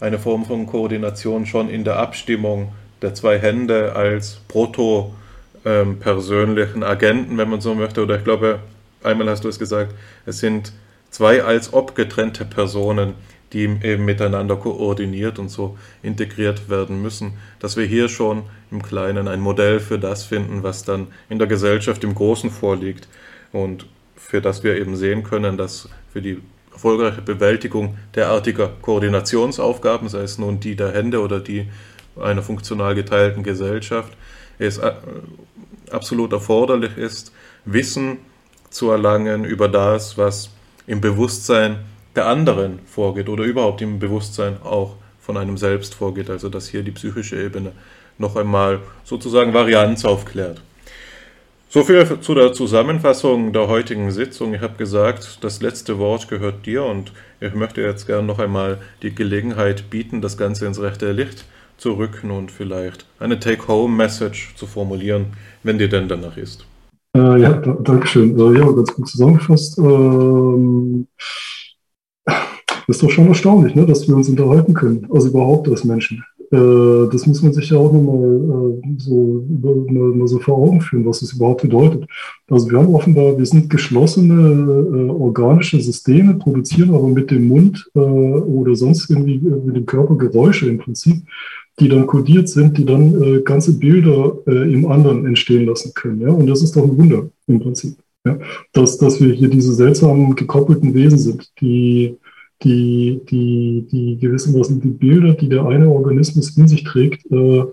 [0.00, 7.38] eine Form von Koordination schon in der Abstimmung der zwei Hände als proto-persönlichen ähm, Agenten,
[7.38, 8.58] wenn man so möchte, oder ich glaube,
[9.02, 9.94] einmal hast du es gesagt,
[10.26, 10.72] es sind
[11.10, 13.14] zwei als ob getrennte Personen,
[13.52, 19.28] die eben miteinander koordiniert und so integriert werden müssen, dass wir hier schon im Kleinen
[19.28, 23.08] ein Modell für das finden, was dann in der Gesellschaft im Großen vorliegt
[23.52, 26.38] und für das wir eben sehen können, dass für die
[26.72, 31.68] erfolgreiche Bewältigung derartiger Koordinationsaufgaben, sei es nun die der Hände oder die
[32.20, 34.12] einer funktional geteilten Gesellschaft,
[34.58, 34.92] es äh,
[35.90, 37.32] absolut erforderlich ist,
[37.64, 38.18] Wissen
[38.70, 40.50] zu erlangen über das, was
[40.86, 41.78] im Bewusstsein
[42.16, 46.82] der anderen vorgeht oder überhaupt im Bewusstsein auch von einem selbst vorgeht, also dass hier
[46.82, 47.72] die psychische Ebene
[48.18, 50.60] noch einmal sozusagen Varianz aufklärt.
[51.68, 54.52] So viel zu der Zusammenfassung der heutigen Sitzung.
[54.52, 58.78] Ich habe gesagt, das letzte Wort gehört dir und ich möchte jetzt gerne noch einmal
[59.00, 61.46] die Gelegenheit bieten, das Ganze ins rechte Licht
[61.78, 65.28] zu rücken und vielleicht eine Take-Home-Message zu formulieren,
[65.62, 66.66] wenn dir denn danach ist.
[67.16, 68.38] Äh, ja, danke schön.
[68.38, 69.78] Äh, ja, ganz gut zusammengefasst.
[69.78, 71.06] Ähm,
[72.96, 76.24] ist doch schon erstaunlich, ne, dass wir uns unterhalten können, also überhaupt als Menschen.
[76.52, 80.82] Äh, das muss man sich ja auch nochmal äh, so, mal, mal so vor Augen
[80.82, 82.04] führen, was das überhaupt bedeutet.
[82.50, 87.90] Also wir haben offenbar, wir sind geschlossene äh, organische Systeme, produzieren aber mit dem Mund
[87.94, 91.22] äh, oder sonst irgendwie äh, mit dem Körper Geräusche im Prinzip,
[91.80, 96.20] die dann kodiert sind, die dann äh, ganze Bilder im anderen entstehen lassen können.
[96.20, 96.28] Ja?
[96.28, 97.96] Und das ist doch ein Wunder im Prinzip.
[98.26, 98.38] Ja?
[98.74, 102.18] Dass, dass wir hier diese seltsamen gekoppelten Wesen sind, die
[102.64, 107.64] die, die, die gewissermaßen die Bilder, die der eine Organismus in sich trägt, äh,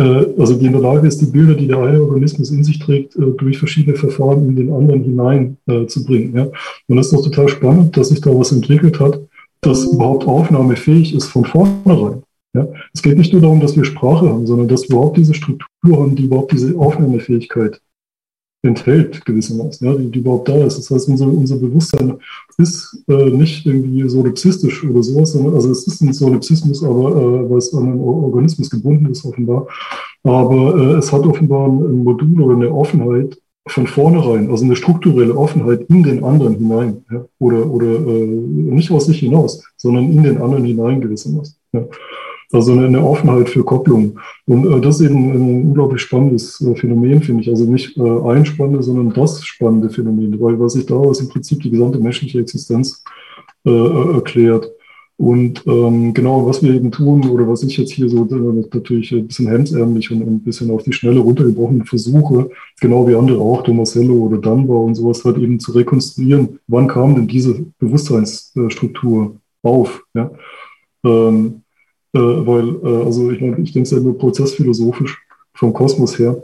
[0.00, 2.78] äh, also die in der Lage ist, die Bilder, die der eine Organismus in sich
[2.78, 5.86] trägt, äh, durch verschiedene Verfahren in den anderen hinein äh.
[6.34, 6.48] Ja?
[6.88, 9.20] Und das ist doch total spannend, dass sich da was entwickelt hat,
[9.60, 12.22] das überhaupt aufnahmefähig ist von vornherein.
[12.54, 12.66] Ja?
[12.94, 16.00] Es geht nicht nur darum, dass wir Sprache haben, sondern dass wir überhaupt diese Struktur
[16.00, 17.80] haben, die überhaupt diese Aufnahmefähigkeit
[18.62, 20.78] enthält, gewissermaßen, ja, die, die überhaupt da ist.
[20.78, 22.14] Das heißt, unser, unser Bewusstsein
[22.58, 27.50] ist äh, nicht irgendwie solipsistisch oder sowas, sondern, also es ist ein Solipsismus, aber äh,
[27.50, 29.66] weil es an einen Organismus gebunden ist, offenbar.
[30.22, 35.36] Aber äh, es hat offenbar ein Modul oder eine Offenheit von vornherein, also eine strukturelle
[35.36, 40.22] Offenheit in den anderen hinein, ja, oder, oder äh, nicht aus sich hinaus, sondern in
[40.22, 41.56] den anderen hinein gewissermaßen.
[41.72, 41.84] Ja.
[42.52, 44.18] Also eine Offenheit für Kopplung.
[44.46, 47.48] Und äh, das ist eben ein unglaublich spannendes äh, Phänomen, finde ich.
[47.48, 51.60] Also nicht äh, ein spannendes, sondern das spannende Phänomen, weil was sich daraus im Prinzip
[51.62, 53.04] die gesamte menschliche Existenz
[53.64, 54.70] äh, äh, erklärt.
[55.16, 59.12] Und ähm, genau, was wir eben tun, oder was ich jetzt hier so äh, natürlich
[59.12, 62.48] ein bisschen hemdsärmlich und ein bisschen auf die Schnelle runtergebrochen versuche,
[62.80, 67.14] genau wie andere auch, Tomasello oder Dunbar und sowas, halt eben zu rekonstruieren, wann kam
[67.14, 70.02] denn diese Bewusstseinsstruktur auf.
[70.14, 70.30] Ja?
[71.04, 71.59] Ähm,
[72.12, 75.18] äh, weil, äh, also ich meine, ich denke es ja nur prozessphilosophisch
[75.54, 76.42] vom Kosmos her.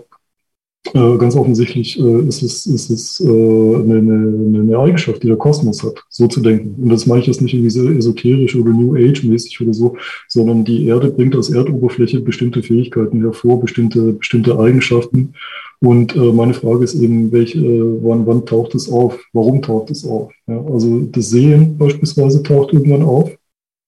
[0.95, 5.37] Äh, ganz offensichtlich äh, ist es, ist es äh, eine, eine, eine, Eigenschaft, die der
[5.37, 6.81] Kosmos hat, so zu denken.
[6.81, 9.97] Und das meine ich jetzt nicht irgendwie so esoterisch oder New Age-mäßig oder so,
[10.29, 15.35] sondern die Erde bringt aus Erdoberfläche bestimmte Fähigkeiten hervor, bestimmte, bestimmte Eigenschaften.
[15.81, 19.19] Und äh, meine Frage ist eben, welche, äh, wann, wann taucht es auf?
[19.33, 20.33] Warum taucht es auf?
[20.47, 23.31] Ja, also das Sehen beispielsweise taucht irgendwann auf,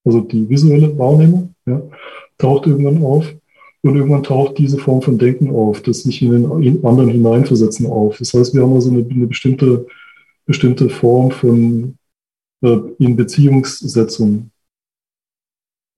[0.04, 1.82] also die visuelle Wahrnehmung ja,
[2.38, 3.34] taucht irgendwann auf.
[3.82, 8.18] Und irgendwann taucht diese Form von Denken auf, das sich in den anderen hineinversetzen auf.
[8.18, 9.86] Das heißt, wir haben also eine, eine bestimmte,
[10.46, 11.96] bestimmte Form von
[12.62, 14.50] äh, in Beziehungssetzung.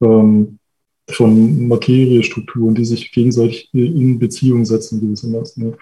[0.03, 0.60] Ähm,
[1.09, 5.75] von Materiestrukturen, die sich gegenseitig in Beziehung setzen gewissermaßen.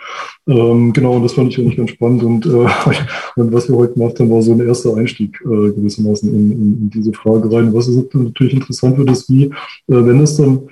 [0.47, 0.55] Ja.
[0.55, 2.23] Ähm, genau, und das fand ich eigentlich ganz spannend.
[2.23, 2.49] Und, äh,
[3.37, 6.79] und was wir heute gemacht haben, war so ein erster Einstieg äh, gewissermaßen in, in,
[6.81, 7.75] in, diese Frage rein.
[7.75, 9.51] Was natürlich interessant wird, ist wie, äh,
[9.87, 10.69] wenn es dann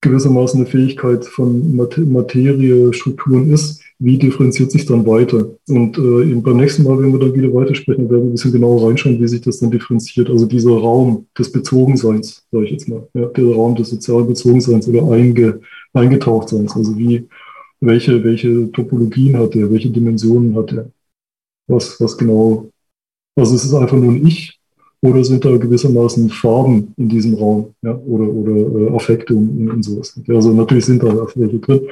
[0.00, 5.50] gewissermaßen eine Fähigkeit von Materiestrukturen ist, wie differenziert sich dann weiter?
[5.68, 8.88] Und äh, beim nächsten Mal, wenn wir dann wieder weitersprechen, werden wir ein bisschen genauer
[8.88, 10.30] reinschauen, wie sich das dann differenziert.
[10.30, 14.88] Also dieser Raum des Bezogenseins, sage ich jetzt mal, ja, der Raum des sozialen Bezogenseins
[14.88, 15.60] oder einge,
[15.92, 16.76] eingetauchtseins.
[16.76, 17.28] Also wie,
[17.80, 20.90] welche, welche Topologien hat er, welche Dimensionen hat er?
[21.66, 22.70] Was, was genau,
[23.36, 24.57] also es ist einfach nur ein Ich,
[25.00, 29.82] oder sind da gewissermaßen Farben in diesem Raum ja, oder, oder äh, Affekte und, und
[29.82, 30.20] sowas.
[30.28, 31.82] Also natürlich sind da welche drin.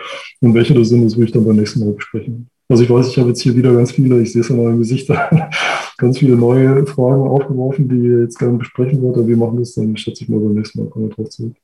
[0.41, 2.49] Und welche das sind, das will ich dann beim nächsten Mal besprechen.
[2.68, 4.78] Also ich weiß, ich habe jetzt hier wieder ganz viele, ich sehe es an meinem
[4.78, 5.09] Gesicht,
[5.99, 9.17] ganz viele neue Fragen aufgeworfen, die ihr jetzt gerne besprechen wollt.
[9.17, 11.55] Aber wir machen das dann, schätze ich mal, beim nächsten Mal kommen wir drauf zurück.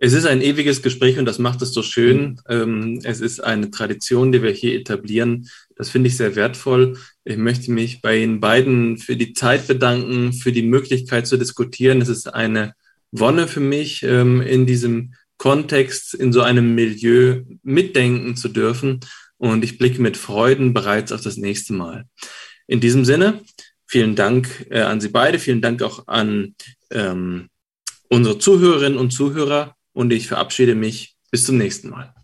[0.00, 2.40] Es ist ein ewiges Gespräch und das macht es so schön.
[2.48, 5.48] Ähm, es ist eine Tradition, die wir hier etablieren.
[5.76, 6.96] Das finde ich sehr wertvoll.
[7.28, 12.00] Ich möchte mich bei Ihnen beiden für die Zeit bedanken, für die Möglichkeit zu diskutieren.
[12.00, 12.72] Es ist eine
[13.12, 19.00] Wonne für mich, ähm, in diesem Kontext, in so einem Milieu mitdenken zu dürfen.
[19.36, 22.06] Und ich blicke mit Freuden bereits auf das nächste Mal.
[22.66, 23.42] In diesem Sinne,
[23.86, 25.38] vielen Dank äh, an Sie beide.
[25.38, 26.54] Vielen Dank auch an
[26.90, 27.50] ähm,
[28.08, 31.14] unsere Zuhörerinnen und Zuhörer und ich verabschiede mich.
[31.30, 32.14] Bis zum nächsten Mal.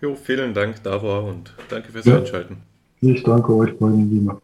[0.00, 2.18] Jo, vielen Dank, Davor, und danke fürs ja.
[2.18, 2.71] Einschalten.
[3.04, 4.40] Ich danke euch beiden, lieber.